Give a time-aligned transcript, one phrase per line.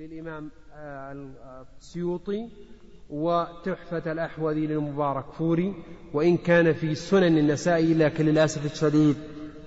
[0.00, 0.50] للإمام
[1.80, 2.48] السيوطي
[3.10, 5.74] وتحفة الأحوذي للمبارك فوري
[6.12, 9.16] وإن كان في سنن النسائي لكن للأسف الشديد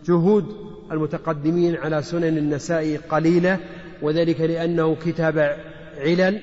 [0.05, 0.45] جهود
[0.91, 3.59] المتقدمين على سنن النسائي قليلة
[4.01, 5.57] وذلك لأنه كتاب
[5.97, 6.41] علل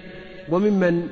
[0.50, 1.08] وممن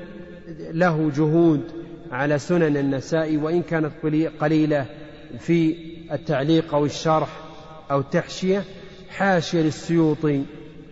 [0.58, 1.62] له جهود
[2.10, 3.92] على سنن النسائي وإن كانت
[4.40, 4.86] قليلة
[5.38, 5.76] في
[6.12, 7.40] التعليق أو الشرح
[7.90, 8.64] أو التحشية
[9.08, 10.42] حاشية للسيوطي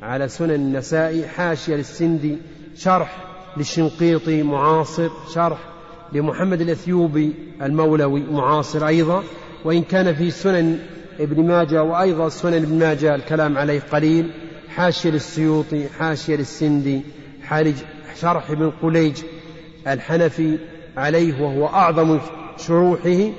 [0.07, 2.39] على سنن النسائي حاشية للسندي
[2.77, 3.17] شرح
[3.57, 5.59] للشنقيطي معاصر شرح
[6.13, 9.23] لمحمد الأثيوبي المولوي معاصر أيضا
[9.65, 10.79] وإن كان في سنن
[11.21, 14.31] ابن ماجه وأيضا سنن ابن ماجه الكلام عليه قليل
[14.69, 17.01] حاشية للسيوطي حاشية للسندي
[18.21, 19.23] شرح ابن قليج
[19.87, 20.59] الحنفي
[20.97, 22.19] عليه وهو أعظم
[22.59, 23.31] شروحه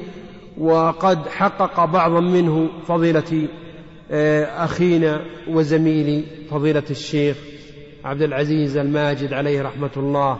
[0.58, 3.47] وقد حقق بعضا منه فضيلة
[4.11, 7.38] أخينا وزميلي فضيلة الشيخ
[8.05, 10.39] عبد العزيز الماجد عليه رحمة الله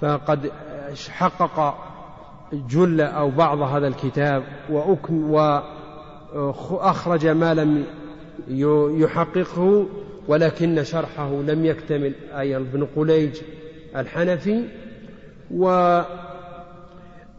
[0.00, 0.50] فقد
[1.10, 1.78] حقق
[2.52, 4.42] جل أو بعض هذا الكتاب
[6.70, 7.84] وأخرج ما لم
[9.00, 9.86] يحققه
[10.28, 13.40] ولكن شرحه لم يكتمل أي ابن قليج
[13.96, 14.64] الحنفي.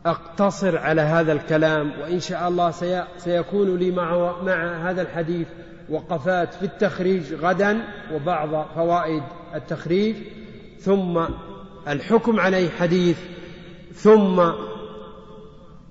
[0.05, 2.73] وأقتصر على هذا الكلام وإن شاء الله
[3.17, 5.47] سيكون لي مع هذا الحديث
[5.89, 7.81] وقفات في التخريج غدا
[8.13, 9.23] وبعض فوائد
[9.55, 10.15] التخريج.
[10.79, 11.25] ثم
[11.87, 13.17] الحكم عليه حديث
[13.93, 14.43] ثم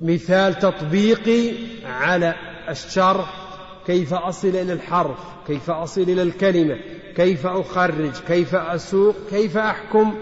[0.00, 1.52] مثال تطبيقي
[1.84, 2.34] على
[2.68, 3.34] الشرح
[3.86, 6.76] كيف أصل إلى الحرف كيف أصل إلى الكلمة
[7.16, 10.14] كيف أخرج كيف أسوق كيف أحكم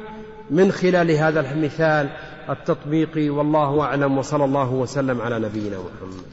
[0.50, 2.08] من خلال هذا المثال.
[2.48, 6.26] التطبيقي والله أعلم وصلى الله وسلم على نبينا محمد.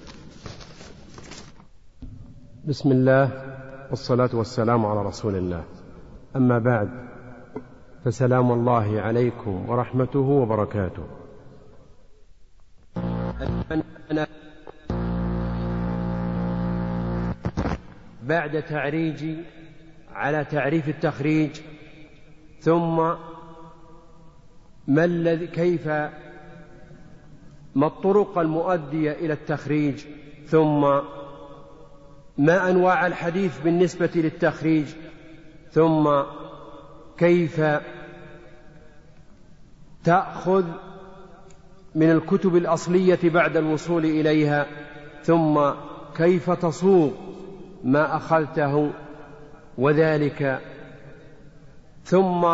[2.66, 3.32] بسم الله
[3.90, 5.64] والصلاة والسلام على رسول الله.
[6.36, 6.90] أما بعد
[8.06, 11.08] فسلام الله عليكم ورحمته وبركاته.
[18.24, 19.38] بعد تعريجي
[20.14, 21.62] على تعريف التخريج
[22.62, 23.00] ثم
[24.90, 25.88] ما الذي كيف
[27.76, 30.06] ما الطرق المؤدية إلى التخريج؟
[30.48, 30.82] ثم
[32.38, 34.86] ما أنواع الحديث بالنسبة للتخريج؟
[35.72, 36.10] ثم
[37.18, 37.62] كيف
[40.04, 40.66] تأخذ
[41.96, 44.66] من الكتب الأصلية بعد الوصول إليها؟
[45.24, 45.60] ثم
[46.16, 47.12] كيف تصوغ
[47.84, 48.92] ما أخذته؟
[49.78, 50.62] وذلك.
[52.04, 52.46] ثم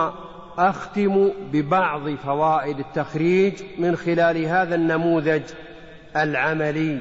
[0.57, 5.41] أختم ببعض فوائد التخريج من خلال هذا النموذج
[6.15, 6.99] العملي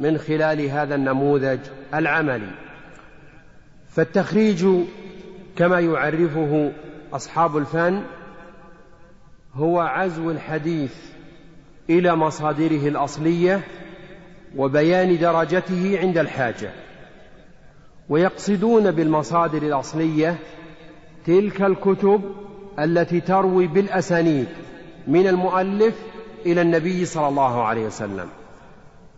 [0.00, 1.58] من خلال هذا النموذج
[1.94, 2.50] العملي.
[3.88, 4.66] فالتخريج
[5.56, 6.72] كما يعرفه
[7.12, 8.02] أصحاب الفن
[9.54, 10.94] هو عزو الحديث
[11.90, 13.60] إلى مصادره الأصلية
[14.56, 16.70] وبيان درجته عند الحاجة.
[18.08, 20.38] ويقصدون بالمصادر الأصلية
[21.26, 22.34] تلك الكتب
[22.78, 24.46] التي تروي بالأسانيد
[25.06, 25.94] من المؤلف
[26.46, 28.26] إلى النبي صلى الله عليه وسلم.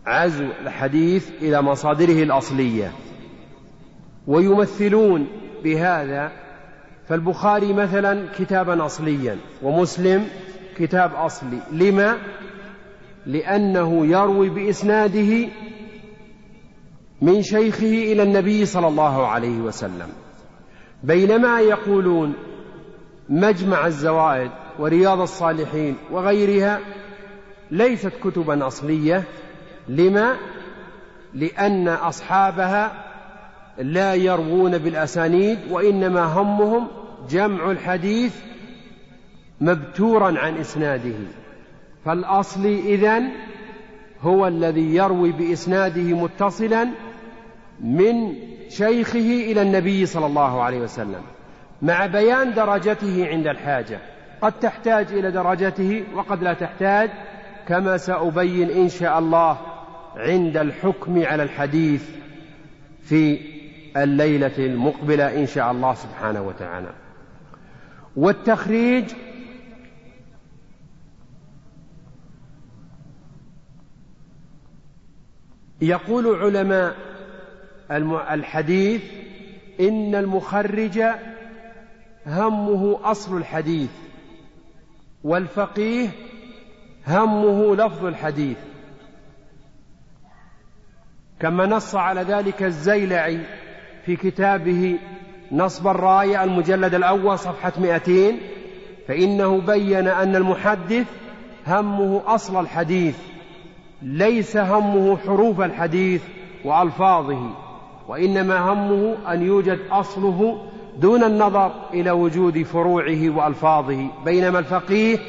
[0.05, 2.91] عزو الحديث إلى مصادره الأصلية.
[4.27, 5.27] ويمثلون
[5.63, 6.31] بهذا
[7.07, 10.27] فالبخاري مثلا كتابا أصليا ومسلم
[10.77, 11.59] كتاب أصلي.
[11.71, 12.17] لما؟
[13.25, 15.49] لأنه يروي بإسناده
[17.21, 20.09] من شيخه إلى النبي صلى الله عليه وسلم.
[21.03, 22.33] بينما يقولون
[23.29, 26.79] مجمع الزوائد ورياض الصالحين وغيرها
[27.71, 29.23] ليست كتبا أصلية.
[29.87, 30.37] لما؟
[31.33, 33.03] لأن أصحابها
[33.77, 36.87] لا يروون بالأسانيد وإنما همهم
[37.29, 38.35] جمع الحديث
[39.61, 41.15] مبتورا عن إسناده.
[42.05, 43.29] فالأصل إذن
[44.21, 46.87] هو الذي يروي بإسناده متصلا
[47.79, 48.33] من
[48.69, 49.19] شيخه
[49.51, 51.21] إلى النبي صلى الله عليه وسلم.
[51.81, 53.99] مع بيان درجته عند الحاجة.
[54.41, 57.09] قد تحتاج إلى درجته وقد لا تحتاج
[57.67, 59.57] كما سأبين إن شاء الله
[60.15, 62.09] عند الحكم على الحديث
[63.01, 63.39] في
[63.97, 66.93] الليلة المقبلة إن شاء الله سبحانه وتعالى.
[68.15, 69.05] والتخريج
[75.81, 76.95] يقول علماء
[78.33, 79.03] الحديث
[79.79, 81.03] إن المخرج
[82.27, 83.89] همه أصل الحديث
[85.23, 86.09] والفقيه
[87.07, 88.57] همه لفظ الحديث.
[91.39, 93.39] كما نص على ذلك الزيلعي
[94.05, 94.99] في كتابه
[95.51, 98.35] نصب الراية المجلد الأول صفحة 200
[99.07, 101.07] فإنه بين أن المحدث
[101.67, 103.17] همه أصل الحديث
[104.01, 106.21] ليس همه حروف الحديث
[106.65, 107.49] وألفاظه
[108.07, 110.67] وإنما همه أن يوجد أصله
[110.99, 115.19] دون النظر إلى وجود فروعه وألفاظه بينما الفقيه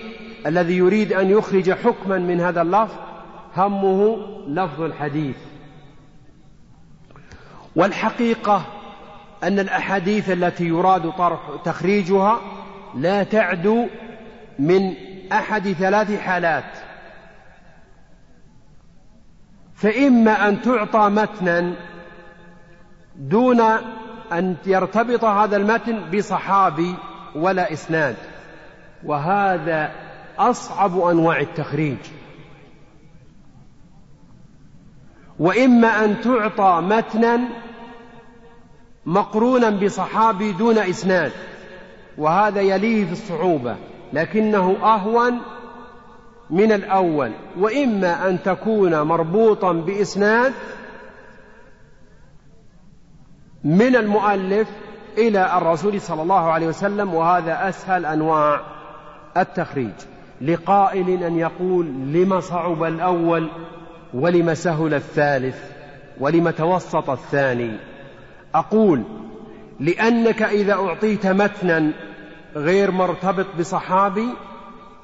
[0.46, 2.94] الذي يريد أن يخرج حكما من هذا اللفظ
[3.56, 4.16] همه
[4.46, 5.36] لفظ الحديث.
[7.76, 8.66] والحقيقة
[9.42, 12.40] أن الأحاديث التي يراد طرح تخريجها
[12.94, 13.86] لا تعدو
[14.58, 14.94] من
[15.32, 16.78] أحد ثلاث حالات.
[19.74, 21.74] فإما أن تعطى متنا
[23.16, 23.62] دون
[24.32, 26.94] أن يرتبط هذا المتن بصحابي
[27.34, 28.16] ولا إسناد.
[29.04, 29.90] وهذا
[30.38, 31.98] أصعب أنواع التخريج.
[35.38, 37.40] وإما أن تعطى متنا
[39.06, 41.32] مقرونا بصحابي دون إسناد
[42.18, 43.76] وهذا يليه في الصعوبة
[44.12, 45.40] لكنه أهون
[46.50, 47.32] من الأول.
[47.58, 50.52] وإما أن تكون مربوطا بإسناد
[53.64, 54.68] من المؤلف
[55.18, 58.60] إلى الرسول صلى الله عليه وسلم وهذا أسهل أنواع
[59.36, 59.92] التخريج.
[60.40, 63.48] لقائل أن يقول لم صعب الأول
[64.14, 65.56] ولم سهل الثالث
[66.20, 67.76] ولم توسط الثاني.
[68.54, 69.02] أقول
[69.80, 71.92] لأنك إذا أعطيت متنا
[72.56, 74.28] غير مرتبط بصحابي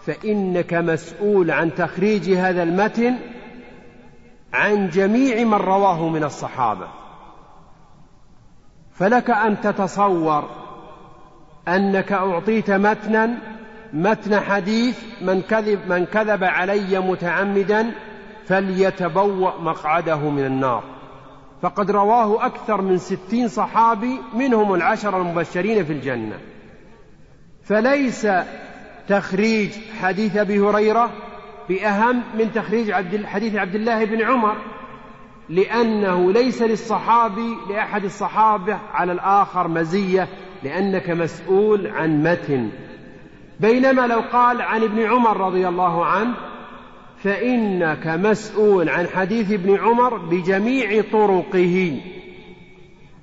[0.06, 3.14] فإنك مسؤول عن تخريج هذا المتن
[4.52, 7.03] عن جميع من رواه من الصحابة.
[8.94, 10.50] فلك أن تتصور
[11.68, 13.38] أنك أعطيت متنا
[13.92, 17.90] متن حديث من كذب من كذب علي متعمدا
[18.46, 20.84] فليتبوأ مقعده من النار.
[21.62, 26.38] فقد رواه أكثر من ستين صحابي منهم العشر المبشرين في الجنة.
[27.64, 28.28] فليس
[29.08, 29.70] تخريج
[30.02, 31.10] حديث أبي هريرة
[31.68, 32.92] بأهم من تخريج
[33.26, 34.56] حديث عبد الله بن عمر.
[35.48, 40.28] لأنه ليس للصحابي لأحد الصحابة على الآخر مزية
[40.62, 42.68] لأنك مسؤول عن متن.
[43.60, 46.34] بينما لو قال عن ابن عمر رضي الله عنه
[47.18, 52.00] فإنك مسؤول عن حديث ابن عمر بجميع طرقه.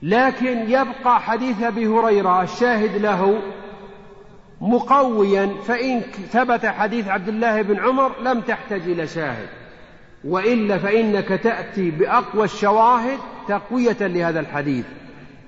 [0.04, 3.42] لكن يبقى حديث أبي هريرة الشاهد له
[4.62, 6.02] مقويا فإن
[6.32, 9.61] ثبت حديث عبد الله بن عمر لم تحتج إلى شاهد.
[10.24, 14.86] وإلا فإنك تأتي بأقوى الشواهد تقوية لهذا الحديث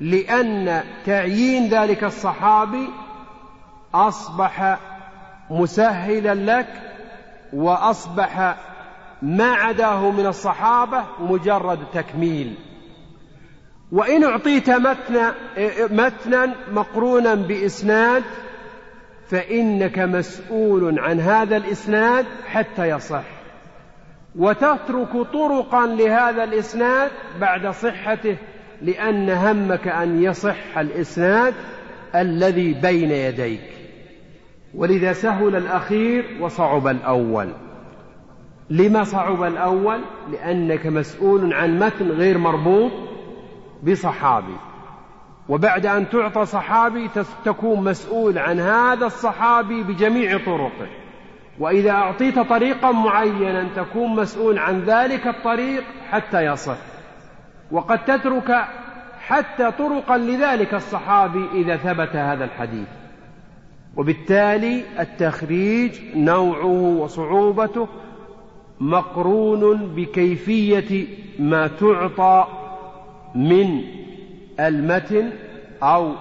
[0.02, 2.90] لأن تعيين ذلك الصحابي
[3.94, 4.80] أصبح
[5.50, 6.68] مسهلا لك
[7.54, 8.56] وأصبح
[9.22, 12.56] ما عداه من الصحابة مجرد تكميل.
[13.92, 15.34] وإن أعطيت متنا
[15.92, 18.24] متنا مقرونا بإسناد
[19.30, 23.33] فإنك مسؤول عن هذا الإسناد حتى يصح.
[24.36, 28.38] وتترك طرقا لهذا الإسناد بعد صحته
[28.82, 31.54] لأن همك أن يصح الإسناد
[32.16, 33.62] الذي بين يديك.
[34.76, 37.50] ولذا سهل الأخير وصعب الأول.
[38.70, 40.00] لما صعب الأول؟
[40.32, 42.92] لأنك مسؤول عن متن غير مربوط
[43.84, 44.56] بصحابي.
[45.50, 47.10] وبعد أن تعطى صحابي
[47.46, 51.03] تكون مسؤول عن هذا الصحابي بجميع طرقه.
[51.60, 56.78] وإذا أعطيت طريقا معينا تكون مسؤول عن ذلك الطريق حتى يصح
[57.72, 58.66] وقد تترك
[59.20, 62.88] حتى طرقا لذلك الصحابي إذا ثبت هذا الحديث.
[63.98, 67.88] وبالتالي التخريج نوعه وصعوبته
[68.80, 71.08] مقرون بكيفية
[71.40, 72.48] ما تعطى
[73.36, 73.82] من
[74.60, 75.30] المتن
[75.84, 76.12] أو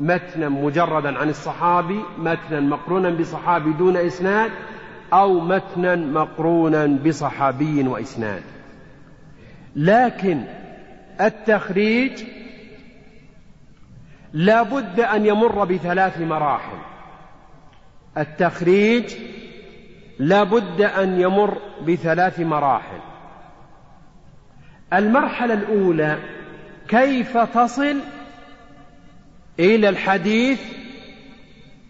[0.00, 4.50] متنا مجردا عن الصحابي متنا مقرونا بصحابي دون إسناد
[5.12, 8.42] أو متنا مقرونا بصحابي وإسناد.
[9.76, 10.44] لكن
[11.20, 12.24] التخريج
[14.32, 16.78] لا بد أن يمر بثلاث مراحل.
[18.18, 19.14] التخريج
[20.18, 22.98] لا بد أن يمر بثلاث مراحل.
[24.92, 26.18] المرحلة الأولى
[26.88, 27.96] كيف تصل
[29.60, 30.60] إلى الحديث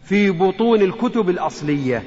[0.02, 2.04] في بطون الكتب الأصلية.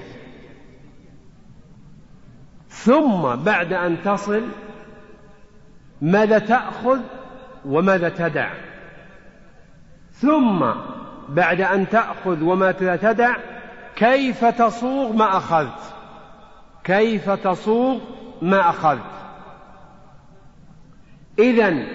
[2.69, 4.43] ثم بعد أن تصل
[6.01, 6.99] ماذا تأخذ
[7.65, 8.53] وماذا تدع؟
[10.11, 10.65] ثم
[11.29, 13.35] بعد أن تأخذ وما تدع
[13.95, 15.93] كيف تصوغ ما أخذت؟
[16.83, 17.99] كيف تصوغ
[18.41, 19.11] ما أخذت؟
[21.39, 21.85] إذا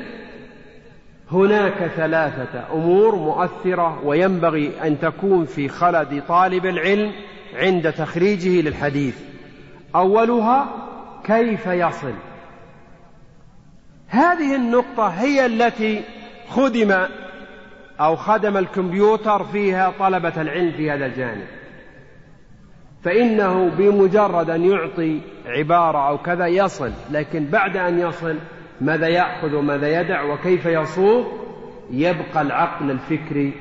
[1.32, 7.12] هناك ثلاثة أمور مؤثرة وينبغي أن تكون في خلد طالب العلم
[7.54, 9.18] عند تخريجه للحديث.
[9.94, 10.68] أولها
[11.24, 12.14] كيف يصل؟
[14.08, 16.02] هذه النقطة هي التي
[16.48, 17.06] خدم
[18.00, 21.46] أو خدم الكمبيوتر فيها طلبة العلم في هذا الجانب.
[23.04, 28.36] فإنه بمجرد أن يعطي عبارة أو كذا يصل لكن بعد أن يصل
[28.80, 31.24] ماذا يأخذ وماذا يدع وكيف يصوغ
[31.90, 33.52] يبقى العقل الفكري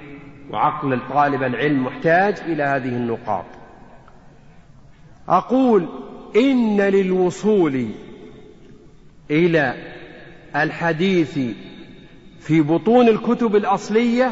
[0.52, 3.46] وعقل طالب العلم محتاج إلى هذه النقاط.
[5.30, 5.88] أقول
[6.36, 7.88] إن للوصول
[9.32, 9.74] إلى
[10.56, 11.40] الحديث
[12.40, 14.32] في بطون الكتب الأصلية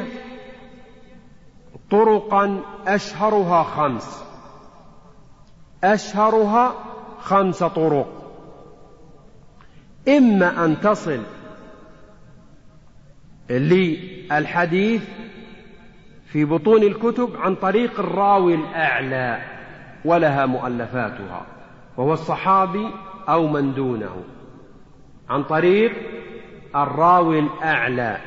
[1.92, 4.24] طرقا أشهرها خمس.
[5.84, 6.74] أشهرها
[7.20, 8.23] خمس طرق.
[10.08, 11.20] إما أن تصل
[13.50, 15.04] للحديث
[16.26, 19.42] في بطون الكتب عن طريق الراوي الأعلى
[20.06, 21.46] ولها مؤلفاتها
[21.98, 22.88] وهو الصحابي
[23.30, 24.24] أو من دونه
[25.30, 25.92] عن طريق
[26.76, 28.18] الراوي الأعلى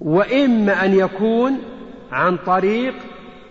[0.00, 1.58] وإما أن يكون
[2.12, 2.94] عن طريق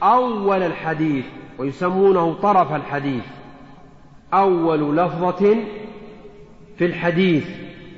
[0.04, 1.26] أول الحديث
[1.58, 3.24] ويسمونه طرف الحديث
[4.34, 5.58] أول لفظة
[6.78, 7.44] في الحديث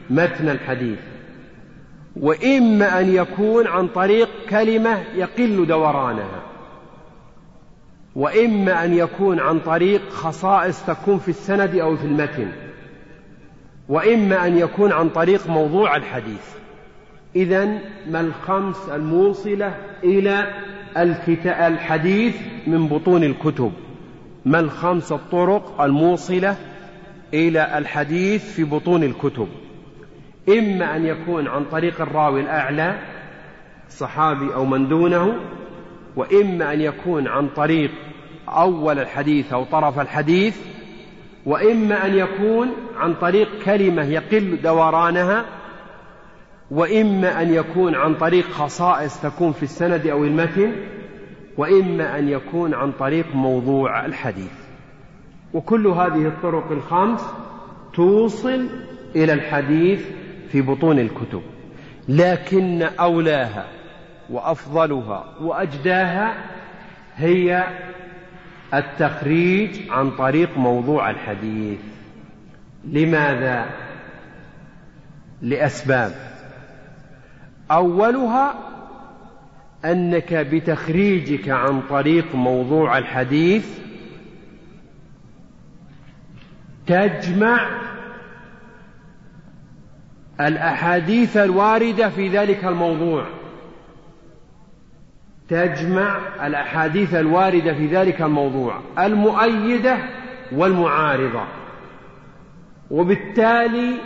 [0.10, 1.00] متن الحديث.
[2.16, 6.42] وإما أن يكون عن طريق كلمة يقل دورانها.
[8.16, 12.52] وإما أن يكون عن طريق خصائص تكون في السند أو في المتن.
[13.90, 16.46] وإما أن يكون عن طريق موضوع الحديث.
[17.36, 17.66] إذا
[18.10, 20.54] ما الخمس الموصلة إلى
[21.46, 22.36] الحديث
[22.68, 23.72] من بطون الكتب؟
[24.46, 26.56] ما الخمس الطرق الموصلة
[27.34, 29.48] إلى الحديث في بطون الكتب.
[30.50, 33.00] إما أن يكون عن طريق الراوي الأعلى
[33.90, 35.36] صحابي أو من دونه
[36.16, 37.92] وإما أن يكون عن طريق
[38.50, 40.58] أول الحديث أو طرف الحديث
[41.46, 45.46] وإما أن يكون عن طريق كلمة يقل دورانها
[46.72, 50.72] وإما أن يكون عن طريق خصائص تكون في السند أو المتن
[51.58, 54.59] وإما أن يكون عن طريق موضوع الحديث.
[55.54, 57.22] وكل هذه الطرق الخمس
[57.94, 58.70] توصل
[59.16, 60.06] إلى الحديث
[60.52, 61.42] في بطون الكتب.
[62.10, 63.68] لكن أولاها
[64.30, 66.34] وأفضلها وأجداها
[67.16, 67.64] هي
[68.74, 71.80] التخريج عن طريق موضوع الحديث.
[72.86, 73.66] لماذا؟
[75.42, 76.12] لأسباب.
[77.72, 78.54] أولها
[79.86, 83.79] أنك بتخريجك عن طريق موضوع الحديث
[86.90, 87.70] تجمع
[90.42, 93.26] الأحاديث الواردة في ذلك الموضوع.
[95.50, 96.18] تجمع
[96.48, 99.98] الأحاديث الواردة في ذلك الموضوع المؤيدة
[100.52, 101.48] والمعارضة.
[102.92, 103.98] وبالتالي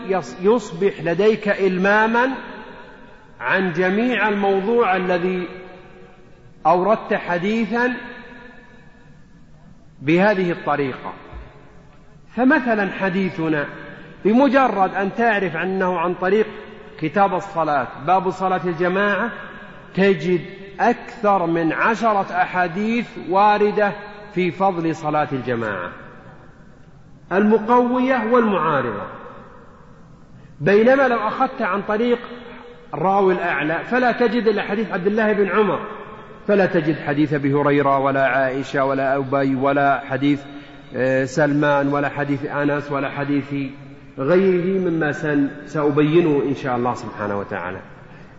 [0.41, 2.29] يصبح لديك إلماما
[3.39, 5.47] عن جميع الموضوع الذي
[6.65, 7.93] أوردت حديثا
[10.01, 11.13] بهذه الطريقة.
[12.35, 13.65] فمثلا حديثنا
[14.25, 16.47] بمجرد أن تعرف أنه عن طريق
[16.99, 19.31] كتاب الصلاة باب صلاة الجماعة
[19.95, 20.41] تجد
[20.79, 23.91] أكثر من عشرة أحاديث واردة
[24.33, 25.91] في فضل صلاة الجماعة.
[27.31, 29.07] المقوية والمعارضة.
[30.61, 32.19] بينما لو أخذت عن طريق
[32.93, 35.79] الراوي الأعلى فلا تجد إلا حديث عبد الله بن عمر
[36.47, 40.41] فلا تجد حديث أبي هريرة ولا عائشة ولا أبي ولا حديث
[41.25, 43.53] سلمان ولا حديث أنس ولا حديث
[44.17, 45.11] غيره مما
[45.65, 47.79] سأبينه إن شاء الله سبحانه وتعالى.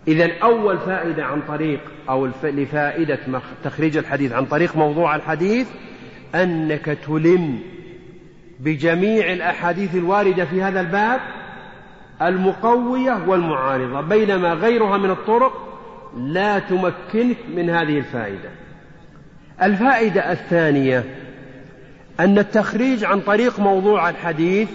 [0.08, 3.18] إذا أول فائدة عن طريق أو لفائدة
[3.64, 5.68] تخريج الحديث عن طريق موضوع الحديث
[6.34, 7.58] أنك تلم
[8.60, 11.20] بجميع الأحاديث الواردة في هذا الباب
[12.22, 15.80] المقوية والمعارضة بينما غيرها من الطرق
[16.16, 18.50] لا تمكنك من هذه الفائدة.
[19.62, 21.04] الفائدة الثانية
[22.20, 24.68] أن التخريج عن طريق موضوع الحديث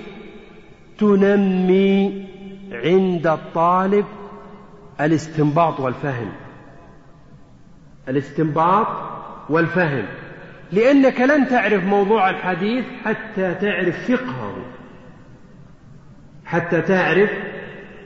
[0.98, 2.28] تنمي
[2.72, 4.06] عند الطالب
[5.02, 6.32] الاستنباط والفهم.
[8.08, 8.88] الاستنباط
[9.50, 10.06] والفهم.
[10.72, 14.66] لأنك لن تعرف موضوع الحديث حتى تعرف فقهه.
[16.46, 17.30] حتى تعرف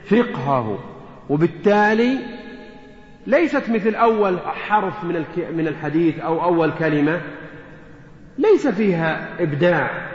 [0.06, 0.80] فقهه.
[1.30, 2.18] وبالتالي
[3.28, 5.04] ليست مثل أول حرف
[5.54, 7.22] من الحديث أو أول كلمة
[8.38, 10.10] ليس فيها إبداع.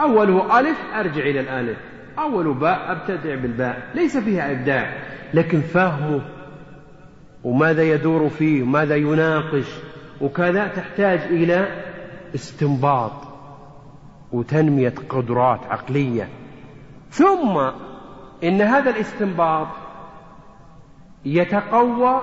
[0.00, 1.78] أوله ألف أرجع إلى الألف.
[2.18, 3.90] أول باء أبتدع بالباء.
[3.94, 4.94] ليس فيها إبداع.
[5.34, 6.20] لكن فهمه
[7.44, 9.66] وماذا يدور فيه وماذا يناقش
[10.20, 11.82] وكذا تحتاج إلى
[12.34, 13.12] استنباط
[14.32, 16.28] وتنمية قدرات عقلية.
[17.10, 17.70] ثم
[18.44, 19.68] إن هذا الاستنباط
[21.24, 22.22] يتقوى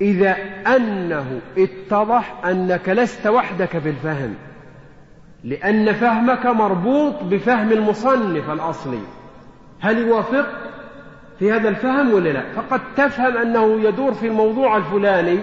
[0.00, 0.36] إذا
[0.76, 4.34] أنه اتضح أنك لست وحدك في الفهم
[5.44, 9.00] لأن فهمك مربوط بفهم المصنف الأصلي.
[9.80, 10.46] هل يوافق
[11.38, 15.38] في هذا الفهم ولا لا؟ فقد تفهم أنه يدور في الموضوع الفلاني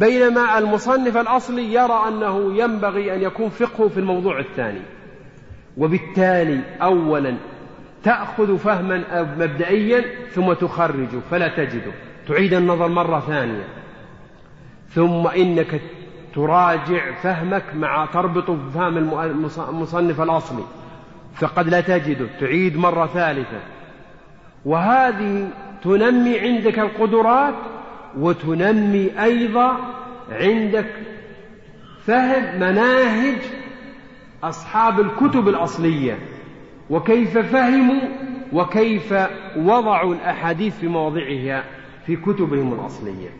[0.00, 4.82] بينما المصنف الأصلي يرى أنه ينبغي أن يكون فقهه في الموضوع الثاني.
[5.76, 7.34] وبالتالي أولا
[8.04, 9.04] تأخذ فهما
[9.38, 11.92] مبدئيا ثم تخرجه فلا تجده.
[12.28, 13.79] تعيد النظر مرة ثانية.
[14.94, 15.80] ثم إنك
[16.34, 18.98] تراجع فهمك مع تربط بفهم
[19.68, 20.64] المصنف الأصلي.
[21.34, 23.60] فقد لا تجده تعيد مرة ثالثة.
[24.64, 25.48] وهذه
[25.84, 27.54] تنمي عندك القدرات
[28.18, 29.76] وتنمي أيضا
[30.30, 30.86] عندك
[32.06, 33.38] فهم مناهج
[34.44, 36.18] أصحاب الكتب الأصلية.
[36.90, 38.08] وكيف فهموا
[38.52, 39.14] وكيف
[39.56, 41.64] وضعوا الأحاديث في مواضعها
[42.06, 43.39] في كتبهم الأصلية.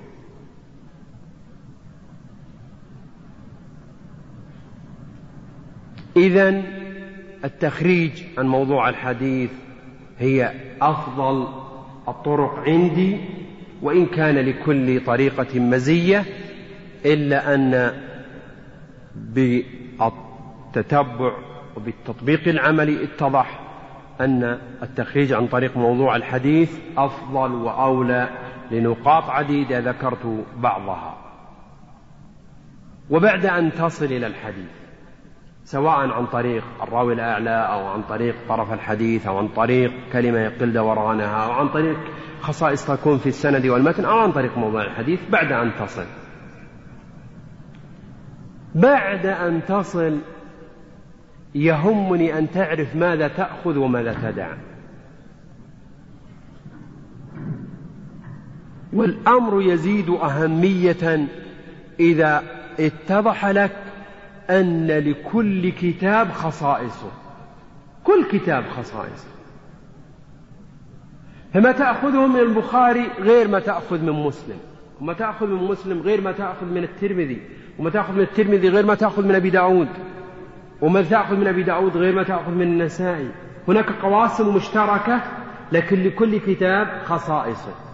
[6.20, 6.62] إذا
[7.44, 9.50] التخريج عن موضوع الحديث
[10.18, 11.48] هي أفضل
[12.08, 13.16] الطرق عندي
[13.82, 16.24] وإن كان لكل طريقة مزية
[17.04, 17.92] إلا أن
[19.14, 19.52] بالتتبع
[21.76, 23.60] وبالتطبيق العملي اتضح
[24.20, 28.28] أن التخريج عن طريق موضوع الحديث أفضل وأولى
[28.70, 31.16] لنقاط عديدة ذكرت بعضها.
[33.10, 34.79] وبعد أن تصل إلى الحديث
[35.70, 40.72] سواء عن طريق الراوي الأعلى أو عن طريق طرف الحديث أو عن طريق كلمة يقل
[40.72, 41.98] دورانها أو عن طريق
[42.40, 46.04] خصائص تكون في السند والمتن أو عن طريق موضوع الحديث بعد أن تصل.
[48.74, 50.18] بعد أن تصل
[51.54, 54.52] يهمني أن تعرف ماذا تأخذ وماذا تدع.
[58.92, 61.28] والأمر يزيد أهمية
[62.00, 62.42] إذا
[62.80, 63.89] اتضح لك
[64.50, 67.10] أن لكل كتاب خصائصه.
[68.04, 69.26] كل كتاب خصائص
[71.54, 74.56] فما تأخذه من البخاري غير ما تأخذ من مسلم.
[75.00, 77.43] وما تأخذ من مسلم غير ما تأخذ من الترمذي.
[77.78, 79.89] وما تأخذ من الترمذي غير ما تأخذ من أبي داود.
[80.80, 83.30] وما تأخذ من أبي داود غير ما تأخذ من النسائي.
[83.69, 85.23] هناك قواسم مشتركة
[85.73, 87.89] لكن لكل كتاب خصائصه.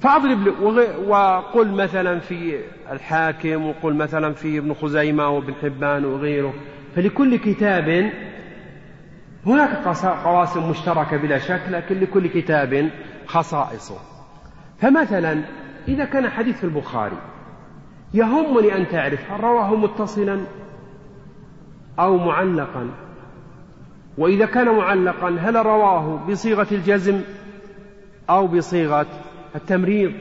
[0.00, 0.60] فأضرب
[1.08, 2.60] وقل مثلا في
[2.92, 6.54] الحاكم وقل مثلا في ابن خزيمة وابن حبان وغيره.
[6.96, 8.12] فلكل كتاب
[9.46, 9.88] هناك
[10.24, 12.90] قواسم مشتركة بلا شك لكن لكل كتاب
[13.26, 13.98] خصائصه
[14.78, 15.44] فمثلا
[15.88, 17.16] إذا كان حديث في البخاري
[18.14, 20.40] يهمني أن تعرف هل رواه متصلا
[21.98, 22.90] أو معلقا؟
[24.18, 27.20] وإذا كان معلقا هل رواه بصيغة الجزم
[28.30, 29.06] أو بصيغة
[29.54, 30.12] التمريض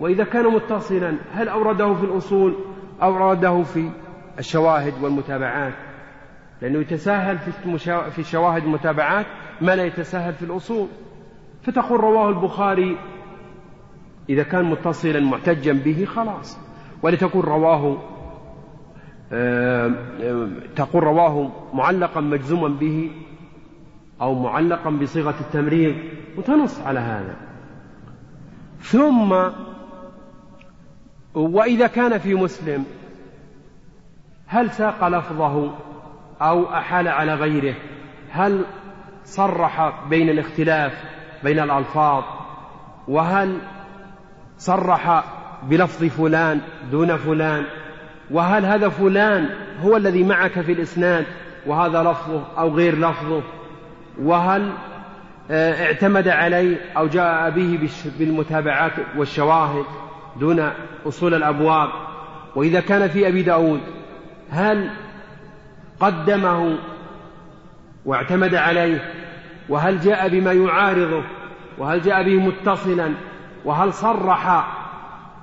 [0.00, 2.54] وإذا كان متصلا هل أورده في الأصول؟
[3.02, 3.90] أو أورده في
[4.38, 5.74] الشواهد والمتابعات.
[6.62, 7.38] لأنه يتساهل
[8.10, 9.26] في الشواهد والمتابعات
[9.60, 10.88] ما لا يتساهل في الأصول.
[11.62, 12.96] فتقول رواه البخاري
[14.28, 16.58] إذا كان متصلا محتجا به خلاص.
[17.02, 17.98] ولتقول رواه
[19.32, 19.90] آه،
[20.76, 23.10] تقول رواه معلقا مجزوما به
[24.20, 25.94] أو معلقا بصيغة التمريض.
[26.38, 27.49] وتنص على هذا.
[28.82, 29.34] ثم
[31.34, 32.84] وإذا كان في مسلم
[34.46, 35.74] هل ساق لفظه
[36.42, 37.74] أو أحال على غيره؟
[38.30, 38.64] هل
[39.24, 40.92] صرح بين الاختلاف
[41.44, 42.24] بين الألفاظ؟
[43.08, 43.58] وهل
[44.58, 45.24] صرح
[45.62, 47.64] بلفظ فلان دون فلان؟
[48.30, 49.48] وهل هذا فلان
[49.82, 51.26] هو الذي معك في الإسناد
[51.66, 53.42] وهذا لفظه أو غير لفظه؟
[54.22, 54.72] وهل
[55.50, 59.84] اعتمد عليه أو جاء به بالمتابعات والشواهد
[60.40, 60.70] دون
[61.06, 61.88] أصول الأبواب.
[62.56, 63.80] وإذا كان في أبي داود
[64.50, 64.90] هل
[66.00, 66.78] قدمه
[68.04, 69.12] واعتمد عليه؟
[69.68, 71.22] وهل جاء بما يعارضه؟
[71.78, 73.14] وهل جاء به متصلا؟
[73.64, 74.66] وهل صرح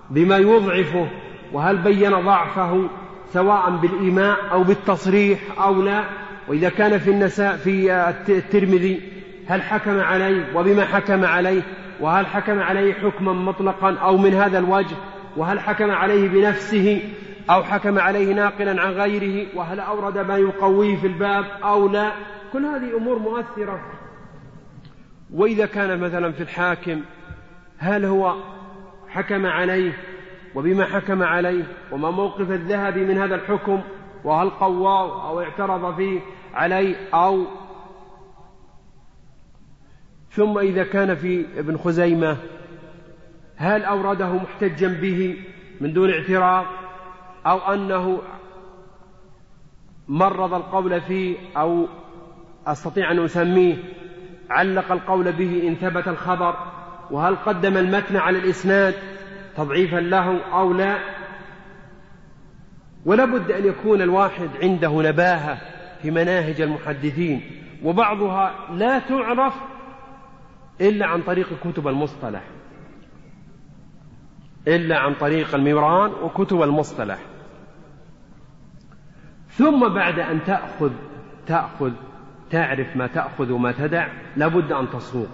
[0.10, 1.08] بما يضعفه؟
[1.54, 2.90] وهل بين ضعفه
[3.34, 6.04] سواء بالإيماء أو بالتصريح أو لا؟
[6.48, 7.94] وإذا كان في النساء في
[8.30, 9.17] الترمذي
[9.48, 11.62] هل حكم عليه وبما حكم عليه؟
[12.00, 14.96] وهل حكم عليه حكما مطلقا أو من هذا الوجه؟
[15.38, 17.02] وهل حكم عليه بنفسه
[17.50, 22.12] أو حكم عليه ناقلا عن غيره؟ وهل أورد ما يقويه في الباب أو لا؟
[22.54, 23.80] كل هذه أمور مؤثرة.
[25.34, 27.02] وإذا كان مثلا في الحاكم
[27.78, 28.36] هل هو
[29.10, 29.94] حكم عليه
[30.56, 33.82] وبما حكم عليه؟ وما موقف الذهبي من هذا الحكم؟
[34.24, 36.20] وهل قواه أو اعترض فيه
[36.54, 37.46] عليه أو
[40.38, 42.38] ثم إذا كان في ابن خزيمة
[43.56, 45.38] هل أورده محتجا به
[45.82, 46.66] من دون اعتراض؟
[47.46, 48.22] أو أنه
[50.08, 51.88] مرض القول فيه أو
[52.68, 53.76] أستطيع أن أسميه؟
[54.50, 56.56] علق القول به إن ثبت الخبر؟
[57.12, 58.94] وهل قدم المتن على الإسناد
[59.58, 60.98] تضعيفا له أو لا؟
[63.06, 65.58] ولا بد أن يكون الواحد عنده نباهة
[66.02, 67.42] في مناهج المحدثين
[67.84, 69.54] وبعضها لا تعرف
[70.82, 72.44] إلا عن طريق كتب المصطلح.
[74.68, 77.20] إلا عن طريق الميران وكتب المصطلح.
[79.50, 80.92] ثم بعد أن تأخذ
[81.48, 81.92] تأخذ
[82.50, 85.28] تعرف ما تأخذ وما تدع لابد أن تصوغ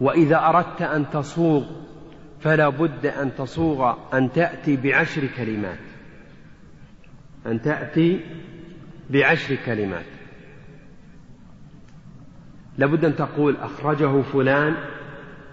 [0.00, 1.64] وإذا أردت أن تصوغ
[2.40, 5.78] فلا بد أن تصوغ أن تأتي بعشر كلمات.
[7.46, 8.20] أن تأتي
[9.10, 10.21] بعشر كلمات.
[12.78, 14.74] لابد أن تقول أخرجه فلان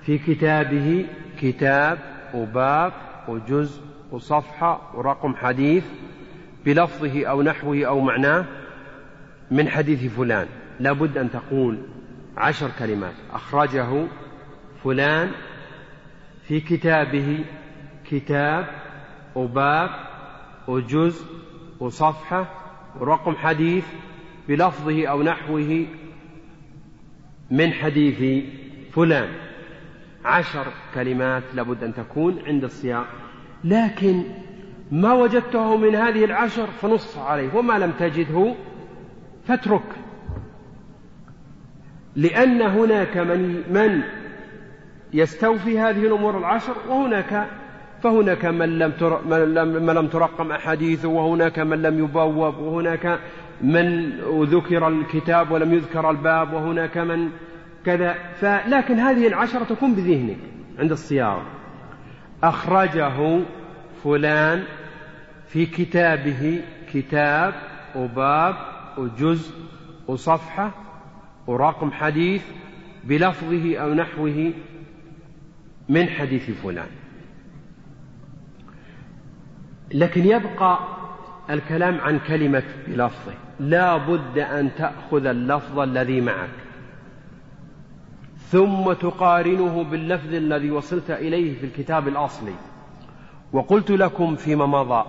[0.02, 1.06] في كتابه
[1.40, 2.00] كتاب
[2.34, 2.94] وباب
[3.28, 5.86] وجزء وصفحة ورقم حديث
[6.66, 8.46] بلفظه أو نحوه أو معناه
[9.52, 10.48] من حديث فلان.
[10.80, 11.78] لابد أن تقول
[12.38, 13.14] عشر كلمات.
[13.34, 14.06] أخرجه
[14.84, 15.32] فلان
[16.48, 17.46] في كتابه
[18.12, 18.68] كتاب
[19.36, 19.90] وباب
[20.68, 21.26] وجزء
[21.80, 22.46] وصفحة
[23.00, 23.86] ورقم حديث
[24.48, 25.86] بلفظه أو نحوه
[27.52, 28.46] من حديث
[28.92, 29.30] فلان.
[30.26, 33.08] عشر كلمات لابد أن تكون عند السياق
[33.64, 34.24] لكن
[34.92, 38.56] ما وجدته من هذه العشر فنص عليه وما لم تجده
[39.48, 39.82] فاترك.
[42.16, 44.02] لأن هناك من من
[45.14, 47.48] يستوفي هذه الأمور العشر وهناك
[48.02, 48.94] فهناك من لم
[49.86, 53.20] من لم, ترقم أحاديثه وهناك من لم يبوب وهناك
[53.62, 54.10] من
[54.44, 57.30] ذكر الكتاب ولم يذكر الباب وهناك من
[57.86, 58.14] كذا.
[58.34, 60.38] فلكن هذه العشرة تكون بذهنك
[60.80, 61.46] عند الصياغة
[62.44, 63.40] أخرجه
[64.04, 64.64] فلان
[65.48, 66.62] في كتابه
[66.94, 67.54] كتاب
[67.96, 68.56] وباب
[68.98, 69.56] وجزء
[70.08, 70.72] وصفحة
[71.48, 72.44] ورقم حديث
[73.04, 74.54] بلفظه أو نحوه
[75.90, 76.88] من حديث فلان.
[79.94, 80.80] لكن يبقى
[81.50, 83.34] الكلام عن كلمة بلفظه.
[83.60, 86.50] لا بد أن تأخذ اللفظ الذي معك.
[88.38, 92.54] ثم تقارنه باللفظ الذي وصلت إليه في الكتاب الأصلي.
[93.54, 95.06] وقلت لكم فيما مضى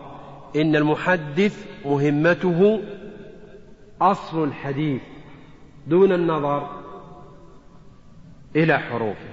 [0.57, 2.83] إن المحدث مهمته
[4.01, 5.03] أصل الحديث
[5.87, 6.69] دون النظر
[8.57, 9.31] إلى حروفه.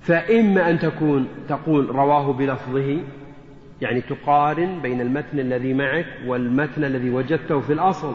[0.00, 2.98] فإما أن تكون تقول رواه بلفظه
[3.80, 8.14] يعني تقارن بين المتن الذي معك والمتن الذي وجدته في الأصل.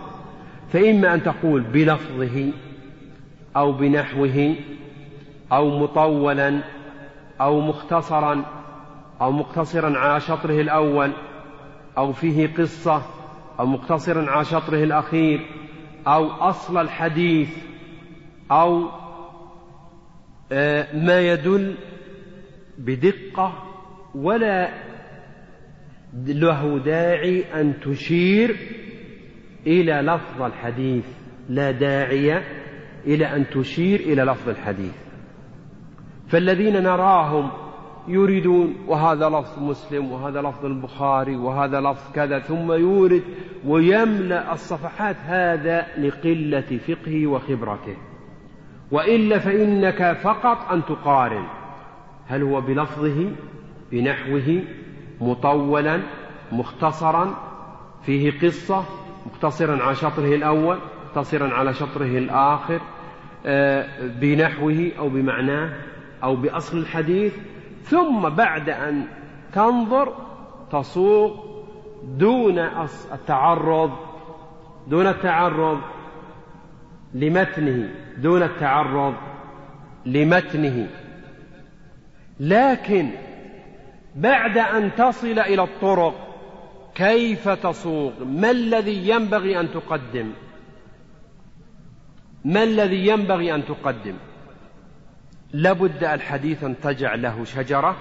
[0.74, 2.52] فإما أن تقول بلفظه
[3.56, 4.56] أو بنحوه
[5.52, 6.62] أو مطولا
[7.42, 8.46] أو مختصرا
[9.22, 11.12] أو مقتصرا على شطره الأول
[11.98, 13.02] أو فيه قصة
[13.60, 15.46] أو مقتصرا على شطره الأخير
[16.08, 17.50] أو أصل الحديث
[18.52, 18.90] أو
[20.52, 21.76] آه، ما يدل
[22.78, 23.54] بدقة
[24.16, 24.70] ولا
[26.16, 28.56] له داعي أن تشير
[29.68, 31.06] إلى لفظ الحديث
[31.50, 32.42] لا داعي
[33.06, 34.94] إلى أن تشير إلى لفظ الحديث.
[36.28, 37.52] فالذين نراهم
[38.08, 43.24] يريدون وهذا لفظ مسلم وهذا لفظ البخاري وهذا لفظ كذا ثم يورد
[43.66, 47.98] ويملأ الصفحات هذا لقلة فقهه وخبرته.
[48.92, 51.46] وإلا فإنك فقط أن تقارن
[52.28, 53.32] هل هو بلفظه
[53.92, 54.62] بنحوه
[55.22, 56.02] مطولا
[56.52, 57.36] مختصرا
[58.04, 58.84] فيه قصة
[59.26, 62.82] مقتصرا على شطره الأول مقتصرا على شطره الآخر
[63.46, 65.74] آه، بنحوه أو بمعناه
[66.24, 67.34] أو بأصل الحديث.
[67.84, 69.08] ثم بعد أن
[69.54, 70.14] تنظر
[70.72, 71.46] تصوغ
[72.04, 72.60] دون
[73.14, 73.92] التعرض
[74.88, 75.80] دون التعرض
[77.14, 79.14] لمتنه دون التعرض
[80.06, 80.88] لمتنه.
[82.40, 83.10] لكن
[84.16, 86.26] بعد أن تصل إلى الطرق
[86.96, 90.32] كيف تصوغ ما الذي ينبغي أن تقدم؟
[92.46, 94.16] ما الذي ينبغي أن تقدم؟
[95.54, 97.98] لابد الحديث أن تجعل له شجرة.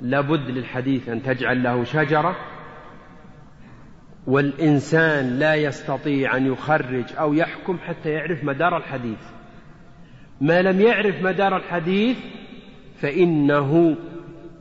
[0.00, 2.36] لابد للحديث أن تجعل له شجرة.
[4.26, 9.20] والإنسان لا يستطيع أن يخرج أو يحكم حتى يعرف مدار الحديث.
[10.40, 12.18] ما لم يعرف مدار الحديث
[13.00, 13.96] فإنه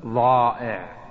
[0.06, 1.02] ضائع.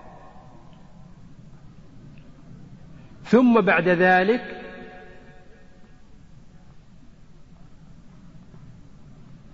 [3.24, 4.61] ثم بعد ذلك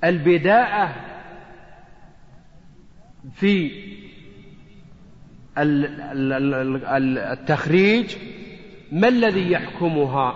[0.05, 0.95] البداءة
[3.33, 3.71] في
[7.33, 8.17] التخريج
[8.93, 10.35] ما الذي يحكمها؟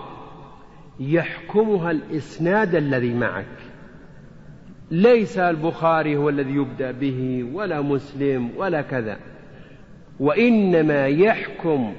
[0.99, 3.70] يحكمها الإسناد الذي معك.
[4.91, 9.19] ليس البخاري هو الذي يبدأ به ولا مسلم ولا كذا.
[10.19, 11.95] وإنما يحكم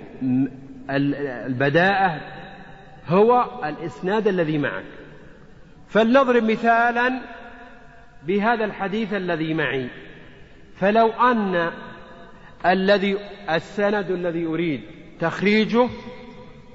[0.91, 2.21] البداءة
[3.09, 4.85] هو الإسناد الذي معك.
[5.89, 7.21] فلنضرب مثالا
[8.27, 9.89] بهذا الحديث الذي معي.
[10.77, 11.71] فلو أن
[12.67, 13.17] الذي
[13.51, 14.81] السند الذي أريد
[15.21, 15.89] تخريجه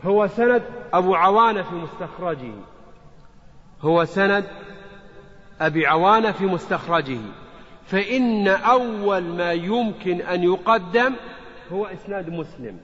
[0.03, 2.51] هو سند أبو عوانة في مستخرجه.
[3.82, 4.45] هو سند
[5.62, 7.20] أبي عوانة في مستخرجه
[7.86, 11.13] فإن أول ما يمكن أن يقدم
[11.72, 12.78] هو إسناد مسلم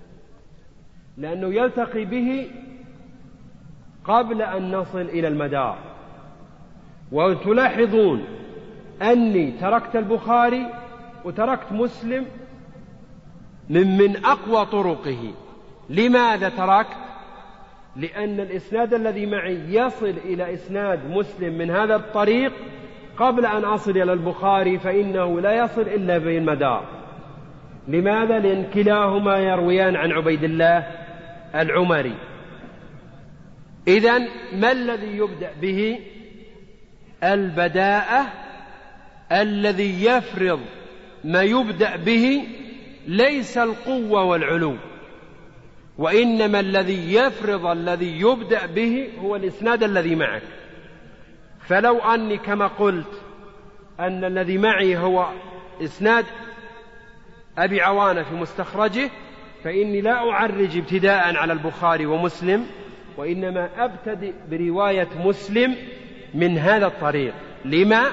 [1.17, 2.51] لأنه يلتقي به
[4.05, 5.77] قبل أن نصل إلى المدار.
[7.11, 8.25] وتلاحظون
[9.01, 10.69] أني تركت البخاري
[11.25, 12.25] وتركت مسلم
[13.69, 15.33] من من أقوى طرقه.
[15.89, 17.02] لماذا تركت؟
[17.95, 22.53] لأن الإسناد الذي معي يصل إلى إسناد مسلم من هذا الطريق
[23.17, 26.85] قبل أن أصل إلى البخاري فإنه لا يصل إلا بالمدار
[27.87, 30.87] لماذا؟ لأن كلاهما يرويان عن عبيد الله
[31.55, 32.15] العمري
[33.87, 34.19] إذا
[34.53, 35.99] ما الذي يبدأ به؟
[37.23, 38.25] البداءة
[39.31, 40.59] الذي يفرض
[41.23, 42.43] ما يبدأ به
[43.07, 44.75] ليس القوة والعلو
[45.97, 50.43] وإنما الذي يفرض الذي يبدأ به هو الإسناد الذي معك.
[51.59, 53.21] فلو أني كما قلت
[53.99, 55.27] أن الذي معي هو
[55.83, 56.25] إسناد
[57.57, 59.09] أبي عوانة في مستخرجه
[59.63, 62.65] فإني لا أعرج ابتداء على البخاري ومسلم
[63.17, 65.75] وإنما أبتدئ برواية مسلم
[66.33, 67.33] من هذا الطريق.
[67.65, 68.03] لما؟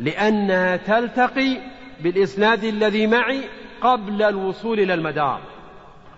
[0.00, 1.56] لأنها تلتقي
[2.00, 3.40] بالإسناد الذي معي
[3.80, 5.51] قبل الوصول إلى المدار.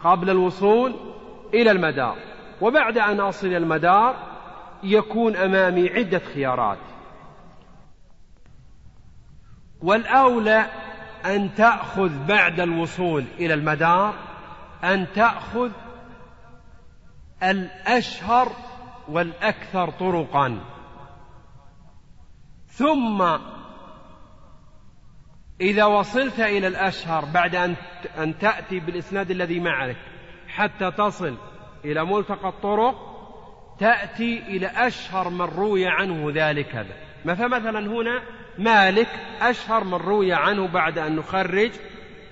[0.05, 0.95] قبل الوصول
[1.55, 2.17] إلى المدار.
[2.61, 4.17] وبعد أن أصل إلى المدار
[4.83, 6.79] يكون أمامي عدة خيارات.
[9.83, 10.67] والأولى
[11.25, 14.15] أن تأخذ بعد الوصول إلى المدار
[14.85, 15.71] أن تأخذ
[17.43, 18.49] الأشهر
[19.09, 20.61] والأكثر طرقا.
[22.67, 23.23] ثم
[25.65, 27.75] إذا وصلت إلى الأشهر بعد أن
[28.19, 29.97] أن تأتي بالإسناد الذي معك
[30.49, 31.37] حتى تصل
[31.85, 33.15] إلى ملتقى الطرق
[33.79, 36.95] تأتي إلى أشهر من روي عنه ذلك هذا
[37.35, 38.23] فمثلا هنا
[38.59, 39.09] مالك
[39.41, 41.71] أشهر من روي عنه بعد أن نخرج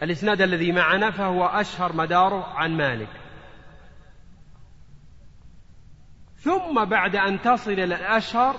[0.03, 3.09] الإسناد الذي معنا فهو أشهر مداره عن مالك.
[6.37, 8.57] ثم بعد أن تصل إلى الأشهر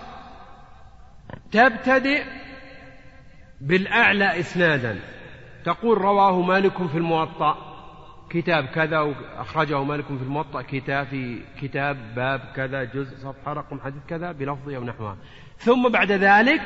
[1.51, 2.23] تبتدئ
[3.63, 4.99] بالأعلى إسنادا.
[5.65, 7.57] تقول رواه مالك في الموطأ.
[8.29, 10.61] كتاب كذا أخرجه مالك في الموطأ.
[10.61, 15.17] كتاب في كتاب باب كذا جزء صفحة رقم حديث كذا بلفظه أو نحوها
[15.57, 16.61] ثم بعد ذلك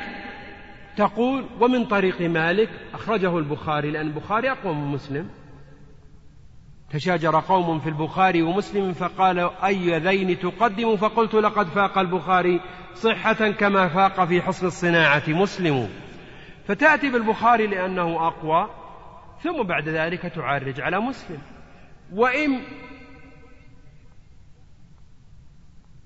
[0.96, 5.28] تقول ومن طريق مالك أخرجه البخاري لأن البخاري أقوى من مسلم.
[6.90, 12.60] تشاجر قوم في البخاري ومسلم فقالوا أي ذين تقدم؟ فقلت لقد فاق البخاري
[12.94, 15.88] صحة كما فاق في حسن الصناعة مسلم.
[16.68, 18.70] فتأتي بالبخاري لأنه أقوى
[19.42, 21.38] ثم بعد ذلك تعرج على مسلم.
[22.12, 22.60] وإن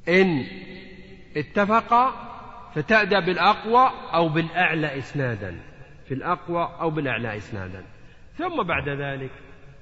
[0.09, 0.45] إن
[1.37, 2.13] اتفقا
[2.75, 5.61] فتأتى بالأقوى أو بالأعلى إسنادا.
[6.09, 7.85] في الأقوى أو بالأعلى إسنادا.
[8.39, 9.31] ثم بعد ذلك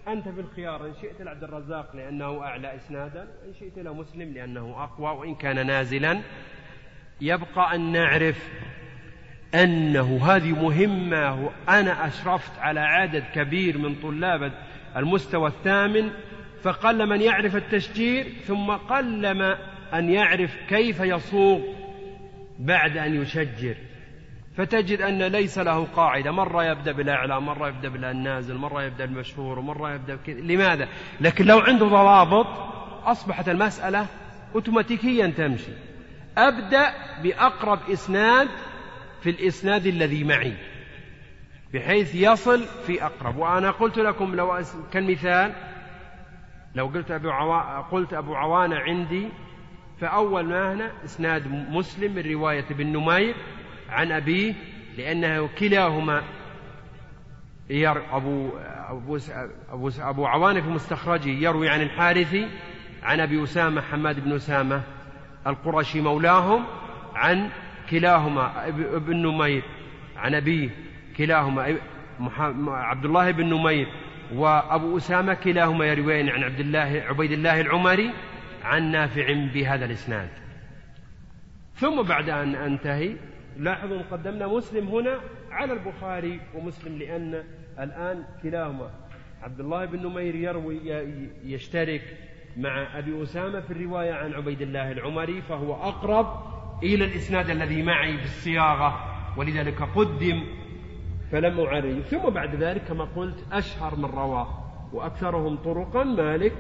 [0.09, 5.11] أنت في الخيار إن شئت لعبد الرزاق لأنه أعلى إسنادا إن شئت لمسلم لأنه أقوى
[5.11, 6.21] وإن كان نازلا
[7.21, 8.49] يبقى أن نعرف
[9.55, 14.53] أنه هذه مهمة وأنا أشرفت على عدد كبير من طلاب
[14.97, 16.11] المستوى الثامن
[16.63, 19.59] فقل من يعرف التشجير ثم قلما
[19.95, 21.61] أن يعرف كيف يصوغ
[22.59, 23.75] بعد أن يشجر.
[24.57, 29.95] فتجد أن ليس له قاعدة مرة يبدأ بالأعلى مرة يبدأ بالنازل مرة يبدأ بالمشهور ومرة
[29.95, 30.41] يبدأ بكذا.
[30.41, 30.89] لماذا؟
[31.21, 32.47] لكن لو عنده ضوابط
[33.05, 34.07] أصبحت المسألة
[34.55, 35.73] أوتوماتيكيا تمشي.
[36.39, 38.49] أبدأ بأقرب إسناد
[39.23, 40.55] في الإسناد الذي معي
[41.75, 43.37] بحيث يصل في أقرب.
[43.37, 45.53] وأنا قلت لكم لو كالمثال
[46.75, 47.81] لو قلت أبو عوا...
[47.81, 49.29] قلت أبو عوانة عندي
[50.01, 53.35] فأول ما هنا إسناد مسلم من رواية ابن نمير
[53.89, 54.55] عن أبيه
[54.99, 56.23] لأنه كلاهما
[57.71, 58.51] ير أبو
[58.89, 59.19] أبو
[59.71, 62.49] أبو, أبو عوانة في مستخرجه يروي عن الحارثي
[63.03, 64.83] عن أبي أسامة حماد بن أسامة
[65.47, 66.65] القرشي مولاهم
[67.15, 67.51] عن
[67.91, 69.63] كلاهما ابن نمير
[70.17, 70.71] عن أبيه
[71.17, 71.79] كلاهما
[72.69, 73.89] عبد الله بن نمير
[74.35, 78.11] وأبو أسامة كلاهما يرويان عن عبد الله عبيد الله العمري
[78.65, 80.29] عن نافع بهذا الإسناد.
[81.75, 83.17] ثم بعد أن أنتهي
[83.57, 87.45] لاحظوا قدمنا مسلم هنا على البخاري ومسلم لأن
[87.81, 88.91] الآن كلاهما
[89.43, 90.81] عبد الله بن نمير يروي
[91.45, 92.03] يشترك
[92.57, 98.17] مع أبي أسامة في الرواية عن عبيد الله العمري فهو أقرب إلى الإسناد الذي معي
[98.17, 99.05] بالصياغة
[99.37, 100.43] ولذلك قدم
[101.33, 102.01] فلم أعرج.
[102.01, 104.49] ثم بعد ذلك كما قلت أشهر من رواه
[104.93, 106.53] وأكثرهم طرقا مالك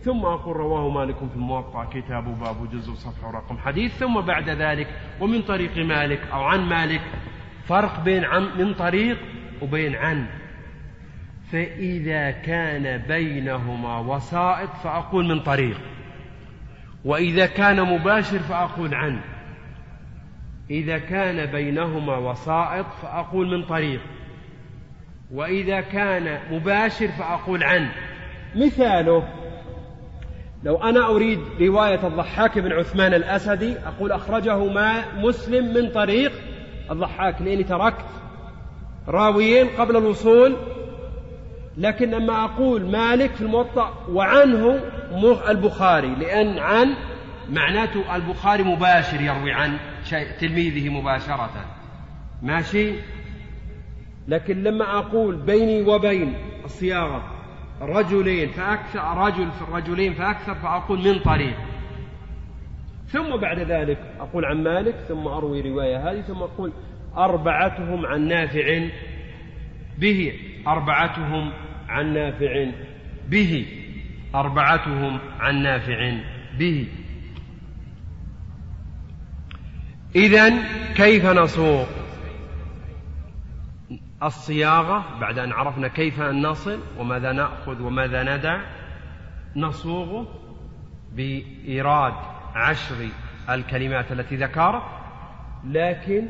[0.00, 3.96] ثم أقول رواه مالك في الموطأ كتاب باب جزء صفحة ورقم حديث.
[3.98, 4.88] ثم بعد ذلك
[5.20, 7.00] ومن طريق مالك أو عن مالك
[7.64, 9.18] فرق بين عن من طريق
[9.62, 10.26] وبين عن.
[11.52, 15.80] فإذا كان بينهما وسائط فأقول من طريق
[17.04, 19.20] وإذا كان مباشر فأقول عن.
[20.70, 24.00] إذا كان بينهما وسائط فأقول من طريق
[25.30, 27.88] وإذا كان مباشر فأقول عن.
[28.56, 29.28] مثاله
[30.64, 36.32] لو أنا أريد رواية الضحاك بن عثمان الأسدي أقول أخرجه ما مسلم من طريق
[36.90, 38.04] الضحاك لأني تركت
[39.08, 40.56] راويين قبل الوصول.
[41.78, 44.80] لكن لما أقول مالك في الموطأ وعنه
[45.48, 46.94] البخاري لأن عن
[47.50, 49.78] معناته البخاري مباشر يروي عن.
[50.04, 51.50] شيء تلميذه مباشرة.
[52.42, 52.92] ماشي؟
[54.28, 57.22] لكن لما أقول بيني وبين الصياغة
[57.80, 61.56] رجلين فأكثر رجل في الرجلين فأكثر فأقول من طريق.
[63.06, 66.72] ثم بعد ذلك أقول عن مالك ثم أروي رواية هذه ثم أقول
[67.16, 68.88] أربعتهم عن نافع
[69.98, 70.32] به.
[70.66, 71.52] أربعتهم
[71.88, 72.66] عن نافع
[73.28, 73.66] به.
[74.34, 76.14] أربعتهم عن نافع
[76.58, 76.86] به.
[80.16, 80.52] إذا
[80.94, 81.86] كيف نصوغ
[84.22, 88.60] الصياغة بعد أن عرفنا كيف أن نصل وماذا نأخذ وماذا ندع
[89.56, 90.26] نصوغه
[91.12, 92.14] بإيراد
[92.54, 93.08] عشر
[93.50, 94.82] الكلمات التي ذكرت
[95.64, 96.26] لكن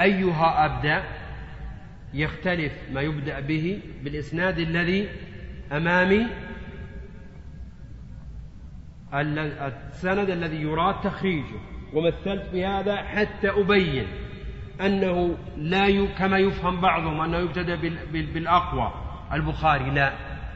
[0.00, 1.02] أيها أبدأ
[2.14, 5.08] يختلف ما يبدأ به بالإسناد الذي
[5.72, 6.26] أمامي
[9.14, 11.71] السند الذي يراد تخريجه.
[11.94, 14.06] ومثلت بهذا حتى أبين
[14.80, 16.06] أنه لا ي...
[16.06, 17.74] كما يفهم بعضهم أنه يبتدأ
[18.12, 18.92] بالأقوى.
[19.32, 20.12] البخاري لا.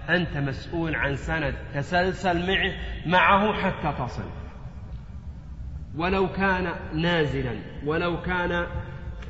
[0.09, 2.73] أنت مسؤول عن سند تسلسل معه
[3.07, 4.31] معه حتى تصل.
[5.97, 8.67] ولو كان نازلا ولو كان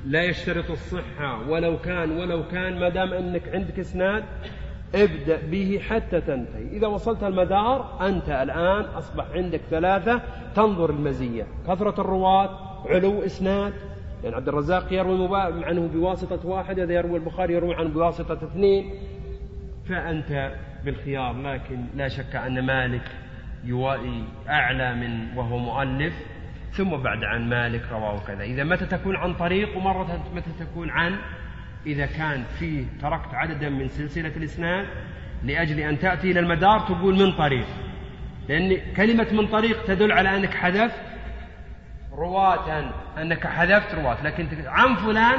[0.07, 4.25] لا يشترط الصحة ولو كان ولو كان ما دام أنك عندك إسناد
[4.97, 6.69] ابدأ به حتى تنتهي.
[6.73, 10.23] إذا وصلت المدار أنت الآن أصبح عندك ثلاثة.
[10.55, 11.47] تنظر المزية.
[11.69, 12.51] كثرة الرواة
[12.89, 13.73] علو إسناد.
[14.25, 18.91] يعني عبد الرزاق يروي عنه بواسطة واحد إذا يروي البخاري يروي عنه بواسطة اثنين.
[19.89, 20.53] فأنت
[20.85, 23.11] بالخيار لكن لا شك أن مالك
[23.65, 26.15] يوائي أعلى من وهو مؤلف.
[26.73, 28.43] ثم بعد عن مالك رواه كذا.
[28.43, 31.17] إذا متى تكون عن طريق ومرة متى تكون عن
[31.87, 34.87] إذا كان فيه تركت عددا من سلسلة الإسناد
[35.45, 37.67] لأجل أن تأتي إلى المدار تقول من طريق.
[38.49, 41.01] لأن كلمة من طريق تدل على أنك حذفت
[42.13, 44.23] رواة أنك حذفت رواة.
[44.25, 45.39] لكن عن فلان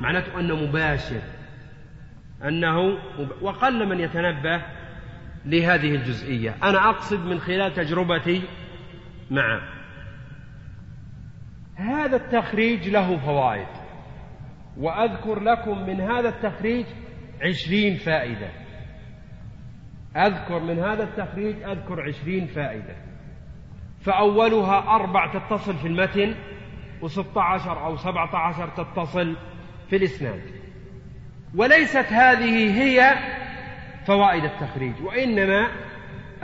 [0.00, 1.20] معناته أنه مباشر
[2.44, 2.98] أنه
[3.40, 4.62] وقل من يتنبه
[5.44, 6.54] لهذه الجزئية.
[6.62, 8.42] أنا أقصد من خلال تجربتي
[9.30, 9.60] مع
[11.76, 13.85] هذا التخريج له فوائد.
[14.78, 16.86] وأذكر لكم من هذا التخريج
[17.42, 18.50] عشرين فائدة.
[20.16, 22.96] أذكر من هذا التخريج أذكر عشرين فائدة.
[24.00, 26.34] فأولها أربع تتصل في المتن
[27.02, 29.36] وستة عشر أو سبعة عشر تتصل
[29.90, 30.40] في الإسناد.
[31.54, 33.14] وليست هذه هي
[34.06, 35.68] فوائد التخريج وإنما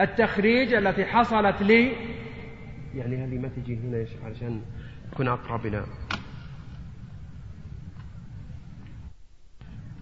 [0.00, 1.92] التخريج التي حصلت لي
[2.94, 4.62] يعني هذه ما تجي هنا عشان
[5.12, 5.84] تكون أقرب إلى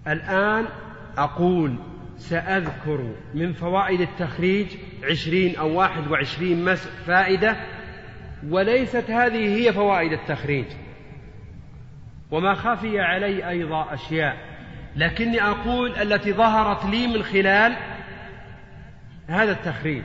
[0.09, 0.67] الآن
[1.19, 1.77] أقول
[2.19, 4.67] سأذكر من فوائد التخريج
[5.05, 6.75] عشرين أو واحد وعشرين
[7.07, 7.57] فائدة
[8.49, 10.67] وليست هذه هي فوائد التخريج.
[12.31, 14.37] وما خفي علي أيضا أشياء
[14.97, 17.77] لكني أقول التي ظهرت لي من خلال
[19.27, 20.05] هذا التخريج.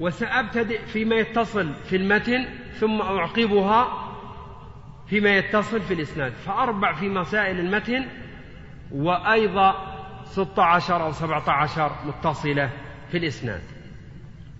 [0.00, 4.10] وسأبتدئ فيما يتصل في المتن ثم أعقبها
[5.06, 6.32] فيما يتصل في الإسناد.
[6.32, 8.04] فأربع في مسائل المتن
[8.92, 9.74] وأيضا
[10.24, 12.70] ستة عشر أو سبعة عشر متصلة
[13.08, 13.62] في الإسناد.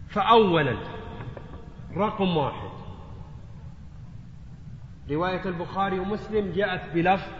[0.08, 0.76] فأولا
[1.96, 2.70] رقم واحد.
[5.10, 7.32] رواية البخاري ومسلم جاءت بلفظ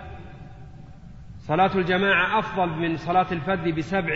[1.38, 4.14] صلاة الجماعة أفضل من صلاة الفرد بسبع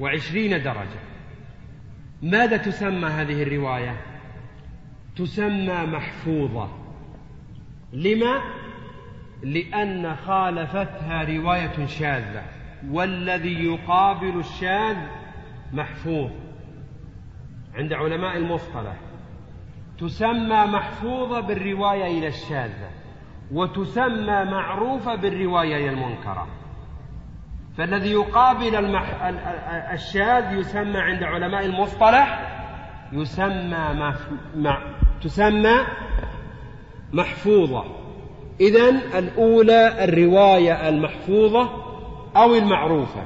[0.00, 1.00] وعشرين درجة.
[2.22, 4.00] ماذا تسمى هذه الرواية؟
[5.16, 6.68] تسمى محفوظة.
[7.92, 8.63] لما؟
[9.44, 12.42] لأن خالفتها رواية شاذة
[12.90, 14.96] والذي يقابل الشاذ
[15.72, 16.30] محفوظ.
[17.74, 18.96] عند علماء المصطلح.
[19.98, 22.90] تسمى محفوظة بالرواية إلى الشاذة
[23.52, 26.46] وتسمى معروفة بالرواية إلى المنكرة.
[27.76, 29.22] فالذي يقابل المح...
[29.92, 32.50] الشاذ يسمى عند علماء المصطلح
[33.12, 34.28] يسمى مف...
[34.56, 34.82] مع...
[35.22, 35.74] تسمى
[37.12, 38.03] محفوظة.
[38.60, 38.88] إذا
[39.18, 41.70] الأولى الرواية المحفوظة
[42.36, 43.22] أو المعروفة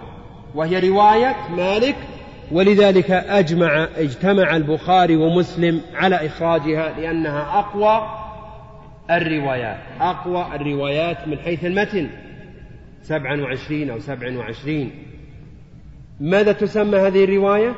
[0.54, 1.96] وهي رواية مالك
[2.52, 8.08] ولذلك أجمع اجتمع البخاري ومسلم على إخراجها لأنها أقوى
[9.10, 12.08] الروايات أقوى الروايات من حيث المتن
[13.02, 14.90] سبعا وعشرين أو سبع وعشرين.
[16.20, 17.74] ماذا تسمى هذه الرواية؟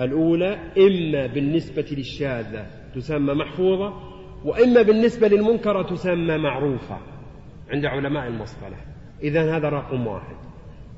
[0.00, 4.07] الأولى إما بالنسبة للشاذة تسمى محفوظة
[4.44, 6.98] وإما بالنسبة للمنكرة تسمى معروفة
[7.70, 8.78] عند علماء المصطلح.
[9.22, 10.36] إذا هذا رقم واحد.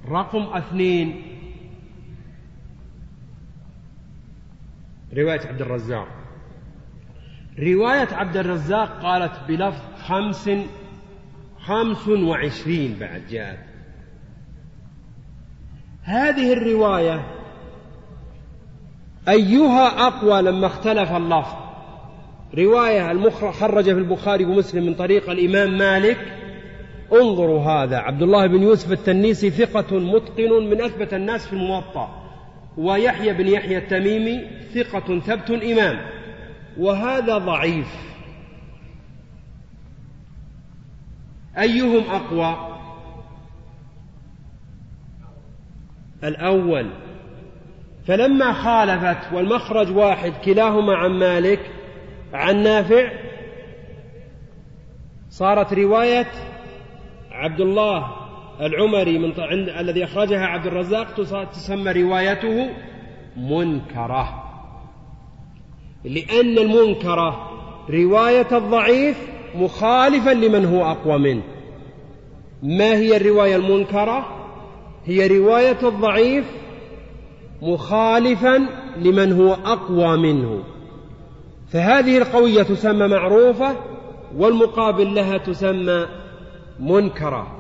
[0.09, 1.23] رقم اثنين
[5.17, 6.09] رواية عبد الرزاق.
[7.59, 10.51] رواية عبد الرزاق قالت بلفظ خمس
[11.59, 13.59] خمس وعشرين بعد جاءت.
[16.03, 17.27] هذه الرواية
[19.29, 21.70] أيها أقوى لما اختلف اللفظ.
[22.59, 26.19] رواية المخرجة في البخاري ومسلم من طريق الإمام مالك.
[27.13, 27.97] انظروا هذا.
[27.97, 32.09] عبد الله بن يوسف التنيسي ثقة متقن من أثبت الناس في الموطأ.
[32.79, 35.99] ويحيى بن يحيى التميمي ثقة ثبت إمام
[36.79, 37.95] وهذا ضعيف.
[41.59, 42.79] أيهم أقوى؟
[46.25, 46.91] الأول.
[48.07, 51.61] فلما خالفت والمخرج واحد كلاهما عن مالك
[52.33, 53.11] عن نافع
[55.31, 56.27] صارت رواية
[57.31, 58.07] عبد الله
[58.61, 61.15] العمري من عند الذي أخرجها عبد الرزاق
[61.53, 62.71] تسمى روايته
[63.37, 64.45] منكرة.
[66.05, 67.51] لأن المنكرة
[67.91, 71.43] رواية الضعيف مخالفا لمن هو أقوى منه.
[72.63, 74.27] ما هي الرواية المنكرة؟
[75.05, 76.45] هي رواية الضعيف
[77.63, 78.67] مخالفا
[78.97, 80.63] لمن هو أقوى منه.
[81.73, 83.77] فهذه القوية تسمى معروفة
[84.35, 86.07] والمقابل لها تسمى
[86.81, 87.57] منكرة.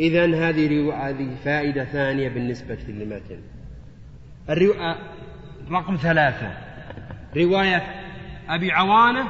[0.00, 3.40] إذا هذه هذه فائدة ثانية بالنسبة للمتن.
[5.70, 6.52] رقم ثلاثة.
[7.36, 7.82] رواية
[8.48, 9.28] أبي عوانة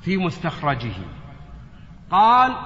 [0.00, 0.94] في مستخرجه.
[2.10, 2.56] قال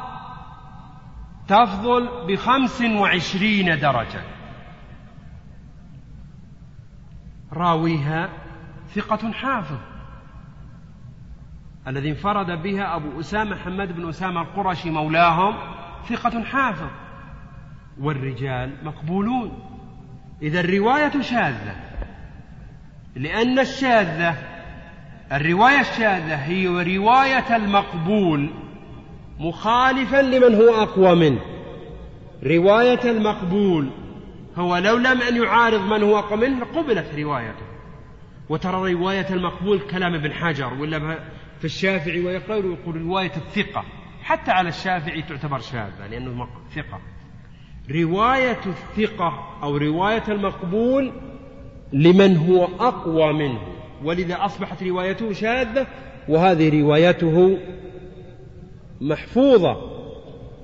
[1.48, 4.22] تفضل بخمس وعشرين درجة.
[7.52, 8.43] راويها
[8.94, 9.78] ثقة حافظ.
[11.86, 15.54] الذي انفرد بها أبو أسامة حماد بن أسامة القرشي مولاهم
[16.08, 16.88] ثقة حافظ.
[18.00, 19.58] والرجال مقبولون.
[20.42, 21.76] إذا الرواية شاذة
[23.16, 24.34] لأن الشاذة
[25.32, 28.50] الرواية الشاذة هي رواية المقبول
[29.38, 31.40] مخالفا لمن هو أقوى منه.
[32.46, 33.90] رواية المقبول
[34.56, 37.73] هو لو لم أن يعارض من هو أقوى منه قبلت روايته.
[38.48, 41.18] وترى رواية المقبول كلام ابن حجر ولا
[41.58, 43.84] في الشافعي ويقول يقول رواية الثقة.
[44.22, 47.00] حتى على الشافعي تعتبر شاذة لأنه ثقة.
[47.90, 51.12] رواية الثقة أو رواية المقبول
[51.92, 53.60] لمن هو أقوى منه
[54.04, 55.86] ولذا أصبحت روايته شاذة
[56.28, 57.58] وهذه روايته
[59.00, 59.76] محفوظة.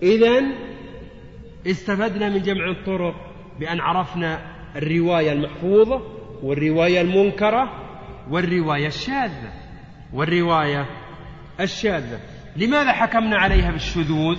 [0.02, 0.42] إذا
[1.66, 3.14] استفدنا من جمع الطرق
[3.60, 4.40] بأن عرفنا
[4.76, 6.19] الرواية المحفوظة.
[6.42, 7.70] والرواية المنكرة.
[8.30, 9.52] والرواية الشاذة.
[10.12, 10.86] والرواية
[11.60, 12.20] الشاذة.
[12.56, 14.38] لماذا حكمنا عليها بالشذوذ؟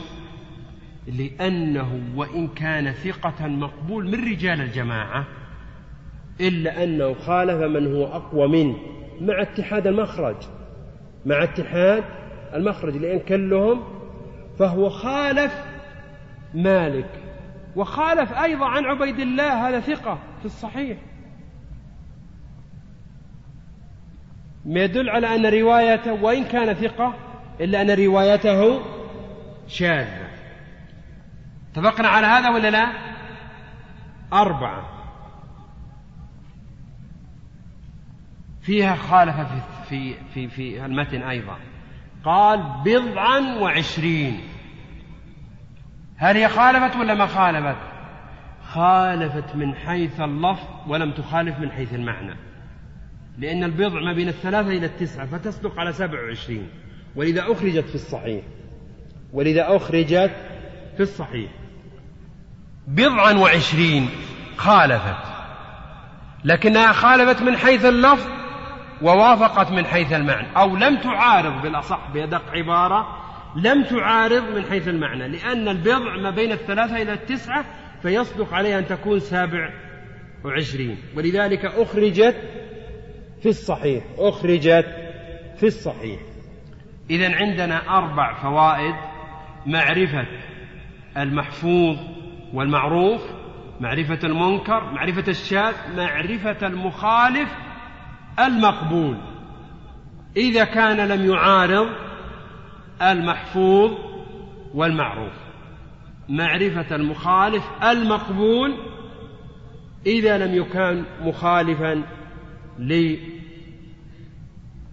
[1.07, 5.27] لأنه وإن كان ثقة مقبول من رجال الجماعة.
[6.41, 8.77] إلا أنه خالف من هو أقوى منه
[9.21, 10.35] مع اتحاد المخرج.
[11.25, 12.03] مع اتحاد
[12.53, 13.83] المخرج لأن كلهم
[14.59, 15.53] فهو خالف
[16.53, 17.09] مالك.
[17.75, 20.97] وخالف أيضا عن عبيد الله هذا ثقة في الصحيح.
[24.65, 27.13] يدل على أن روايته وإن كان ثقة
[27.59, 28.81] إلا أن روايته
[29.67, 30.27] شاذة.
[31.71, 32.91] اتفقنا على هذا ولا لا؟
[34.33, 34.85] أربعة.
[38.61, 41.57] فيها خالف في, في, في, في المتن أيضا.
[42.23, 44.41] قال بضعا وعشرين.
[46.17, 47.77] هل هي خالفت ولا ما خالفت؟
[48.63, 52.50] خالفت من حيث اللفظ ولم تخالف من حيث المعنى.
[53.37, 56.69] لأن البضع ما بين الثلاثة إلى التسعة فتصدق على سبع وعشرين.
[57.15, 58.43] ولذا أخرجت في الصحيح.
[59.33, 60.31] ولذا أخرجت
[60.97, 61.51] في الصحيح.
[62.87, 64.09] بضعا وعشرين
[64.57, 65.31] خالفت.
[66.43, 68.27] لكنها خالفت من حيث اللفظ
[69.01, 70.47] ووافقت من حيث المعنى.
[70.57, 73.17] أو لم تعارض بالأصح بأدق عبارة
[73.55, 75.27] لم تعارض من حيث المعنى.
[75.27, 77.65] لأن البضع ما بين الثلاثة إلى التسعة
[78.01, 79.73] فيصدق عليها أن تكون سابع
[80.43, 80.97] وعشرين.
[81.15, 82.35] ولذلك أخرجت
[83.41, 84.03] في الصحيح.
[84.17, 84.85] أخرجت
[85.57, 86.19] في الصحيح.
[87.09, 88.95] إذا عندنا أربع فوائد.
[89.65, 90.25] معرفة
[91.17, 91.97] المحفوظ
[92.53, 93.21] والمعروف
[93.79, 97.49] معرفة المنكر معرفة الشاذ معرفة المخالف
[98.39, 99.17] المقبول.
[100.37, 101.87] إذا كان لم يعارض
[103.01, 103.91] المحفوظ
[104.73, 105.33] والمعروف.
[106.29, 108.77] معرفة المخالف المقبول.
[110.05, 112.03] إذا لم يكن مخالفا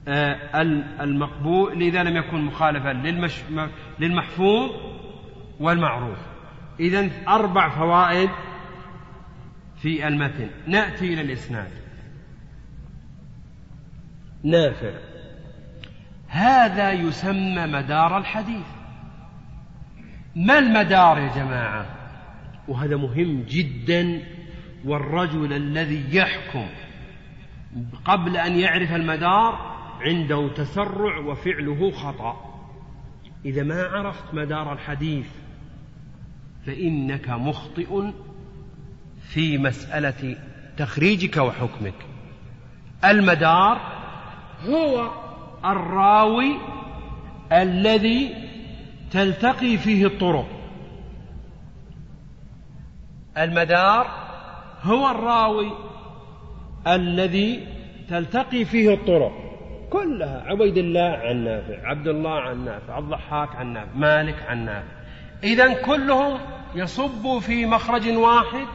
[0.08, 0.62] آه،
[1.00, 2.92] المقبول إذا لم يكن مخالفا
[3.98, 4.70] للمحفوظ
[5.60, 6.18] والمعروف.
[6.80, 8.30] إذا أربع فوائد
[9.82, 10.50] في المتن.
[10.66, 11.70] نأتي إلى الإسناد.
[14.42, 14.92] نافع.
[16.28, 18.66] هذا يسمى مدار الحديث.
[20.36, 21.86] ما المدار يا جماعة؟
[22.68, 24.22] وهذا مهم جدا
[24.84, 26.66] والرجل الذي يحكم
[28.04, 32.60] قبل أن يعرف المدار عنده تسرع وفعله خطأ.
[33.44, 35.26] إذا ما عرفت مدار الحديث
[36.66, 38.12] فإنك مخطئ
[39.20, 40.36] في مسألة
[40.76, 42.06] تخريجك وحكمك.
[43.04, 43.80] المدار
[44.64, 45.10] هو
[45.64, 46.56] الراوي
[47.52, 48.34] الذي
[49.10, 50.48] تلتقي فيه الطرق.
[53.38, 54.06] المدار
[54.82, 55.87] هو الراوي
[56.86, 57.66] الذي
[58.10, 59.32] تلتقي فيه الطرق
[59.90, 60.44] كلها.
[60.46, 64.98] عبيد الله عن نافع عبد الله عن نافع الضحاك عن نافع مالك عن نافع.
[65.42, 66.38] إذا كلهم
[66.74, 68.66] يصب في مخرج واحد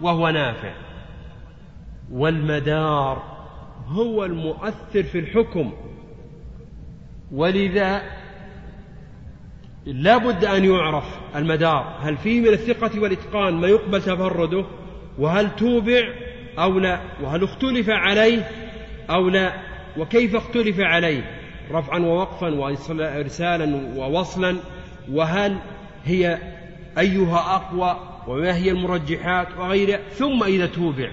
[0.00, 0.72] وهو نافع.
[2.12, 3.22] والمدار
[3.86, 5.72] هو المؤثر في الحكم.
[7.32, 8.02] ولذا
[9.86, 11.98] لا بد أن يعرف المدار.
[12.00, 14.64] هل فيه من الثقة والإتقان ما يقبل تفرده؟
[15.18, 16.21] وهل توبع؟
[16.58, 18.48] أو لا وهل اختلف عليه
[19.10, 19.52] أو لا
[19.98, 21.38] وكيف اختلف عليه؟
[21.70, 24.56] رفعا ووقفا وإرسالا ووصلا.
[25.12, 25.58] وهل
[26.04, 26.38] هي
[26.98, 27.96] أيها أقوى
[28.28, 31.10] وما هي المرجحات وغيرها؟ ثم إذا توبع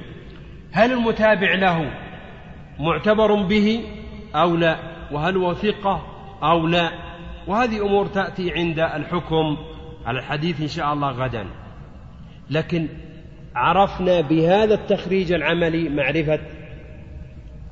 [0.72, 1.92] هل المتابع له
[2.80, 3.84] معتبر به
[4.36, 4.80] أو لا؟
[5.12, 6.06] وهل هو ثقة
[6.44, 6.92] أو لا؟
[7.48, 9.58] وهذه أمور تأتي عند الحكم
[10.06, 11.46] على الحديث إن شاء الله غدا.
[12.50, 12.88] لكن
[13.56, 16.40] عرفنا بهذا التخريج العملي معرفة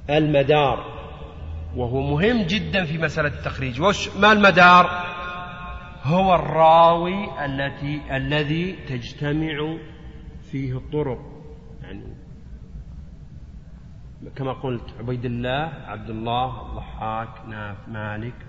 [0.09, 0.97] المدار.
[1.75, 3.81] وهو مهم جدا في مسألة التخريج.
[3.81, 5.05] وش ما المدار؟
[6.03, 9.77] هو الراوي التي الذي تجتمع
[10.51, 11.19] فيه الطرق.
[11.81, 12.03] يعني
[14.35, 18.45] كما قلت عبيد الله عبد الله الضحاك ناف مالك.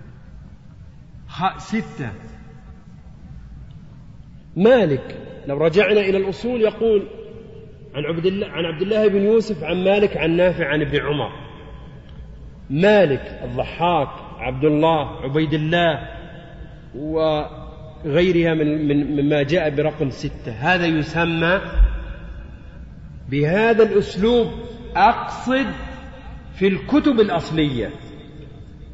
[1.57, 2.11] ستة.
[4.55, 5.17] مالك
[5.47, 7.07] لو رجعنا إلى الأصول يقول
[7.95, 11.31] عن عبد الله عن عبد الله بن يوسف عن مالك عن نافع عن ابن عمر.
[12.69, 16.09] مالك الضحاك عبد الله عبيد الله
[16.95, 20.51] وغيرها من من مما جاء برقم ستة.
[20.51, 21.61] هذا يسمى
[23.29, 24.47] بهذا الأسلوب
[24.95, 25.65] أقصد
[26.53, 27.89] في الكتب الأصلية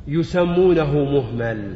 [0.08, 1.76] يسمونه مهمل.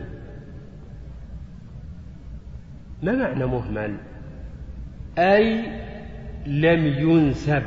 [3.03, 3.97] ما معنى مهمل؟
[5.17, 5.65] أي
[6.45, 7.63] لم ينسب.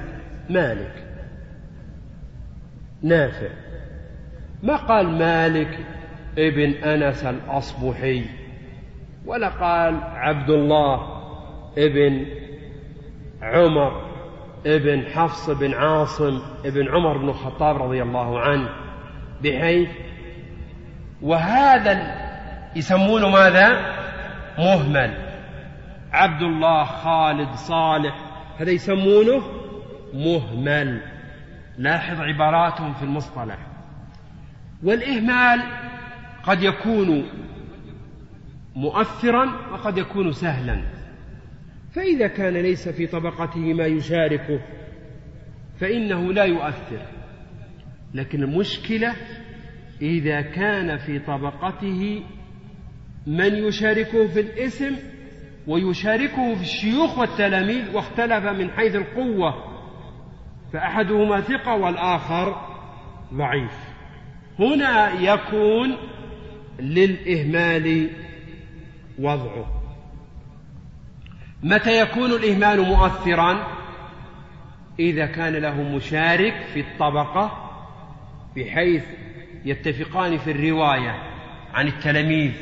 [0.51, 1.05] مالك.
[3.03, 3.49] نافع.
[4.63, 5.79] ما قال مالك
[6.39, 8.25] ابن أنس الأصبحي؟
[9.27, 11.23] ولا قال عبد الله
[11.79, 12.27] ابن
[13.43, 14.13] عمر
[14.67, 18.69] ابن حفص بن عاصم ابن عمر بن الخطاب رضي الله عنه.
[19.43, 19.89] بحيث
[21.23, 22.23] وهذا
[22.77, 23.69] يسمونه ماذا؟
[24.59, 25.15] مهمل.
[26.13, 28.15] عبد الله خالد صالح
[28.59, 29.43] هذا يسمونه
[30.15, 31.03] مهمل.
[31.79, 33.59] لاحظ عباراتهم في المصطلح.
[34.83, 35.63] والإهمال
[36.43, 37.29] قد يكون
[38.77, 40.83] مؤثرا وقد يكون سهلا.
[41.93, 44.61] فإذا كان ليس في طبقته ما يشاركه
[45.81, 47.03] فإنه لا يؤثر.
[48.15, 49.15] لكن المشكلة
[50.03, 52.23] إذا كان في طبقته
[53.27, 54.97] من يشاركه في الاسم
[55.67, 59.73] ويشاركه في الشيوخ والتلاميذ واختلف من حيث القوة
[60.73, 62.57] فأحدهما ثقة والآخر
[63.35, 63.73] ضعيف.
[64.59, 65.97] هنا يكون
[66.81, 68.11] للإهمال
[69.19, 69.83] وضعه.
[71.63, 73.67] متى يكون الإهمال مؤثرا؟
[74.99, 77.71] إذا كان له مشارك في الطبقة
[78.57, 79.05] بحيث
[79.65, 81.23] يتفقان في الرواية
[81.75, 82.53] عن التلاميذ.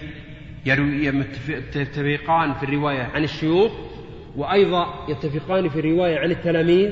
[0.66, 3.72] يتفقان في الرواية عن الشيوخ
[4.36, 6.90] وأيضا يتفقان في الرواية عن التلاميذ.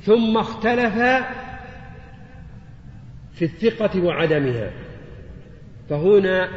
[0.00, 1.20] ثم اختلفا
[3.32, 4.70] في الثقة وعدمها.
[5.90, 6.48] فهنا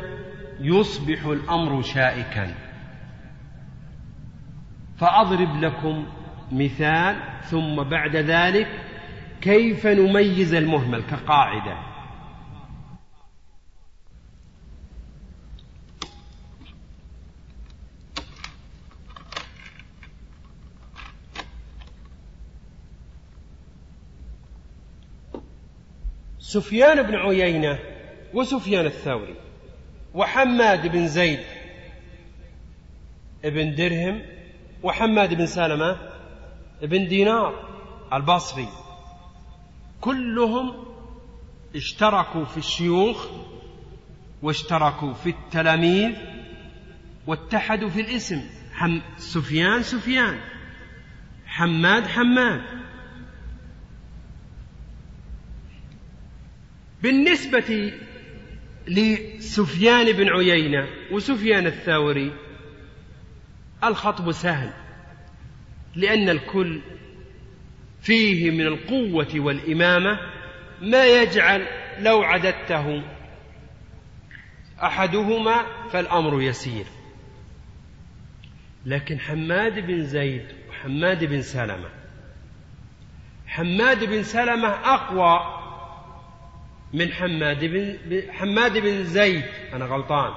[0.59, 2.55] يصبح الأمر شائكا.
[4.97, 6.05] فأضرب لكم
[6.51, 8.67] مثال ثم بعد ذلك
[9.41, 11.90] كيف نميز المهمل كقاعدة؟
[26.53, 27.79] سفيان بن عيينة
[28.33, 29.35] وسفيان الثوري
[30.13, 31.39] وحماد بن زيد
[33.43, 34.21] بن درهم
[34.83, 35.97] وحماد بن سلمة
[36.81, 37.53] بن دينار
[38.13, 38.67] البصري.
[40.01, 40.73] كلهم
[41.75, 43.27] اشتركوا في الشيوخ
[44.41, 46.11] واشتركوا في التلاميذ
[47.27, 48.41] واتحدوا في الاسم.
[48.73, 50.39] حم سفيان سفيان.
[51.45, 52.80] حماد حماد.
[57.03, 57.93] بالنسبة
[58.87, 62.33] لسفيان بن عيينة وسفيان الثوري
[63.83, 64.73] الخطب سهل
[65.95, 66.81] لأن الكل
[68.01, 70.19] فيه من القوة والإمامة
[70.81, 71.67] ما يجعل
[71.99, 73.03] لو عددته
[74.83, 76.85] أحدهما فالأمر يسير.
[78.85, 81.89] لكن حماد بن زيد وحماد بن سلمة
[83.47, 85.61] حماد بن سلمة أقوى
[86.93, 87.97] من حماد بن
[88.31, 89.43] حماد بن زيد.
[89.73, 90.31] أنا غلطان.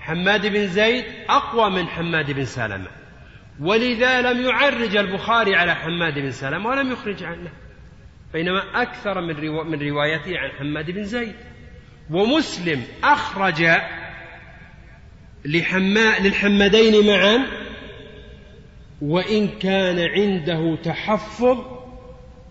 [0.00, 2.88] حماد بن زيد أقوى من حماد بن سلمة.
[3.60, 7.50] ولذا لم يعرج البخاري على حماد بن سلمة ولم يخرج عنه.
[8.32, 9.34] بينما أكثر من,
[9.70, 11.34] من روايته عن حماد بن زيد.
[12.10, 13.62] ومسلم أخرج
[15.44, 17.46] لحما للحمدين معا.
[19.02, 21.58] وإن كان عنده تحفظ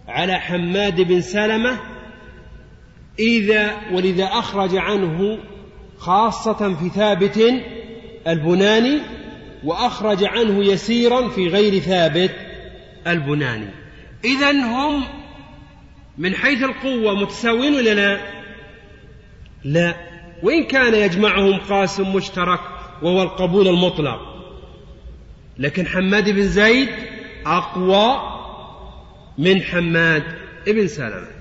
[0.08, 1.95] على حماد بن سلمة
[3.20, 5.38] إذا ولذا أخرج عنه
[5.98, 7.54] خاصة في ثابت
[8.28, 9.00] البناني
[9.64, 12.32] وأخرج عنه يسيرا في غير ثابت
[13.08, 13.68] البناني.
[14.26, 15.04] إذا هم
[16.18, 18.20] من حيث القوة متساوين ولا لا؟
[19.64, 19.96] لا.
[20.44, 22.60] وإن كان يجمعهم قاسم مشترك
[23.02, 24.20] وهو القبول المطلق.
[25.58, 26.90] لكن حماد بن زيد
[27.46, 28.18] أقوى
[29.38, 30.24] من حماد
[30.68, 31.35] بن سلمة.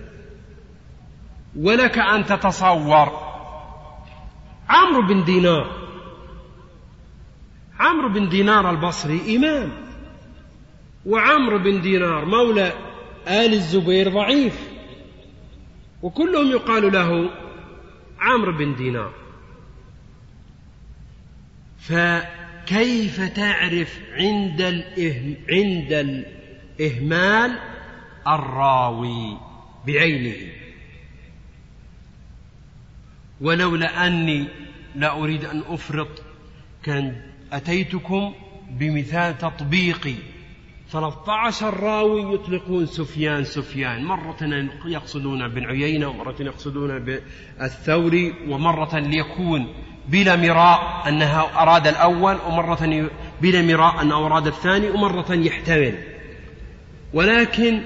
[1.58, 3.08] ولك أن تتصور.
[4.68, 5.88] عمرو بن دينار.
[7.80, 9.72] عمرو بن دينار البصري إمام.
[11.06, 12.72] وعمرو بن دينار مولى
[13.28, 14.68] آل الزبير ضعيف.
[16.02, 17.30] وكلهم يقال له
[18.20, 19.12] عمرو بن دينار.
[21.78, 24.62] فكيف تعرف عند
[25.50, 25.92] عند
[26.80, 27.58] الإهمال
[28.28, 29.38] الراوي
[29.86, 30.63] بعينه؟
[33.40, 34.44] ولولا أني
[34.96, 36.22] لا أريد أن أفرط
[36.82, 37.22] كان
[37.52, 38.34] أتيتكم
[38.70, 40.14] بمثال تطبيقي.
[40.90, 44.04] 13 راوي يطلقون سفيان سفيان.
[44.04, 49.74] مرة يقصدون بن عيينة ومرة يقصدون بالثوري ومرة ليكون
[50.08, 53.10] بلا مراء أنها أراد الأول ومرة
[53.42, 55.98] بلا مراء أنه أراد الثاني ومرة يحتمل.
[57.12, 57.80] ولكن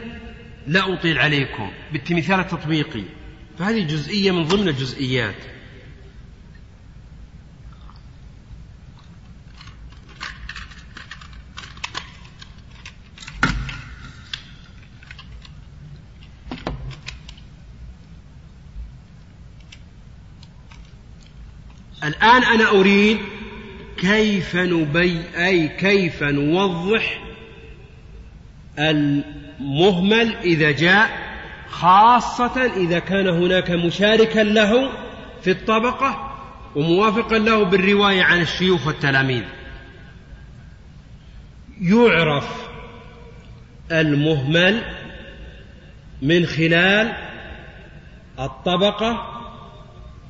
[0.67, 3.18] لا أطيل عليكم بالتمثال التطبيقي.
[3.59, 5.35] فهذه جزئية من ضمن الجزئيات.
[22.05, 23.19] الآن أنا أريد
[23.97, 27.23] كيف نبي أي كيف نوضح
[28.79, 31.28] المهمل إذا جاء
[31.71, 34.91] خاصة إذا كان هناك مشاركا له
[35.43, 36.35] في الطبقة
[36.77, 39.45] وموافقا له بالرواية عن الشيوخ والتلاميذ.
[41.81, 42.69] يعرف
[43.93, 44.83] المهمل
[46.23, 47.17] من خلال
[48.39, 49.41] الطبقة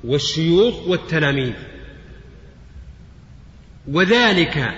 [0.04, 1.54] والشيوخ والتلاميذ.
[3.88, 4.74] وذلك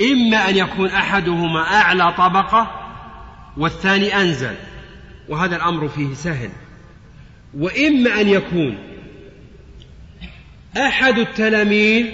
[0.00, 2.79] إما أن يكون أحدهما أعلى طبقة
[3.60, 4.54] والثاني أنزل
[5.28, 6.50] وهذا الأمر فيه سهل.
[7.54, 8.78] وإما أن يكون
[10.76, 12.06] أحد التلاميذ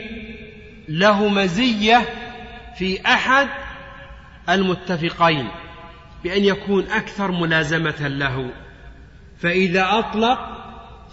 [0.88, 2.08] له مزية
[2.78, 3.48] في أحد
[4.48, 5.48] المتفقين
[6.24, 8.50] بأن يكون أكثر ملازمة له.
[9.38, 10.38] فإذا أطلق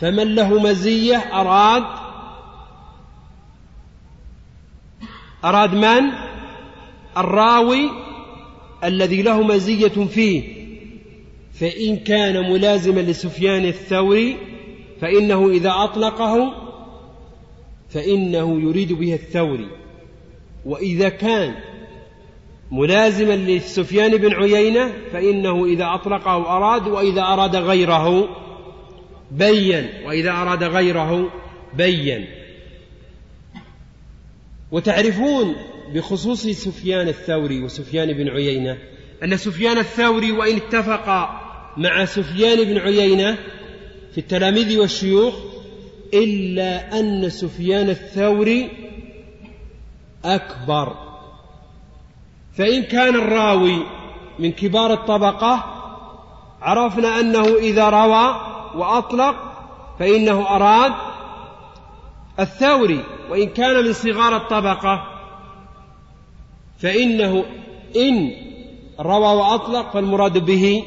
[0.02, 1.84] فمن له مزية؟ أراد.
[5.46, 6.12] أراد من؟
[7.18, 8.03] الراوي.
[8.84, 10.64] الذي له مزية فيه.
[11.54, 14.38] فإن كان ملازما لسفيان الثوري
[15.02, 16.54] فإنه إذا أطلقه
[17.90, 19.68] فإنه يريد به الثوري.
[20.66, 21.56] وإذا كان
[22.72, 28.30] ملازما لسفيان بن عيينة فإنه إذا أطلقه أراد وإذا أراد غيره
[29.32, 29.90] بين.
[30.06, 31.30] وإذا أراد غيره
[31.74, 32.26] بين.
[34.72, 35.56] وتعرفون
[35.94, 38.78] بخصوص سفيان الثوري وسفيان بن عيينة
[39.24, 41.30] أن سفيان الثوري وإن اتفق
[41.78, 43.38] مع سفيان بن عيينة
[44.12, 45.34] في التلاميذ والشيوخ
[46.14, 48.70] إلا أن سفيان الثوري
[50.26, 50.96] أكبر.
[52.58, 53.78] فإن كان الراوي
[54.40, 55.64] من كبار الطبقة
[56.62, 58.36] عرفنا أنه إذا روى
[58.76, 59.36] وأطلق
[60.00, 60.94] فإنه أراد
[62.40, 65.13] الثوري وإن كان من صغار الطبقة.
[66.78, 67.46] فإنه
[67.96, 68.32] إن
[69.00, 70.84] روى وأطلق فالمراد به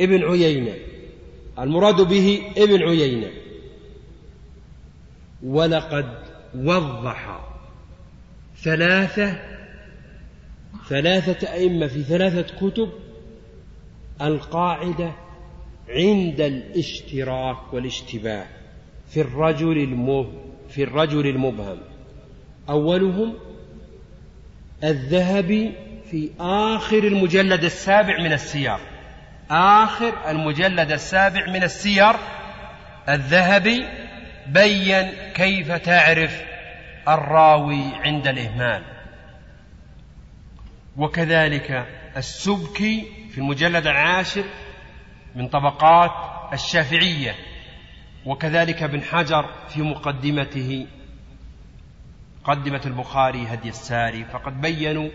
[0.00, 0.74] ابن عيينة.
[1.58, 3.30] المراد به ابن عيينة.
[5.42, 6.18] ولقد
[6.54, 7.40] وضح
[8.62, 9.38] ثلاثة
[10.88, 12.88] ثلاثة أئمة في ثلاثة كتب
[14.22, 15.12] القاعدة
[15.88, 18.46] عند الاشتراك والاشتباه
[19.08, 20.32] في الرجل المب
[20.68, 21.78] في الرجل المبهم.
[22.68, 23.34] أولهم
[24.84, 25.72] الذهبي
[26.10, 28.76] في آخر المجلد السابع من السير.
[29.50, 32.16] آخر المجلد السابع من السير.
[33.08, 33.84] الذهبي
[34.46, 36.42] بين كيف تعرف
[37.08, 38.82] الراوي عند الإهمال.
[40.96, 44.44] وكذلك السبكي في المجلد العاشر
[45.34, 46.12] من طبقات
[46.52, 47.34] الشافعية.
[48.26, 50.86] وكذلك ابن حجر في مقدمته
[52.46, 55.08] مقدمة البخاري هدي الساري فقد بينوا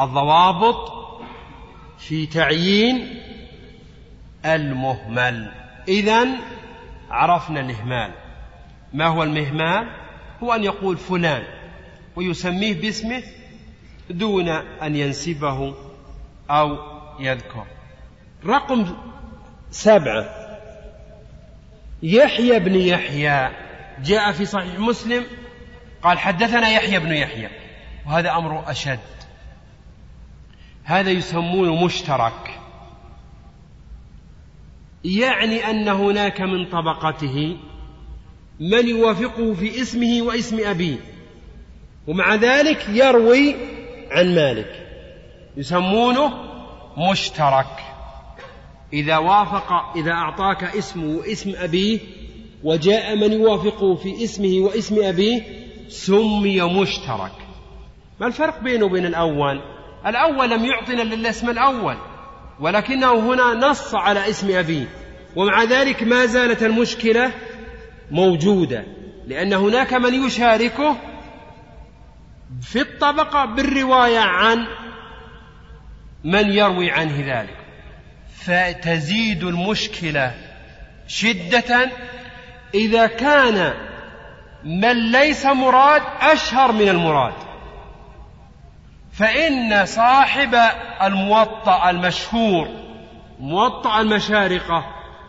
[0.00, 0.92] الضوابط
[1.98, 3.22] في تعيين
[4.44, 5.52] المهمل.
[5.88, 6.26] إذا
[7.10, 8.10] عرفنا الإهمال
[8.92, 9.88] ما هو المهمال؟
[10.42, 11.42] هو أن يقول فلان
[12.16, 13.22] ويسميه باسمه
[14.10, 15.74] دون أن ينسبه
[16.50, 16.78] أو
[17.20, 17.66] يذكر.
[18.46, 18.96] رقم
[19.70, 20.24] سبعة.
[22.02, 23.50] يحيى بن يحيى
[24.04, 25.24] جاء في صحيح مسلم
[26.06, 27.48] قال حدثنا يحيى بن يحيى
[28.06, 28.98] وهذا أمر أشد.
[30.84, 32.60] هذا يسمونه مشترك.
[35.04, 37.56] يعني أن هناك من طبقته
[38.60, 40.96] من يوافقه في اسمه واسم أبيه
[42.06, 43.56] ومع ذلك يروي
[44.10, 44.86] عن مالك.
[45.56, 46.32] يسمونه
[47.10, 47.84] مشترك.
[48.92, 51.98] إذا وافق إذا أعطاك اسمه واسم أبيه
[52.64, 57.32] وجاء من يوافقه في اسمه واسم أبيه سمي مشترك.
[58.20, 59.60] ما الفرق بينه وبين الأول؟
[60.06, 61.96] الأول لم يعطنا إلا الاسم الأول
[62.60, 64.86] ولكنه هنا نص على اسم أبيه
[65.36, 67.32] ومع ذلك ما زالت المشكلة
[68.10, 68.84] موجودة
[69.26, 70.96] لأن هناك من يشاركه
[72.62, 74.66] في الطبقة بالرواية عن
[76.24, 77.56] من يروي عنه ذلك.
[78.36, 80.34] فتزيد المشكلة
[81.06, 81.90] شدة
[82.74, 83.85] إذا كان
[84.66, 87.34] من ليس مراد أشهر من المراد.
[89.12, 90.54] فإن صاحب
[91.02, 92.68] الموطأ المشهور
[93.40, 94.84] موطأ المشارقة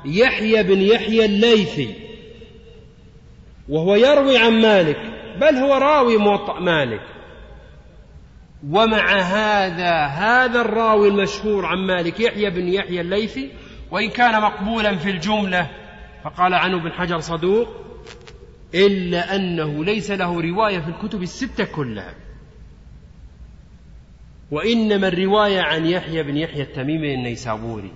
[0.06, 1.96] يحيى بن يحيى الليثي
[3.70, 4.98] وهو يروي عن مالك
[5.42, 7.02] بل هو راوي موطأ مالك.
[8.70, 13.52] ومع هذا هذا الراوي المشهور عن مالك يحيى بن يحيى الليثي
[13.92, 15.68] وإن كان مقبولا في الجملة
[16.24, 17.87] فقال عنه ابن حجر صدوق
[18.76, 22.16] إلا أنه ليس له رواية في الكتب الستة كلها.
[24.52, 27.92] وإنما الرواية عن يحيى بن يحيى التميمي النيسابوري.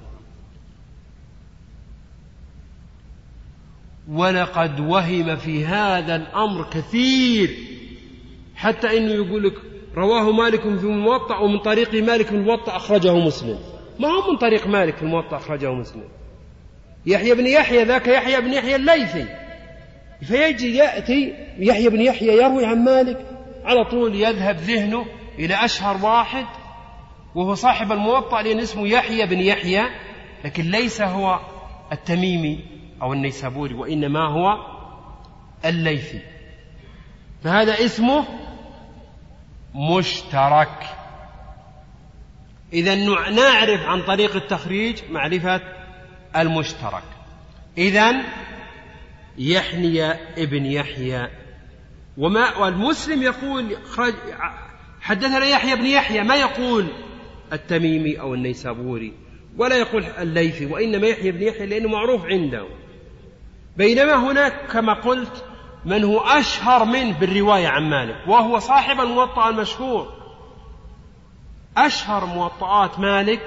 [4.09, 7.57] ولقد وهم في هذا الأمر كثير.
[8.55, 9.53] حتى إنه يقول لك
[9.95, 13.59] رواه مالك في الموطأ ومن طريق مالك في الموطأ أخرجه مسلم.
[13.99, 16.03] ما هو من طريق مالك في الموطأ أخرجه مسلم؟
[17.05, 19.40] يحيى بن يحيى ذاك يحيى بن يحيى الليثي.
[20.21, 23.25] فيجي يأتي يحيى بن يحيى يروي عن مالك
[23.65, 25.05] على طول يذهب ذهنه
[25.39, 26.45] إلى أشهر واحد
[27.35, 29.83] وهو صاحب الموطأ لأن اسمه يحيى بن يحيى
[30.45, 31.39] لكن ليس هو
[31.91, 32.65] التميمي
[33.01, 34.57] أو النيسابوري وإنما هو
[35.65, 36.19] الليثي.
[37.43, 38.25] فهذا اسمه
[39.75, 40.87] مشترك.
[42.73, 42.95] إذا
[43.29, 45.61] نعرف عن طريق التخريج معرفة
[46.35, 47.03] المشترك.
[47.77, 48.11] إذا
[49.41, 51.27] يحني ابن يحيى.
[52.17, 53.77] وما والمسلم يقول
[55.01, 56.87] حدثنا يحيى بن يحيى ما يقول
[57.53, 59.13] التميمي أو النيسابوري
[59.57, 62.67] ولا يقول الليثي وإنما يحيى بن يحيى لأنه معروف عنده.
[63.77, 65.45] بينما هناك كما قلت
[65.85, 70.13] من هو أشهر منه بالرواية عن مالك وهو صاحب الموطأ المشهور.
[71.77, 73.41] أشهر موطئات مالك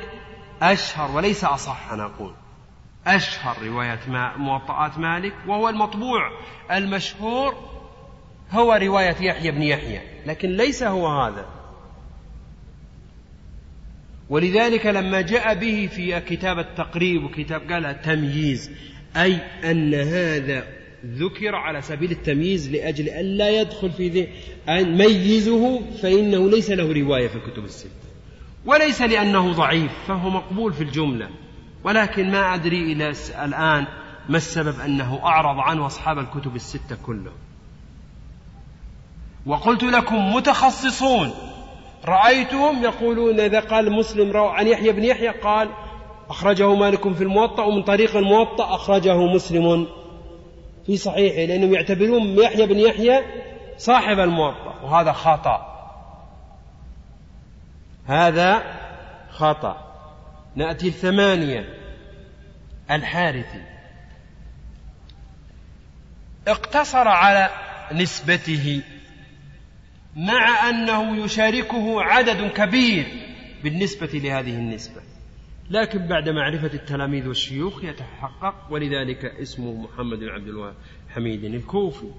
[0.63, 2.35] أشهر وليس أصح أنا أقول.
[3.07, 4.01] أشهر رواية
[4.37, 6.31] موطئات مالك وهو المطبوع
[6.73, 7.55] المشهور
[8.51, 11.47] هو رواية يحيى بن يحيى لكن ليس هو هذا.
[14.29, 18.71] ولذلك لما جاء به في كتاب التقريب وكتاب قال تمييز
[19.17, 19.39] أي
[19.71, 20.67] أن هذا
[21.07, 24.29] ذكر على سبيل التمييز لأجل أن لا يدخل في ذي
[24.69, 27.91] أن ميزه فإنه ليس له رواية في الكتب الستة.
[28.67, 31.29] وليس لأنه ضعيف فهو مقبول في الجملة.
[31.85, 33.13] ولكن ما أدري إلى
[33.45, 33.87] الآن
[34.29, 37.37] ما السبب أنه أعرض عنه أصحاب الكتب الستة كلهم.
[39.47, 41.35] وقلت لكم متخصصون.
[42.05, 45.69] رأيتهم يقولون إذا قال مسلم عن يحيى بن يحيى قال
[46.31, 49.87] أخرجه مالك في الموطأ ومن طريق الموطأ أخرجه مسلم
[50.87, 53.23] في صحيحه لأنهم يعتبرون يحيى بن يحيى
[53.79, 55.75] صاحب الموطأ وهذا خطأ.
[58.07, 58.63] هذا
[59.31, 59.84] خطأ.
[60.57, 61.75] نأتي الثمانية.
[62.91, 63.63] الحارثي
[66.49, 67.51] اقتصر على
[67.93, 68.83] نسبته
[70.17, 73.07] مع أنه يشاركه عدد كبير
[73.65, 75.01] بالنسبة لهذه النسبة.
[75.71, 80.75] لكن بعد معرفة التلاميذ والشيوخ يتحقق ولذلك اسمه محمد بن عبد الوهاب
[81.15, 82.11] حميد الكوفي.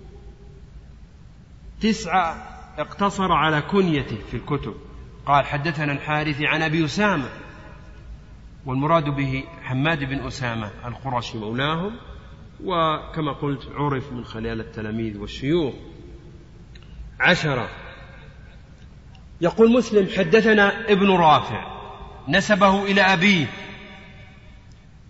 [1.81, 2.33] تسعة
[2.77, 4.75] اقتصر على كنيته في الكتب.
[5.25, 7.29] قال حدثنا الحارث عن أبي أسامة
[8.65, 11.95] والمراد به حماد بن أسامة القرشي مولاهم
[12.63, 15.73] وكما قلت عرف من خلال التلاميذ والشيوخ.
[17.19, 17.69] عشرة.
[19.41, 21.75] يقول مسلم حدثنا ابن رافع
[22.27, 23.45] نسبه إلى أبيه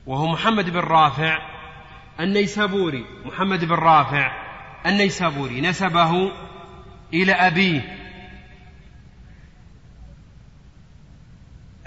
[0.08, 1.40] وهو محمد بن رافع
[2.20, 3.06] النيسابوري.
[3.26, 4.32] محمد بن رافع
[4.86, 6.32] النيسابوري نسبه
[7.14, 7.82] إلى أبيه.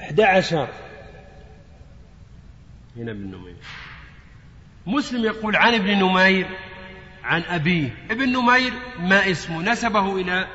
[0.00, 0.68] أحد عشر.
[2.98, 3.56] هنا ابن نمير.
[4.86, 6.46] مسلم يقول عن ابن نمير
[7.24, 8.06] عن أبيه.
[8.10, 10.48] ابن نمير ما اسمه؟ نسبه إلى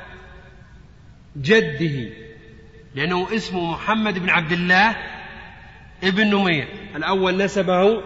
[1.36, 2.10] جده
[2.94, 4.96] لأنه اسمه محمد بن عبد الله
[6.04, 6.68] ابن نمير.
[6.96, 8.02] الأول نسبه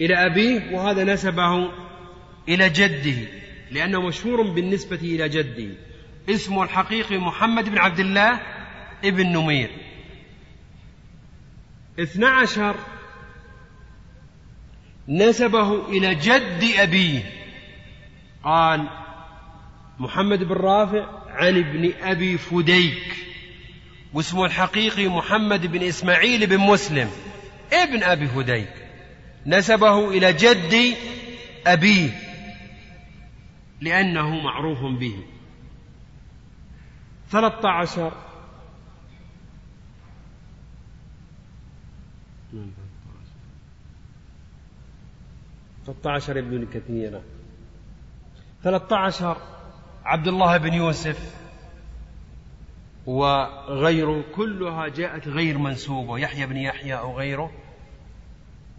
[0.00, 1.70] إلى أبيه وهذا نسبه
[2.48, 3.28] إلى جده
[3.70, 5.74] لأنه مشهور بالنسبة إلى جده.
[6.30, 8.40] اسمه الحقيقي محمد بن عبد الله
[9.04, 9.70] ابن نمير.
[12.00, 12.76] اثنى عشر
[15.08, 17.32] نسبه إلى جد أبيه.
[18.44, 18.88] قال
[19.98, 23.16] محمد بن رافع عن ابن أبي فديك
[24.12, 27.10] واسمه الحقيقي محمد بن إسماعيل بن مسلم
[27.72, 28.72] ابن أبي فديك.
[29.46, 30.96] نسبه إلى جد
[31.66, 32.10] أبيه
[33.80, 35.24] لأنه معروف به.
[37.30, 38.12] ثلاثة عشر.
[45.86, 47.22] 13 ابن كثيرة
[48.62, 49.36] 13
[50.04, 51.42] عبد الله بن يوسف
[53.06, 57.50] وغيره كلها جاءت غير منسوبة يحيى بن يحيى أو غيره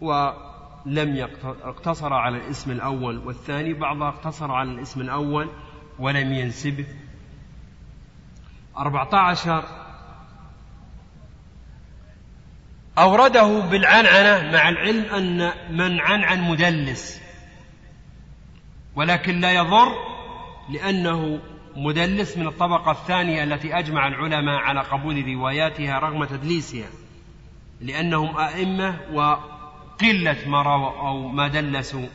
[0.00, 5.48] ولم اقتصر على الاسم الأول والثاني بعضها اقتصر على الاسم الأول
[5.98, 6.86] ولم ينسبه
[8.76, 9.83] أربعة عشر
[12.98, 17.20] أورده بالعنعنة مع العلم أن من عنعن مدلس
[18.96, 19.94] ولكن لا يضر
[20.68, 21.40] لأنه
[21.76, 26.88] مدلس من الطبقة الثانية التي أجمع العلماء على قبول رواياتها رغم تدليسها
[27.80, 32.06] لأنهم أئمة وقلة ما رووا أو ما دلسوا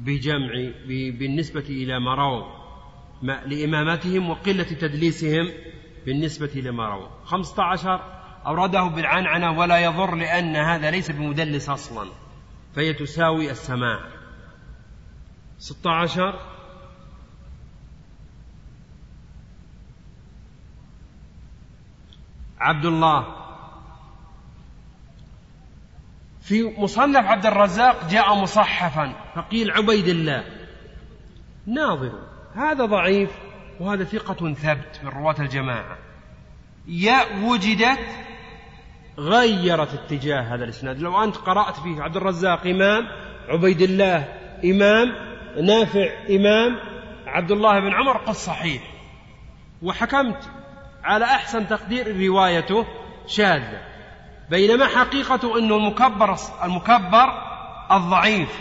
[0.00, 0.50] بجمع
[1.18, 2.44] بالنسبة إلى ما رووا
[3.22, 5.50] لإمامتهم وقلة تدليسهم
[6.06, 7.08] بالنسبة لما رووا.
[7.24, 12.08] خمسة عشر أورده بالعنعنة ولا يضر لأن هذا ليس بمدلس أصلا
[12.74, 14.00] فهي تساوي السماع
[15.62, 16.38] ستة عشر.
[22.60, 23.36] عبد الله.
[26.40, 30.44] في مصنف عبد الرزاق جاء مصحفا فقيل عبيد الله.
[31.66, 32.12] ناظر.
[32.54, 33.30] هذا ضعيف
[33.80, 35.98] وهذا ثقة ثبت من رواة الجماعة.
[36.86, 37.98] ياء وجدت
[39.18, 41.00] غيرت اتجاه هذا الإسناد.
[41.00, 43.08] لو أنت قرأت فيه عبد الرزاق إمام
[43.48, 44.28] عبيد الله
[44.64, 45.12] إمام
[45.62, 46.76] نافع إمام
[47.26, 48.82] عبد الله بن عمر قل صحيح.
[49.82, 50.50] وحكمت
[51.04, 52.86] على أحسن تقدير روايته
[53.26, 53.80] شاذة.
[54.50, 57.28] بينما حقيقته إنه المكبر المكبر
[57.92, 58.60] الضعيف.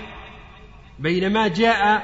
[0.99, 2.03] بينما جاء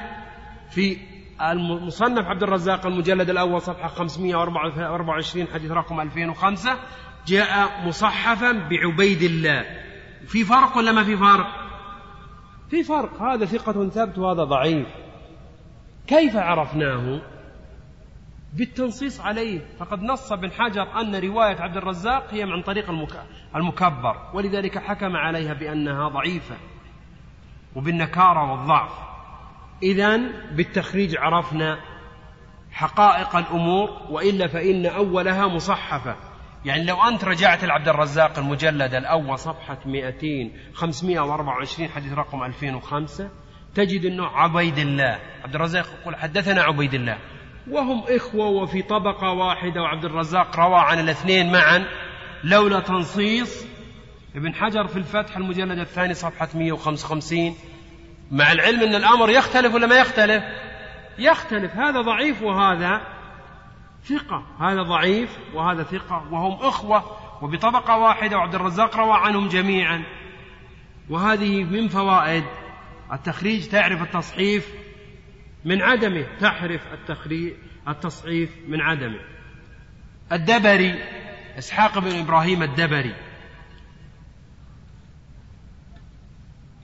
[0.70, 0.96] في
[1.42, 6.76] المصنف عبد الرزاق المجلد الأول صفحة 524 حديث رقم 2005
[7.28, 9.64] جاء مصحفا بعبيد الله.
[10.26, 11.46] في فرق ولا ما في فرق
[12.70, 14.86] في فرق هذا ثقة ثبت وهذا ضعيف.
[16.06, 17.20] كيف عرفناه؟
[18.52, 19.60] بالتنصيص عليه.
[19.78, 22.90] فقد نص ابن حجر أن رواية عبد الرزاق هي من طريق
[23.56, 24.16] المكبر.
[24.34, 26.56] ولذلك حكم عليها بأنها ضعيفة
[27.76, 28.92] وبالنكارة والضعف.
[29.82, 30.16] إذا
[30.52, 31.78] بالتخريج عرفنا
[32.70, 36.27] حقائق الأمور وإلا فإن أولها مصحفة.
[36.64, 43.30] يعني لو أنت رجعت لعبد الرزاق المجلد الأول صفحة 200 524 حديث رقم 2005
[43.74, 45.18] تجد أنه عبيد الله.
[45.44, 47.18] عبد الرزاق يقول حدثنا عبيد الله.
[47.70, 51.84] وهم إخوة وفي طبقة واحدة وعبد الرزاق روى عن الاثنين معا.
[52.44, 53.66] لولا تنصيص
[54.36, 57.54] ابن حجر في الفتح المجلد الثاني صفحة 155
[58.30, 60.44] مع العلم أن الأمر يختلف ولا ما يختلف؟
[61.18, 61.76] يختلف.
[61.76, 63.17] هذا ضعيف وهذا
[64.04, 64.46] ثقة.
[64.60, 70.04] هذا ضعيف وهذا ثقة وهم أخوة وبطبقة واحدة وعبد الرزاق روى عنهم جميعا.
[71.10, 72.44] وهذه من فوائد
[73.12, 74.74] التخريج تعرف التصحيف
[75.64, 76.26] من عدمه.
[76.40, 77.52] تعرف التخريج
[77.88, 79.20] التصحيف من عدمه.
[80.32, 81.04] الدبري
[81.58, 83.14] إسحاق بن إبراهيم الدبري.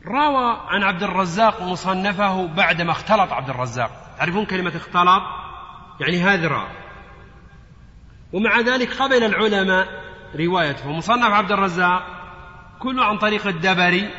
[0.06, 4.14] روى عن عبد الرزاق مصنفه بعدما اختلط عبد الرزاق.
[4.18, 5.22] تعرفون كلمة اختلط؟
[6.00, 6.83] يعني هذرا
[8.34, 10.04] ومع ذلك قبل العلماء
[10.36, 10.92] روايته.
[10.92, 12.02] مصنف عبد الرزاق
[12.78, 14.10] كله عن طريق الدبري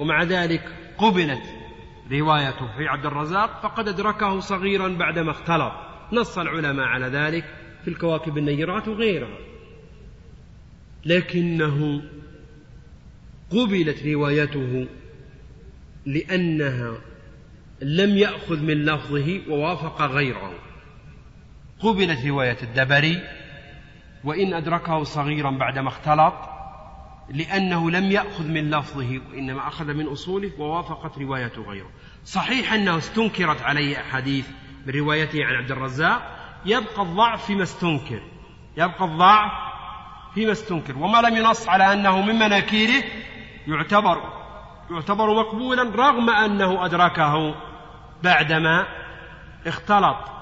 [0.00, 0.62] ومع ذلك
[0.98, 1.42] قبلت
[2.12, 5.72] روايته في عبد الرزاق فقد أدركه صغيرا بعدما اختلط.
[6.12, 7.44] نص العلماء على ذلك
[7.84, 9.38] في الكواكب النيرات وغيرها.
[11.04, 12.02] لكنه
[13.50, 14.86] قبلت روايته
[16.06, 16.98] لأنها
[17.82, 20.54] لم يأخذ من لفظه ووافق غيره.
[21.80, 23.22] قبلت رواية الدبري
[24.24, 26.34] وإن أدركه صغيرا بعدما اختلط
[27.30, 31.90] لأنه لم يأخذ من لفظه وإنما أخذ من أصوله ووافقت رواية غيره.
[32.24, 34.48] صحيح أنه استنكرت عليه أحاديث
[34.86, 38.22] من روايته عن عبد الرزاق يبقى الضعف فيما استنكر
[38.76, 39.52] يبقى الضعف
[40.34, 43.04] فيما استنكر وما لم ينص على أنه من مناكيره
[43.66, 44.22] يعتبر
[44.90, 47.54] يعتبر مقبولا رغم أنه أدركه
[48.24, 48.86] بعدما
[49.66, 50.37] اختلط.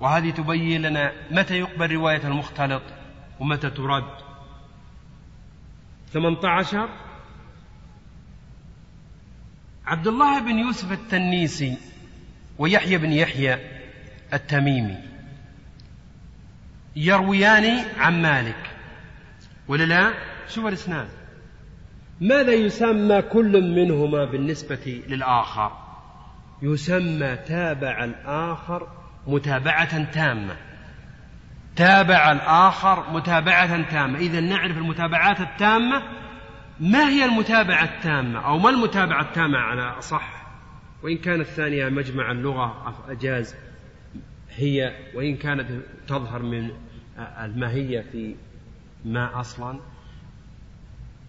[0.00, 2.82] وهذه تبين لنا متى يقبل رواية المختلط
[3.40, 4.10] ومتى ترد.
[6.12, 6.88] ثمانية عشر
[9.86, 11.76] عبد الله بن يوسف التنيسي
[12.58, 13.58] ويحيى بن يحيى
[14.32, 14.96] التميمي
[16.96, 18.70] يرويان عن مالك.
[19.68, 20.14] ولا لا؟
[20.48, 21.08] شوف الإسناد.
[22.20, 25.72] ماذا يسمى كل منهما بالنسبة للآخر؟
[26.62, 28.88] يسمى تابع الآخر
[29.28, 30.56] متابعة تامة.
[31.76, 34.18] تابع الآخر متابعة تامة.
[34.18, 36.02] إذا نعرف المتابعات التامة
[36.80, 40.46] ما هي المتابعة التامة؟ أو ما المتابعة التامة على أصح؟
[41.02, 43.54] وإن كانت الثانية مجمع اللغة أجاز
[44.50, 45.66] هي وإن كانت
[46.08, 46.70] تظهر من
[47.18, 48.34] الماهية في
[49.04, 49.80] ما أصلا.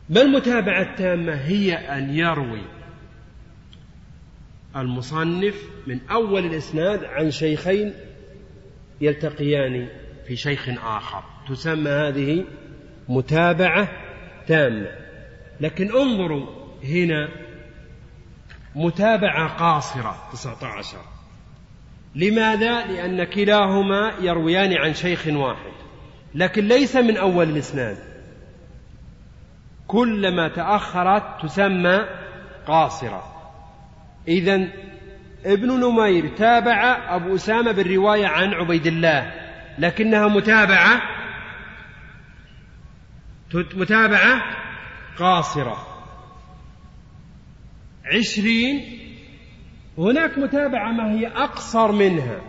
[0.10, 2.79] ما المتابعة التامة؟ هي أن يروي.
[4.76, 5.56] المصنف
[5.88, 7.94] من أول الإسناد عن شيخين
[9.02, 9.90] يلتقيان
[10.28, 11.24] في شيخ آخر.
[11.50, 12.46] تسمى هذه
[13.10, 13.90] متابعة
[14.48, 14.92] تامة.
[15.62, 16.48] لكن انظروا
[16.84, 17.30] هنا
[18.76, 20.98] متابعة قاصرة 19
[22.16, 25.72] لماذا؟ لأن كلاهما يرويان عن شيخ واحد.
[26.36, 27.98] لكن ليس من أول الإسناد.
[29.88, 32.00] كلما تأخرت تسمى
[32.68, 33.39] قاصرة.
[34.28, 34.68] اذا
[35.46, 39.34] ابن نمير تابع أبو أسامة بالرواية عن عبيد الله
[39.80, 41.02] لكنها متابعة
[43.56, 44.42] متابعة
[45.20, 45.78] قاصرة.
[48.06, 49.00] عشرين
[49.98, 52.42] هناك متابعة ما هي أقصر منها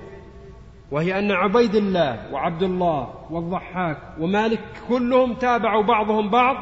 [0.91, 6.57] وهي أن عبيد الله وعبد الله والضحاك ومالك كلهم تابعوا بعضهم بعض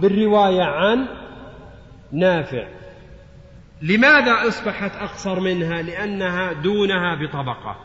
[0.00, 1.08] بالرواية عن
[2.12, 2.81] نافع.
[3.82, 7.76] لماذا أصبحت أقصر منها؟ لأنها دونها بطبقة.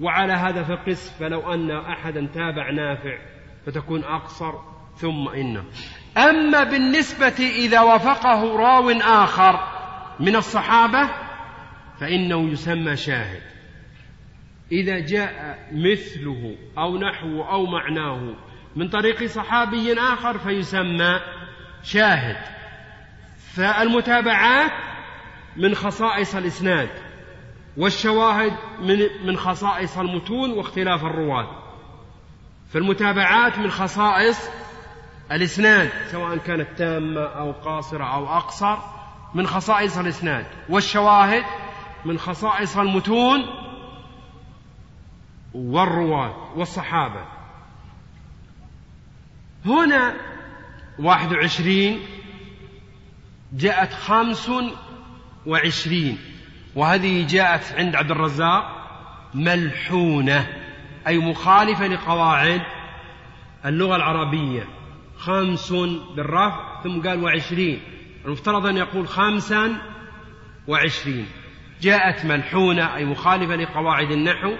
[0.00, 3.18] وعلى هذا فقس فلو أن أحدا تابع نافع
[3.66, 4.52] فتكون أقصر
[4.96, 5.64] ثم إنه.
[6.16, 9.68] أما بالنسبة إذا وافقه راو آخر
[10.20, 11.10] من الصحابة
[12.00, 13.42] فإنه يسمى شاهد.
[14.72, 18.34] إذا جاء مثله أو نحوه أو معناه
[18.76, 21.20] من طريق صحابي آخر فيسمى
[21.82, 22.55] شاهد.
[23.56, 24.72] فالمتابعات
[25.56, 26.88] من خصائص الإسناد
[27.76, 31.62] والشواهد من من خصائص المتون واختلاف الرواة
[32.68, 34.50] فالمتابعات من خصائص
[35.32, 38.76] الإسناد سواء كانت تامة أو قاصرة أو أقصر
[39.34, 40.46] من خصائص الإسناد.
[40.68, 41.44] والشواهد
[42.04, 43.44] من خصائص المتون
[45.54, 47.24] والرواة والصحابة.
[49.66, 50.14] هنا
[50.98, 52.15] واحد وعشرين
[53.56, 54.50] جاءت خمس
[55.46, 56.18] وعشرين.
[56.74, 58.64] وهذه جاءت عند عبد الرزاق
[59.34, 60.46] ملحونة
[61.06, 62.62] أي مخالفة لقواعد
[63.66, 64.68] اللغة العربية.
[65.18, 65.72] خمس
[66.16, 67.80] بالرفع ثم قال وعشرين.
[68.24, 69.76] المفترض أن يقول خمسا
[70.68, 71.26] وعشرين.
[71.80, 74.52] جاءت ملحونة أي مخالفة لقواعد النحو.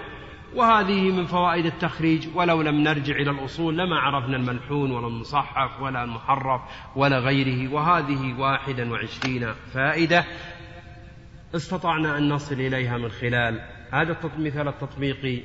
[0.57, 2.29] وهذه من فوائد التخريج.
[2.35, 6.61] ولو لم نرجع إلى الأصول لما عرفنا الملحون ولا المصحف ولا المحرف
[6.97, 10.25] ولا غيره وهذه واحدا وعشرين فائدة
[11.55, 13.61] استطعنا أن نصل إليها من خلال
[13.93, 15.43] هذا المثال التطبيقي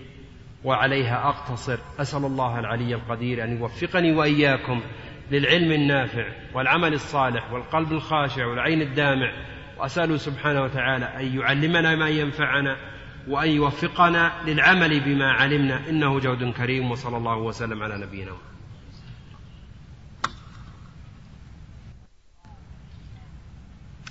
[0.63, 1.77] وعليها أقتصر.
[1.99, 4.81] أسأل الله العلي القدير أن يوفقني وإياكم
[5.31, 9.31] للعلم النافع والعمل الصالح والقلب الخاشع والعين الدامع.
[9.79, 12.77] وأسأله سبحانه وتعالى أن يعلمنا ما ينفعنا
[13.27, 15.89] وأن يوفقنا للعمل بما علمنا.
[15.89, 18.31] إنه جود كريم وصلى الله وسلم على نبينا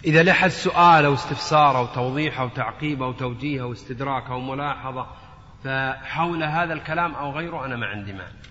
[0.05, 5.07] إذا لحد سؤال أو استفسار أو توضيح أو تعقيب أو توجيه أو استدراك أو ملاحظة
[5.65, 8.50] فحول هذا الكلام أو غيره أنا ما عندي مانع.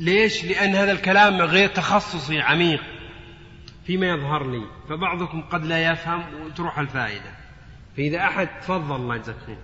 [0.00, 2.82] ليش؟ لأن هذا الكلام غير تخصصي عميق.
[3.86, 4.66] فيما يظهر لي.
[4.88, 7.36] فبعضكم قد لا يفهم وتروح الفائدة.
[7.96, 9.58] فإذا أحد تفضل الله يجزاك خير.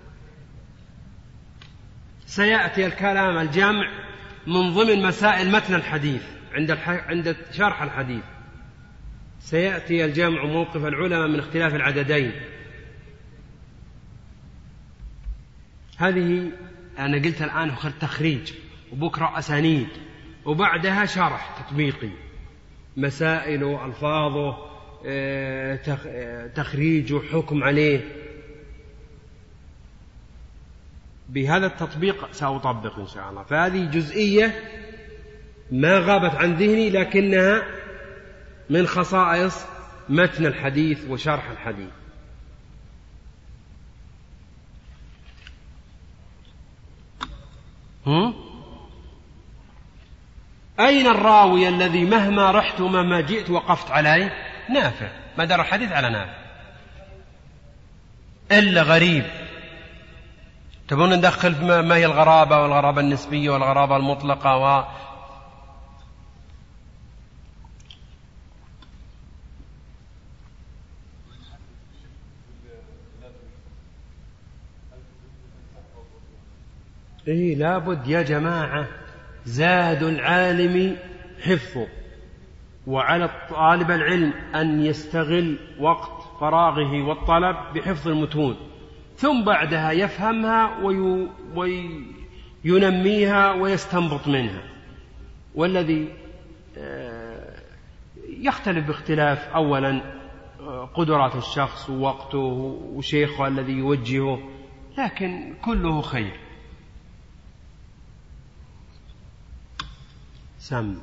[2.26, 3.90] سيأتي الكلام الجمع
[4.46, 6.22] من ضمن مسائل متن الحديث
[6.52, 8.24] عند عند شرح الحديث.
[9.40, 12.32] سيأتي الجمع موقف العلماء من اختلاف العددين.
[15.98, 16.50] هذه
[16.98, 18.52] أنا قلت الآن تخريج
[18.92, 19.88] وبكرة أسانيد.
[20.46, 22.10] وبعدها شرح تطبيقي.
[22.96, 24.72] مسائله ألفاظه
[25.06, 28.00] آه، آه، تخريجه حكم عليه.
[31.28, 33.42] بهذا التطبيق سأطبق إن شاء الله.
[33.42, 34.54] فهذه جزئية
[35.70, 37.62] ما غابت عن ذهني لكنها
[38.70, 39.66] من خصائص
[40.08, 41.90] متن الحديث وشرح الحديث.
[48.06, 48.51] هم؟
[50.80, 54.32] أين الراوي الذي مهما رحت ومهما جئت وقفت عليه؟
[54.70, 55.08] نافع.
[55.38, 56.42] مدار الحديث على نافع.
[58.52, 59.24] إلا غريب.
[60.88, 64.84] تبون ندخل ما هي الغرابة والغرابة النسبية والغرابة المطلقة و
[77.28, 79.01] إيه لابد يا جماعة.
[79.44, 80.96] زاد العالم
[81.42, 81.86] حفظه
[82.86, 88.56] وعلى طالب العلم أن يستغل وقت فراغه والطلب بحفظ المتون
[89.16, 91.28] ثم بعدها يفهمها وي
[92.64, 94.62] وينميها ويستنبط منها.
[95.54, 96.08] والذي
[96.78, 97.54] آه،
[98.28, 100.02] يختلف باختلاف أولا
[100.60, 104.38] آه، قدرات الشخص ووقته وشيخه الذي يوجهه
[104.98, 106.40] لكن كله خير.
[110.62, 110.94] سم.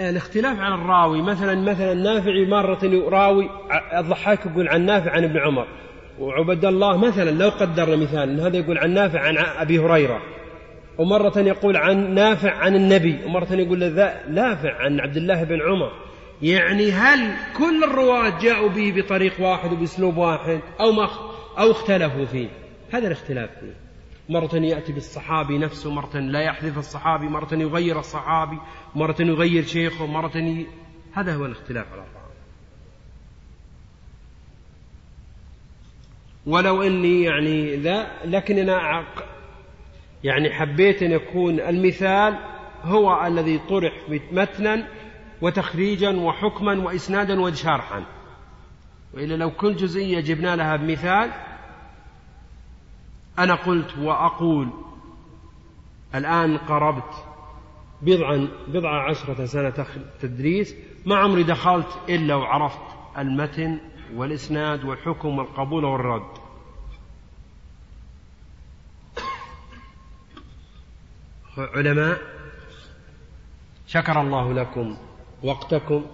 [0.00, 1.22] الاختلاف على الراوي.
[1.22, 3.50] مثلا مثلا نافع مرة راوي
[3.96, 5.66] الضحاك يقول عن نافع عن ابن عمر.
[6.20, 10.22] وعبد الله مثلا لو قدرنا مثال هذا يقول عن نافع عن أبي هريرة.
[10.98, 13.24] ومرة يقول عن نافع عن النبي.
[13.24, 13.78] ومرة يقول
[14.28, 15.92] نافع عن عبد الله بن عمر.
[16.42, 21.08] يعني هل كل الرواة جاءوا به بطريق واحد وبأسلوب واحد أو ما
[21.58, 22.48] أو اختلفوا فيه؟
[22.92, 23.85] هذا الاختلاف فيه.
[24.28, 28.58] مرة يأتي بالصحابي نفسه مرة لا يحذف الصحابي مرة يغير الصحابي
[28.94, 30.66] مرة يغير شيخه مرة ي...
[31.12, 32.26] هذا هو الاختلاف على الرواة
[36.46, 39.04] ولو إني يعني ذا لكن أنا
[40.24, 42.38] يعني حبيت أن يكون المثال
[42.82, 43.92] هو الذي طرح
[44.32, 44.88] متنا
[45.42, 48.04] وتخريجا وحكما وإسنادا وشرحا
[49.14, 51.30] وإلا لو كل جزئية جبنا لها بمثال
[53.38, 54.68] أنا قلت وأقول
[56.14, 57.24] الآن قربت
[58.02, 59.86] بضعا بضع عشرة سنة
[60.20, 60.74] تدريس
[61.06, 62.80] ما عمري دخلت إلا وعرفت
[63.18, 63.78] المتن
[64.14, 66.36] والإسناد والحكم والقبول والرد.
[71.58, 72.18] علماء
[73.86, 74.96] شكر الله لكم
[75.42, 76.04] وقتكم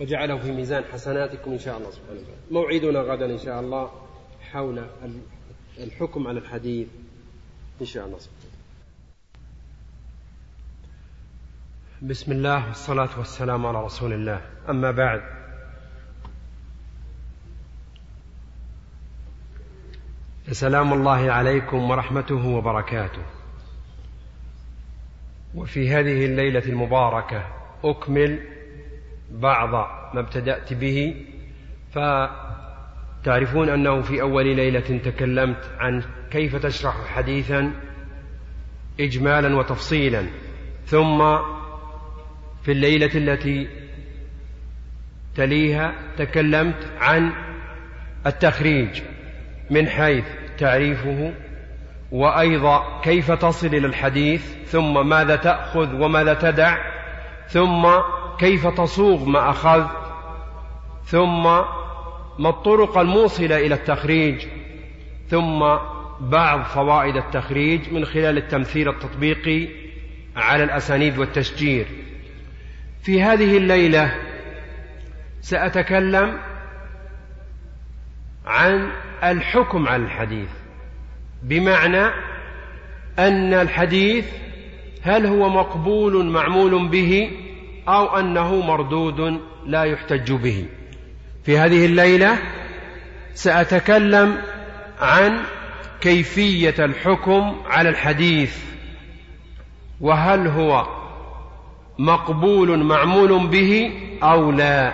[0.00, 2.40] وجعله في ميزان حسناتكم إن شاء الله سبحانه وتعالى.
[2.50, 3.90] موعدنا غدا إن شاء الله
[4.52, 4.86] حول
[5.80, 6.88] الحكم على الحديث
[7.80, 8.18] إن شاء الله.
[8.18, 8.50] سبحانه
[12.02, 14.40] بسم الله والصلاة والسلام على رسول الله.
[14.68, 15.22] أما بعد.
[20.46, 23.22] فسلام الله عليكم ورحمته وبركاته.
[25.54, 27.46] وفي هذه الليلة المباركة
[27.84, 28.46] أكمل
[29.30, 29.70] بعض
[30.14, 31.26] ما ابتدأت به.
[33.22, 37.72] فتعرفون أنه في أول ليلة تكلمت عن كيف تشرح حديثا
[39.00, 40.26] إجمالا وتفصيلا.
[40.86, 41.18] ثم
[42.62, 43.68] في الليلة التي
[45.34, 47.32] تليها تكلمت عن
[48.26, 49.02] التخريج
[49.70, 50.24] من حيث
[50.58, 51.32] تعريفه
[52.12, 56.76] وأيضا كيف تصل إلى الحديث ثم ماذا تأخذ وماذا تدع
[57.48, 57.88] ثم
[58.38, 59.90] كيف تصوغ ما أخذت
[61.04, 61.48] ثم
[62.40, 64.46] ما الطرق الموصلة إلى التخريج؟
[65.28, 65.58] ثم
[66.20, 69.68] بعض فوائد التخريج من خلال التمثيل التطبيقي
[70.36, 71.86] على الأسانيد والتشجير
[73.02, 74.14] في هذه الليلة
[75.40, 76.38] سأتكلم
[78.46, 78.90] عن
[79.24, 80.48] الحكم على الحديث
[81.42, 82.06] بمعنى
[83.18, 84.26] أن الحديث
[85.02, 87.30] هل هو مقبول معمول به
[87.88, 90.66] أو أنه مردود لا يحتج به.
[91.44, 92.38] في هذه الليلة
[93.34, 94.42] سأتكلم
[95.00, 95.40] عن
[96.00, 98.56] كيفية الحكم على الحديث
[100.00, 100.86] وهل هو
[101.98, 103.92] مقبول معمول به
[104.22, 104.92] أو لا.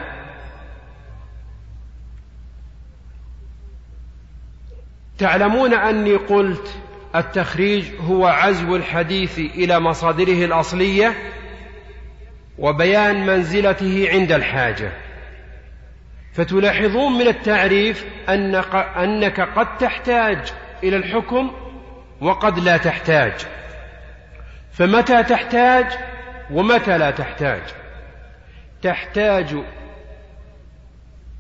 [5.19, 6.75] تعلمون أني قلت
[7.15, 11.15] التخريج هو عزو الحديث إلى مصادره الأصلية
[12.59, 15.06] وبيان منزلته عند الحاجة.
[16.37, 20.39] فتلاحظون من التعريف أنك قد تحتاج
[20.85, 21.53] إلى الحكم
[22.21, 23.33] وقد لا تحتاج.
[24.73, 25.87] فمتى تحتاج
[26.51, 27.63] ومتى لا تحتاج؟
[28.83, 29.57] تحتاج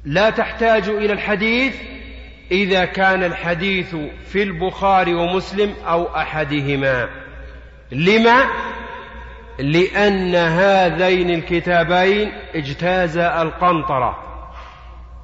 [0.04, 1.76] لا تحتاج إلى الحديث
[2.50, 3.96] إذا كان الحديث
[4.26, 7.08] في البخاري ومسلم أو أحدهما.
[7.92, 8.44] لما؟
[9.58, 14.25] لأن هذين الكتابين اجتازا القنطرة.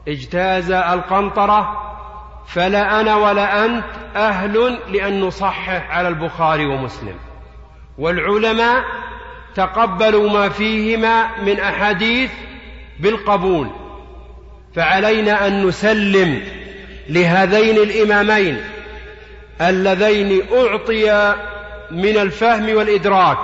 [0.09, 1.79] اجتازا القنطرة
[2.47, 3.85] فلا أنا ولا أنت
[4.17, 7.15] أهل لأن نصحح على البخاري ومسلم.
[7.99, 8.85] والعلماء
[9.55, 12.31] تقبلوا ما فيهما من أحاديث
[13.01, 13.71] بالقبول
[14.75, 16.43] فعلينا أن نسلم
[17.09, 18.65] لهذين الإمامين
[19.61, 21.37] اللذين أعطيا
[21.91, 23.39] من الفهم والإدراك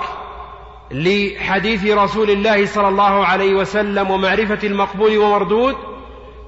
[0.91, 5.75] لحديث رسول الله صلى الله عليه وسلم ومعرفة المقبول ومردود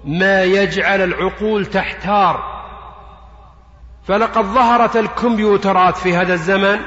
[0.06, 2.61] ما يجعل العقول تحتار.
[4.03, 6.80] فلقد ظهرت الكمبيوترات في هذا الزمن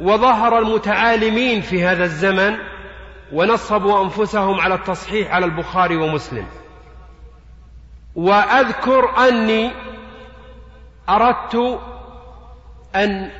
[0.00, 2.56] وظهر المتعالمين في هذا الزمن
[3.32, 6.46] ونصبوا أنفسهم على التصحيح على البخاري ومسلم.
[8.14, 9.70] وأذكر أني
[11.08, 11.80] أردت
[12.94, 13.30] أن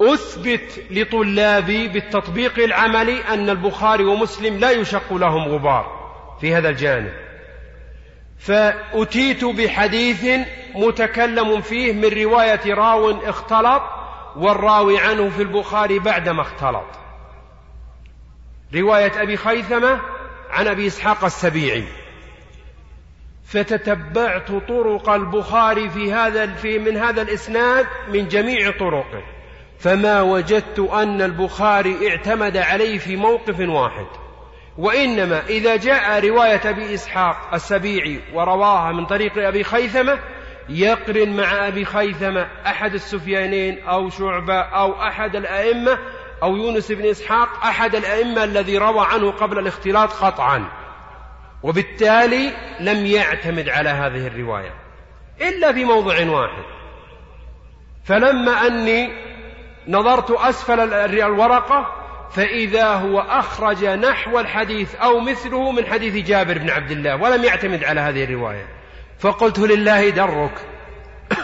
[0.00, 6.10] أثبت لطلابي بالتطبيق العملي أن البخاري ومسلم لا يشق لهم غبار
[6.40, 7.23] في هذا الجانب.
[8.44, 13.82] فأتيت بحديث متكلم فيه من رواية راو اختلط
[14.36, 16.86] والراوي عنه في البخاري بعدما اختلط.
[18.74, 20.00] رواية أبي خيثمة
[20.50, 21.84] عن أبي إسحاق السبيعي.
[23.44, 29.22] فتتبعت طرق البخاري في هذا في من هذا الإسناد من جميع طرقه.
[29.78, 34.23] فما وجدت أن البخاري اعتمد عليه في موقف واحد.
[34.78, 40.18] وإنما إذا جاء رواية أبي إسحاق السبيعي ورواها من طريق أبي خيثمة
[40.68, 45.98] يقرن مع أبي خيثمة أحد السفيانين أو شعبة أو أحد الأئمة
[46.42, 50.68] أو يونس بن إسحاق أحد الأئمة الذي روى عنه قبل الاختلاط قطعا.
[51.62, 54.74] وبالتالي لم يعتمد على هذه الرواية
[55.40, 56.64] إلا في موضع واحد.
[58.04, 59.10] فلما أني
[59.88, 60.80] نظرت أسفل
[61.22, 67.44] الورقة فإذا هو أخرج نحو الحديث أو مثله من حديث جابر بن عبد الله ولم
[67.44, 68.66] يعتمد على هذه الرواية.
[69.18, 70.58] فقلت لله درك.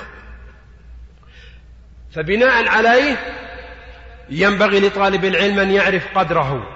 [2.15, 3.17] فبناء عليه
[4.31, 6.67] ينبغي لطالب العلم أن يعرف قدره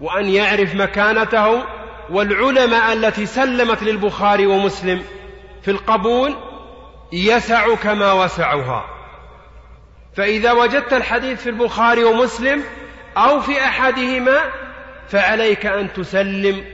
[0.00, 1.64] وأن يعرف مكانته
[2.10, 5.02] والعلماء التي سلمت للبخاري ومسلم
[5.62, 6.36] في القبول
[7.12, 8.84] يسع كما وسعها.
[10.16, 12.64] فإذا وجدت الحديث في البخاري ومسلم
[13.18, 14.40] أو في أحدهما
[15.08, 16.64] فعليك أن تسلم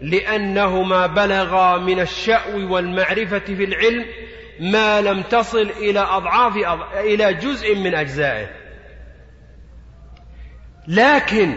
[0.00, 4.06] لأنهما بلغا من الشأو والمعرفة في العلم
[4.60, 6.56] ما لم تصل إلى أضعاف
[6.94, 8.46] إلى جزء من أجزائه.
[10.88, 11.56] لكن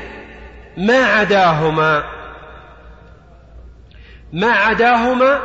[0.78, 2.04] ما عداهما
[4.34, 5.42] ما عداهما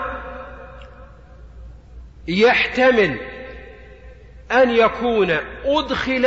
[2.28, 3.18] يحتمل
[4.52, 6.26] أن يكون أدخل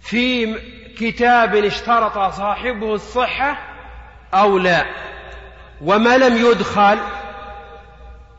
[0.00, 0.54] في
[0.98, 3.58] كتاب اشترط صاحبه الصحة
[4.34, 4.86] أو لا
[5.82, 6.98] وما لم يدخل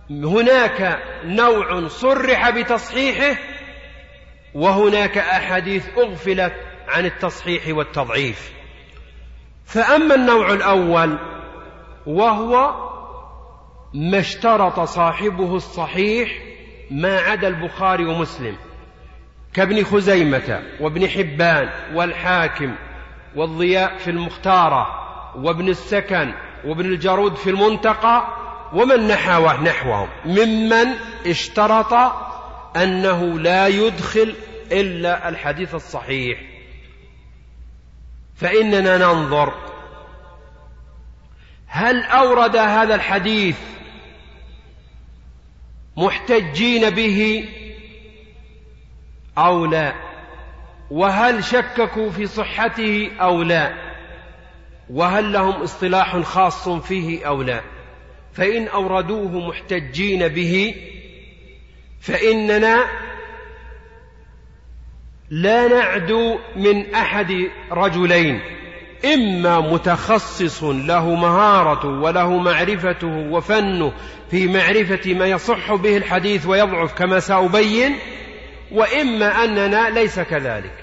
[0.10, 3.40] هناك نوع صرح بتصحيحه
[4.54, 6.54] وهناك أحاديث أغفلت
[6.88, 8.52] عن التصحيح والتضعيف.
[9.66, 11.18] فأما النوع الأول
[12.06, 12.76] وهو
[13.94, 16.32] ما اشترط صاحبه الصحيح
[16.92, 18.58] ما عدا البخاري ومسلم.
[19.54, 22.76] كابن خزيمة وابن حبان والحاكم
[23.36, 24.88] والضياء في المختارة
[25.36, 26.34] وابن السكن
[26.66, 28.28] وابن الجرود في المنتقى
[28.74, 30.10] ومن نحوه نحوهم.
[30.26, 30.88] ممن
[31.28, 31.94] اشترط
[32.78, 34.36] أنه لا يدخل
[34.72, 36.40] إلا الحديث الصحيح.
[38.36, 39.54] فإننا ننظر
[41.68, 43.58] هل أورد هذا الحديث
[45.98, 47.50] محتجين به
[49.46, 49.94] أو لا؟
[50.92, 53.74] وهل شككوا في صحته أو لا؟
[54.90, 57.62] وهل لهم اصطلاح خاص فيه أو لا؟
[58.34, 60.76] فإن أوردوه محتجين به
[62.02, 62.86] فإننا
[65.30, 68.42] لا نعدو من أحد رجلين
[69.14, 73.94] إما متخصص له مهارة وله معرفته وفنه
[74.32, 77.96] في معرفة ما يصح به الحديث ويضعف كما سأبين
[78.72, 80.74] وإما أننا ليس كذلك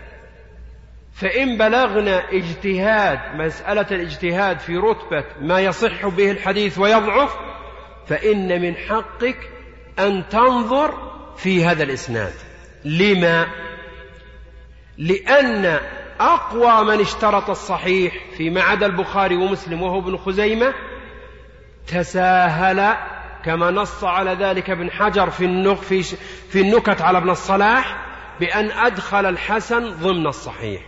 [1.15, 7.37] فإن بلغنا اجتهاد مسألة الاجتهاد في رتبة ما يصح به الحديث ويضعف
[8.07, 9.51] فإن من حقك
[9.99, 12.33] أن تنظر في هذا الإسناد
[12.85, 13.47] لما؟
[14.99, 15.81] لأن
[16.21, 20.75] أقوى من اشترط الصحيح فيما عدا البخاري ومسلم وهو ابن خزيمة
[21.87, 22.97] تساهل
[23.49, 26.03] كما نص على ذلك ابن حجر في
[26.51, 28.07] في النكت على ابن الصلاح
[28.41, 30.83] بأن أدخل الحسن ضمن الصحيح.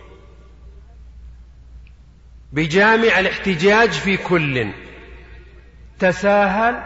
[2.53, 4.71] بجامع الاحتجاج في كل.
[5.99, 6.83] تساهل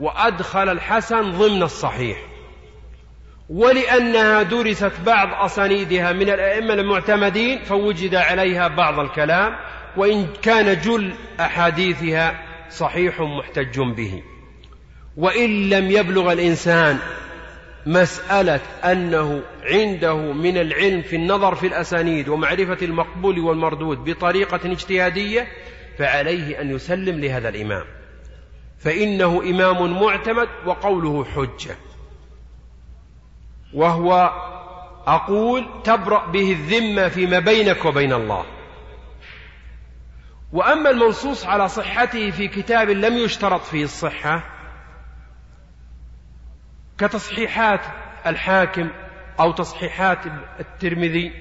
[0.00, 2.18] وأدخل الحسن ضمن الصحيح.
[3.48, 9.56] ولأنها درست بعض أسانيدها من الأئمة المعتمدين فوجد عليها بعض الكلام
[9.96, 14.33] وإن كان جل أحاديثها صحيح محتج به.
[15.16, 16.98] وإن لم يبلغ الإنسان
[17.86, 25.48] مسألة أنه عنده من العلم في النظر في الأسانيد ومعرفة المقبول والمردود بطريقة اجتهادية
[25.98, 27.84] فعليه أن يسلم لهذا الإمام.
[28.78, 31.76] فإنه إمام معتمد وقوله حجة.
[33.74, 34.32] وهو
[35.06, 38.44] أقول تبرأ به الذمة فيما بينك وبين الله.
[40.52, 44.53] وأما المنصوص على صحته في كتاب لم يشترط فيه الصحة
[46.98, 47.80] كتصحيحات
[48.26, 48.90] الحاكم
[49.40, 50.18] أو تصحيحات
[50.60, 51.32] الترمذي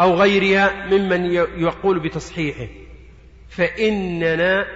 [0.00, 1.24] أو غيرها ممن
[1.56, 2.72] يقول بتصحيحه.
[3.48, 4.66] فإننا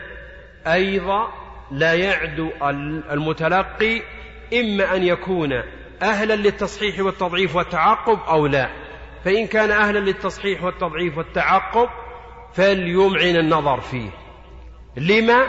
[0.67, 1.29] أيضا
[1.71, 2.51] لا يعدو
[3.11, 4.03] المتلقي
[4.55, 5.53] إما أن يكون
[6.03, 8.71] أهلا للتصحيح والتضعيف والتعقب أو لا.
[9.25, 11.89] فإن كان أهلا للتصحيح والتضعيف والتعقب
[12.55, 14.11] فليمعن النظر فيه.
[14.97, 15.47] لما؟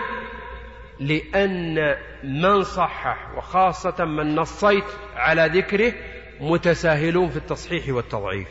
[1.00, 4.86] لأن من صحح وخاصة من نصيت
[5.16, 5.94] على ذكره
[6.42, 8.48] متساهلون في التصحيح والتضعيف.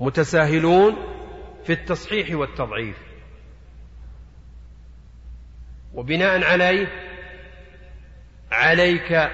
[0.00, 0.96] متساهلون
[1.64, 2.96] في التصحيح والتضعيف.
[5.94, 6.86] وبناء عليه
[8.52, 9.30] عليك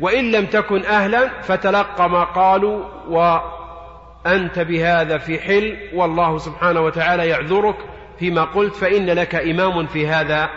[0.00, 7.76] وإن لم تكن أهلا فتلقى ما قالوا وأنت بهذا في حل والله سبحانه وتعالى يعذرك
[8.18, 10.50] فيما قلت فإن لك إمام في هذا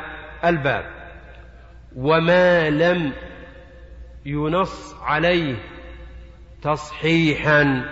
[0.45, 0.96] الباب.
[1.97, 3.13] وما لم
[4.25, 5.55] ينص عليه
[6.61, 7.85] تصحيحا.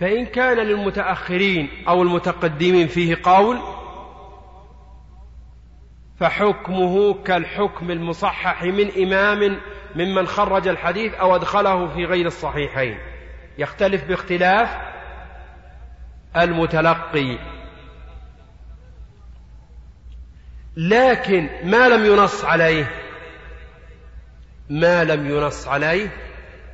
[0.00, 3.58] فإن كان للمتأخرين أو المتقدمين فيه قول
[6.20, 9.60] فحكمه كالحكم المصحح من إمام
[9.96, 12.98] ممن خرج الحديث أو أدخله في غير الصحيحين.
[13.58, 14.78] يختلف باختلاف
[16.36, 17.38] المتلقي.
[20.76, 22.90] لكن ما لم ينص عليه.
[24.70, 26.08] ما لم ينص عليه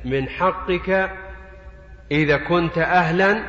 [0.05, 1.11] من حقك
[2.11, 3.43] إذا كنت أهلا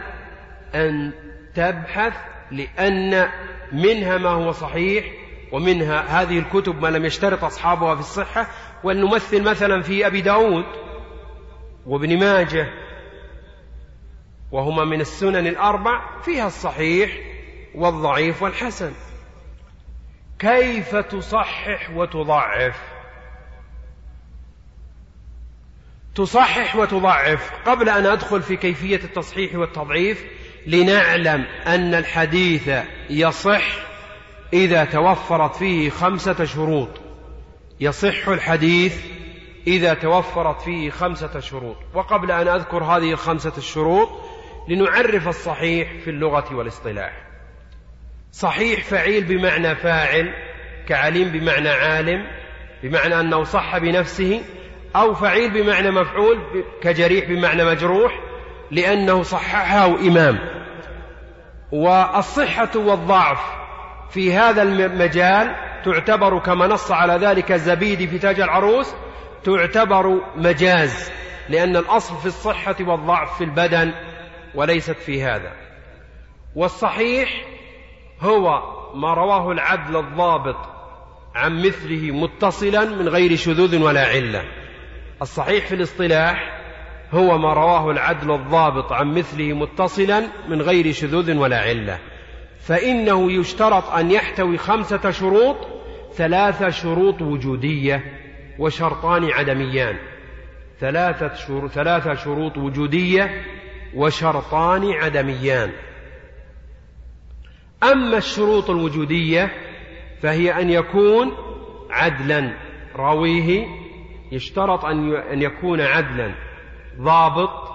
[0.75, 1.13] أن
[1.55, 2.13] تبحث
[2.51, 3.29] لأن
[3.73, 5.05] منها ما هو صحيح
[5.53, 8.47] ومنها هذه الكتب ما لم يشترط أصحابها في الصحة.
[8.85, 10.65] ولنمثل مثلا في أبي داود
[11.87, 12.69] وابن ماجه
[14.53, 17.11] وهما من السنن الأربع فيها الصحيح
[17.75, 18.93] والضعيف والحسن.
[20.41, 22.77] كيف تصحح وتضعف؟
[26.15, 27.53] تصحح وتضعف.
[27.67, 30.25] قبل أن أدخل في كيفية التصحيح والتضعيف
[30.67, 32.71] لنعلم أن الحديث
[33.11, 33.63] يصح
[34.53, 37.01] إذا توفرت فيه خمسة شروط.
[37.81, 39.05] يصح الحديث
[39.67, 41.77] إذا توفرت فيه خمسة شروط.
[41.95, 44.09] وقبل أن أذكر هذه الخمسة الشروط
[44.69, 47.30] لنعرف الصحيح في اللغة والاصطلاح.
[48.33, 50.35] صحيح فعيل بمعنى فاعل
[50.89, 52.27] كعليم بمعنى عالم
[52.83, 54.43] بمعنى أنه صح بنفسه
[54.97, 56.39] أو فعيل بمعنى مفعول
[56.83, 58.21] كجريح بمعنى مجروح
[58.71, 60.39] لأنه صححه إمام.
[61.73, 63.41] والصحة والضعف
[64.11, 68.95] في هذا المجال تعتبر كما نص على ذلك الزبيدي في تاج العروس
[69.45, 71.13] تعتبر مجاز
[71.49, 73.93] لأن الأصل في الصحة والضعف في البدن
[74.55, 75.53] وليست في هذا.
[76.57, 77.50] والصحيح
[78.21, 78.63] هو
[78.95, 80.57] ما رواه العدل الضابط
[81.35, 84.43] عن مثله متصلا من غير شذوذ ولا علة.
[85.23, 86.61] الصحيح في الاصطلاح
[87.13, 91.99] هو ما رواه العدل الضابط عن مثله متصلا من غير شذوذ ولا علة.
[92.61, 95.57] فإنه يشترط أن يحتوي خمسة شروط
[96.15, 98.05] ثلاثة شروط وجودية
[98.59, 99.97] وشرطان عدميان.
[100.81, 103.45] ثلاثة شروط ثلاثة شروط وجودية
[103.95, 105.73] وشرطان عدميان.
[107.83, 109.51] أما الشروط الوجودية
[110.23, 111.33] فهي أن يكون
[111.91, 112.53] عدلا.
[112.97, 113.67] راويه
[114.33, 116.35] يشترط أن يكون عدلا.
[117.01, 117.71] ضابط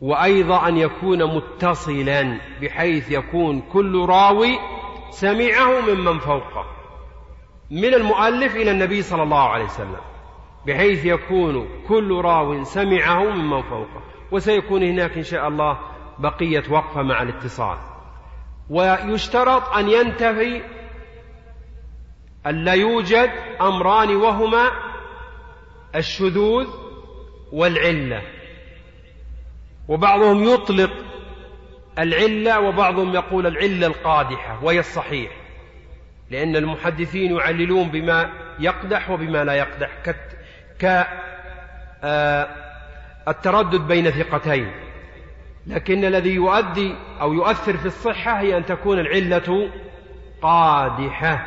[0.00, 4.58] وأيضا أن يكون متصلا بحيث يكون كل راوي
[5.10, 6.64] سمعه ممن فوقه.
[7.70, 10.00] من المؤلف إلى النبي صلى الله عليه وسلم
[10.66, 14.02] بحيث يكون كل راو سمعه ممن فوقه.
[14.32, 15.78] وسيكون هناك إن شاء الله
[16.18, 17.89] بقية وقفة مع الاتصال.
[18.70, 20.62] ويشترط أن ينتفي
[22.46, 23.30] أن لا يوجد
[23.60, 24.70] أمران وهما
[25.94, 26.66] الشذوذ
[27.52, 28.22] والعلة.
[29.88, 30.90] وبعضهم يطلق
[31.98, 35.30] العلة وبعضهم يقول العلة القادحة وهي الصحيح
[36.30, 39.90] لأن المحدثين يعللون بما يقدح وبما لا يقدح
[40.80, 41.06] ك
[42.04, 42.48] آه،
[43.74, 44.89] بين ثقتين.
[45.66, 49.70] لكن الذي يؤدي أو يؤثر في الصحة هي أن تكون العلة
[50.42, 51.46] قادحة.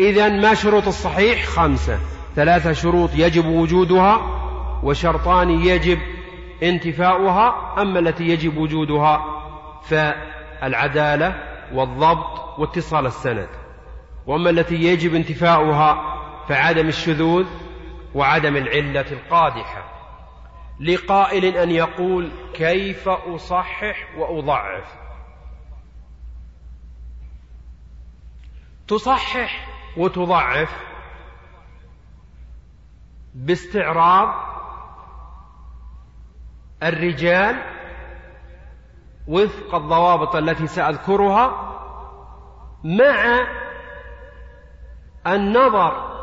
[0.00, 1.98] إذا ما شروط الصحيح؟ خمسة.
[2.36, 4.20] ثلاثة شروط يجب وجودها
[4.82, 5.98] وشرطان يجب
[6.62, 9.24] انتفاؤها أما التي يجب وجودها
[9.82, 11.34] فالعدالة
[11.72, 13.48] والضبط واتصال السند.
[14.26, 17.46] وأما التي يجب انتفاؤها فعدم الشذوذ
[18.14, 19.94] وعدم العلة القادحة.
[20.80, 25.04] لقائل أن يقول كيف أصحح وأضعف.
[28.88, 30.84] تصحح وتضعف
[33.34, 34.34] باستعراض
[36.82, 37.62] الرجال
[39.28, 41.70] وفق الضوابط التي سأذكرها
[42.84, 43.46] مع
[45.26, 46.14] النظر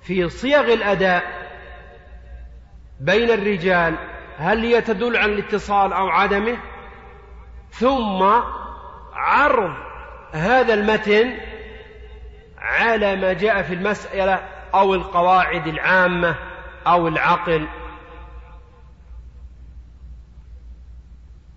[0.00, 1.41] في صيغ الأداء
[3.02, 3.94] بين الرجال
[4.38, 6.58] هل هي تدل على الاتصال أو عدمه؟
[7.70, 8.22] ثم
[9.12, 9.74] عرض
[10.32, 11.38] هذا المتن
[12.58, 14.34] على ما جاء في المسألة
[14.74, 16.36] أو القواعد العامة
[16.86, 17.68] أو العقل.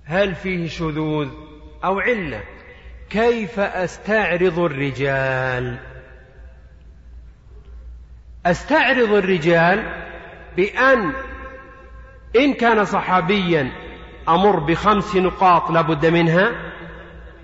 [0.05, 1.29] هل فيه شذوذ
[1.83, 2.43] أو علة؟
[3.09, 5.79] كيف أستعرض الرجال؟
[8.45, 10.05] أستعرض الرجال
[10.55, 11.13] بأن
[12.35, 13.71] إن كان صحابيا
[14.29, 16.51] أمر بخمس نقاط لا بد منها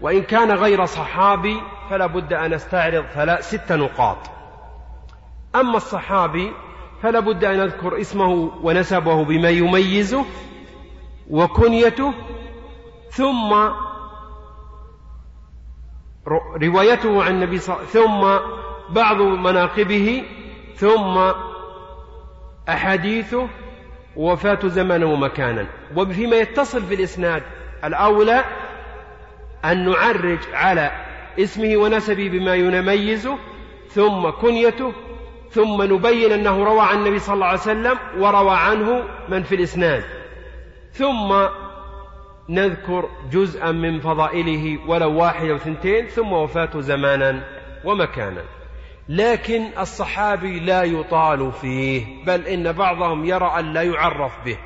[0.02, 3.06] وإن كان غير صحابي فلا بد أن أستعرض
[3.40, 4.18] ست نقاط.
[5.56, 6.52] أما الصحابي
[7.02, 10.26] فلا بد أن أذكر اسمه ونسبه بما يميزه
[11.30, 12.14] وكنيته
[13.12, 13.70] ثم
[16.62, 18.38] روايته عن النبي صلى ثم
[18.90, 20.24] بعض مناقبه
[20.76, 21.32] ثم
[22.70, 23.48] أحاديثه
[24.16, 27.44] ووفاة زمانا ومكانا وفيما يتصل بالإسناد
[27.84, 28.44] الأولى
[29.66, 30.92] أن نعرج على
[31.40, 33.38] اسمه ونسبه بما يميزه
[33.90, 34.94] ثم كنيته
[35.52, 40.04] ثم نبين أنه روى عن النبي صلى الله عليه وسلم وروى عنه من في الإسناد.
[40.92, 41.34] ثم
[42.50, 47.44] نذكر جزءا من فضائله ولو واحد أو ثنتين ثم وفاته زمانا
[47.86, 48.42] ومكانا.
[49.12, 54.58] لكن الصحابي لا يطال فيه بل إن بعضهم يرى أن لا يعرف به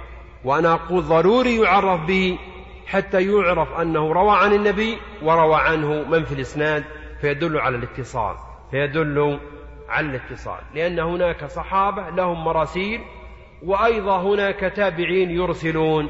[0.43, 2.39] وأنا أقول ضروري يعرف به
[2.87, 6.83] حتى يعرف أنه روى عن النبي وروى عنه من في الإسناد
[7.21, 8.35] فيدل على الاتصال
[8.71, 9.39] فيدل
[9.89, 13.01] على الاتصال لأن هناك صحابة لهم مراسيل
[13.63, 16.09] وأيضا هناك تابعين يرسلون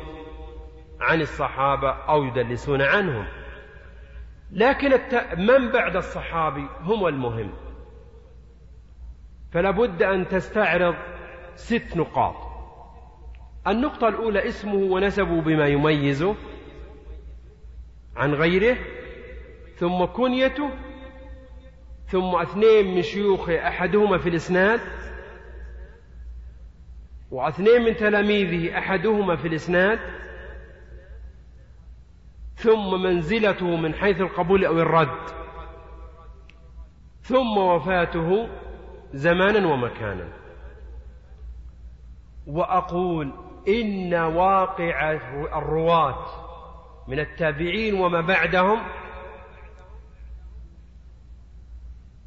[1.02, 3.26] عن الصحابة أو يدلسون عنهم.
[4.52, 4.90] لكن
[5.38, 7.65] من بعد الصحابي هم المهم.
[9.56, 10.96] فلا بد أن تستعرض
[11.56, 12.36] ست نقاط.
[13.68, 16.36] النقطة الأولى اسمه ونسبه بما يميزه
[18.16, 18.78] عن غيره
[19.76, 20.70] ثم كنيته
[22.08, 24.80] ثم اثنين من شيوخه أحدهما في الإسناد
[27.32, 30.00] واثنين من تلاميذه أحدهما في الإسناد
[32.56, 35.30] ثم منزلته من حيث القبول أو الرد
[37.22, 38.48] ثم وفاته
[39.16, 40.28] زمانا ومكانا.
[42.48, 43.34] وأقول
[43.68, 45.12] إن واقع
[45.58, 46.26] الرواة
[47.08, 48.80] من التابعين وما بعدهم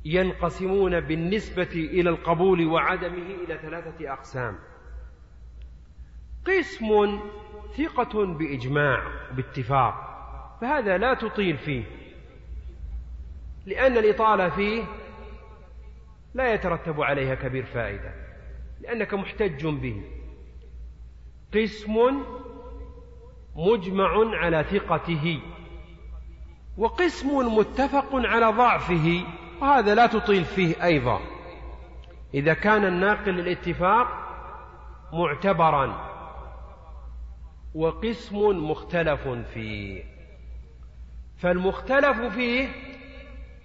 [0.05, 4.59] ينقسمون بالنسبة إلى القبول وعدمه إلى ثلاثة أقسام.
[6.47, 7.21] قسم
[7.77, 9.03] ثقة بإجماع
[9.37, 9.95] باتفاق
[10.61, 11.85] فهذا لا تطيل فيه
[13.67, 14.85] لأن الإطالة فيه
[16.39, 18.15] لا يترتب عليها كبير فائدة
[18.81, 20.03] لأنك محتج به.
[21.55, 22.23] قسم
[23.57, 25.41] مجمع على ثقته
[26.77, 29.25] وقسم متفق على ضعفه
[29.61, 31.21] وهذا لا تطيل فيه أيضا.
[32.35, 34.07] إذا كان الناقل للاتفاق
[35.13, 36.09] معتبرا
[37.75, 40.05] وقسم مختلف فيه.
[41.39, 42.69] فالمختلف فيه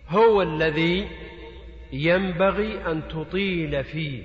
[0.10, 1.23] هو الذي
[1.94, 4.24] ينبغي أن تطيل فيه.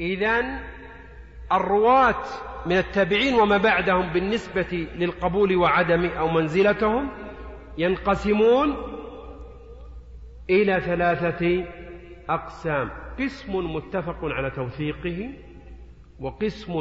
[0.00, 0.60] إذا
[1.52, 2.24] الرواة
[2.66, 7.10] من التابعين وما بعدهم بالنسبة للقبول وعدم أو منزلتهم
[7.78, 8.76] ينقسمون
[10.50, 11.64] إلى ثلاثة
[12.28, 12.90] أقسام.
[13.18, 15.30] قسم متفق على توثيقه
[16.20, 16.72] وقسم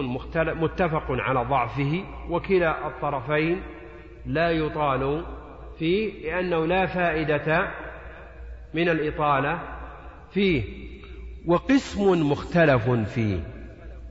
[0.61, 3.61] متفق على ضعفه وكلا الطرفين
[4.25, 5.25] لا يطال
[5.79, 7.71] فيه لأنه لا فائدة
[8.73, 9.61] من الإطالة
[10.31, 10.63] فيه
[11.45, 13.39] وقسم مختلف فيه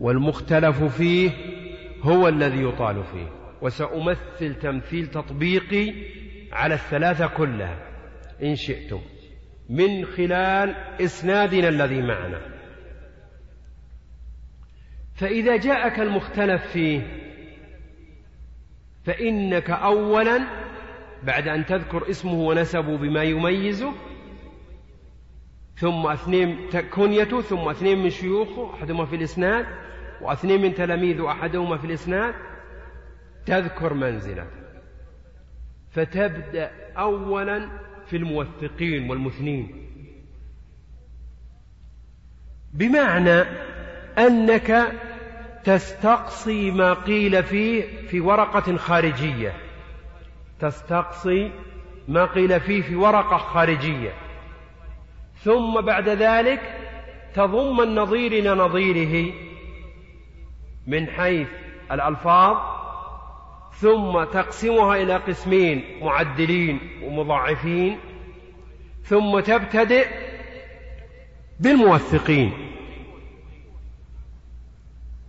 [0.01, 1.31] والمختلف فيه
[2.03, 3.29] هو الذي يطال فيه.
[3.63, 5.95] وسأمثل تمثيل تطبيقي
[6.53, 7.79] على الثلاثة كلها
[8.43, 9.01] إن شئتم.
[9.69, 12.41] من خلال إسنادنا الذي معنا.
[15.15, 17.01] فإذا جاءك المختلف فيه
[19.05, 20.41] فإنك أولا
[21.23, 23.93] بعد أن تذكر اسمه ونسبه بما يميزه
[25.79, 29.67] ثم اثنين كنيته ثم اثنين من شيوخه أحدهما في الإسناد
[30.21, 32.35] واثنين من تلاميذه أحدهما في الإسناد.
[33.47, 34.47] تذكر منزلته
[35.91, 37.69] فتبدأ أولا
[38.07, 39.89] في الموثقين والمثنين.
[42.73, 43.45] بمعنى
[44.19, 44.93] أنك
[45.65, 49.53] تستقصي ما قيل فيه في ورقة خارجية.
[50.61, 51.51] تستقصي
[52.09, 54.28] ما قيل فيه في ورقة خارجية.
[55.45, 56.61] ثم بعد ذلك
[57.35, 59.33] تضم النظير إلى نظيره
[60.87, 61.49] من حيث
[61.93, 62.57] الألفاظ
[63.73, 67.99] ثم تقسمها إلى قسمين معدلين ومضاعفين
[69.03, 70.07] ثم تبتدئ
[71.61, 72.53] بالموثقين.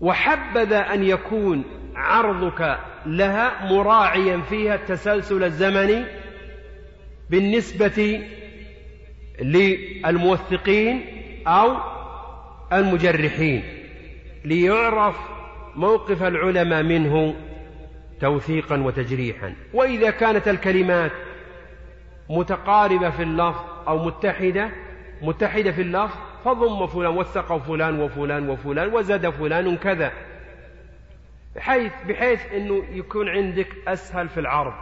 [0.01, 1.63] وحبذا أن يكون
[1.95, 6.05] عرضك لها مراعيا فيها التسلسل الزمني
[7.29, 8.21] بالنسبة
[9.41, 11.05] للموثقين
[11.47, 11.77] أو
[12.73, 13.63] المجرحين
[14.45, 15.15] ليعرف
[15.75, 17.35] موقف العلماء منه
[18.21, 19.53] توثيقا وتجريحا.
[19.73, 21.11] وإذا كانت الكلمات
[22.29, 24.69] متقاربة في اللفظ أو متحدة
[25.21, 30.11] متحدة في اللفظ فضم فلان وثق فلان وفلان وفلان وزاد فلان كذا
[31.55, 34.73] بحيث بحيث إنه يكون عندك أسهل في العرض.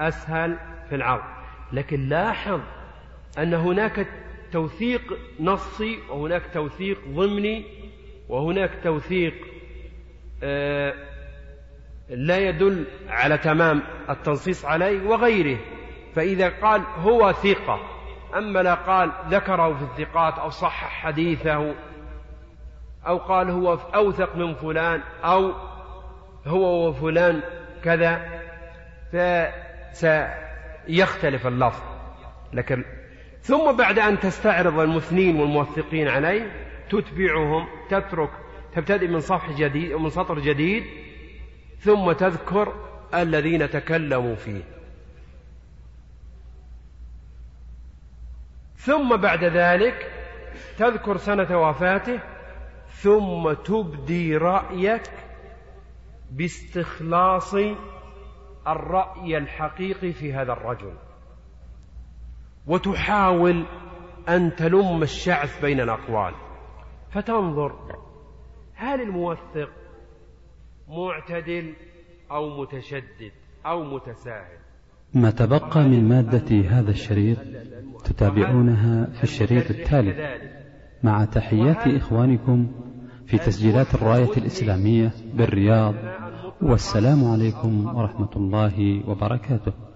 [0.00, 0.56] أسهل
[0.88, 1.22] في العرض.
[1.72, 2.60] لكن لاحظ
[3.38, 4.06] أن هناك
[4.52, 7.64] توثيق نصي وهناك توثيق ضمني
[8.28, 9.34] وهناك توثيق
[10.42, 10.94] آه،
[12.08, 15.58] لا يدل على تمام التنصيص عليه وغيره.
[16.14, 17.80] فإذا قال هو ثقة
[18.34, 21.74] أما لا قال ذكره في الثقات أو صحح حديثه
[23.06, 25.52] أو قال هو أوثق من فلان أو
[26.46, 27.42] هو وفلان
[27.84, 28.40] كذا
[29.92, 31.82] فسيختلف اللفظ.
[32.52, 32.84] لكن
[33.40, 36.52] ثم بعد أن تستعرض المثنين والموثقين عليه
[36.90, 38.30] تتبعهم تترك
[38.74, 40.84] تبتدئ من صفح جديد من سطر جديد
[41.78, 42.74] ثم تذكر
[43.14, 44.62] الذين تكلموا فيه.
[48.76, 50.12] ثم بعد ذلك
[50.78, 52.20] تذكر سنة وفاته
[52.88, 55.02] ثم تبدي رأيك
[56.30, 57.54] باستخلاص
[58.68, 60.94] الرأي الحقيقي في هذا الرجل.
[62.70, 63.66] وتحاول
[64.28, 66.34] أن تلم الشعث بين الأقوال.
[67.10, 67.72] فتنظر
[68.74, 69.70] هل الموثق
[70.88, 71.74] معتدل
[72.30, 73.32] أو متشدد
[73.66, 74.58] أو متساهل؟
[75.14, 77.38] ما تبقى من مادة هذا الشريط
[78.04, 80.38] تتابعونها في الشريط التالي.
[81.02, 82.72] مع تحيات إخوانكم
[83.26, 85.94] في تسجيلات الراية الإسلامية بالرياض
[86.62, 89.89] والسلام عليكم ورحمة الله وبركاته.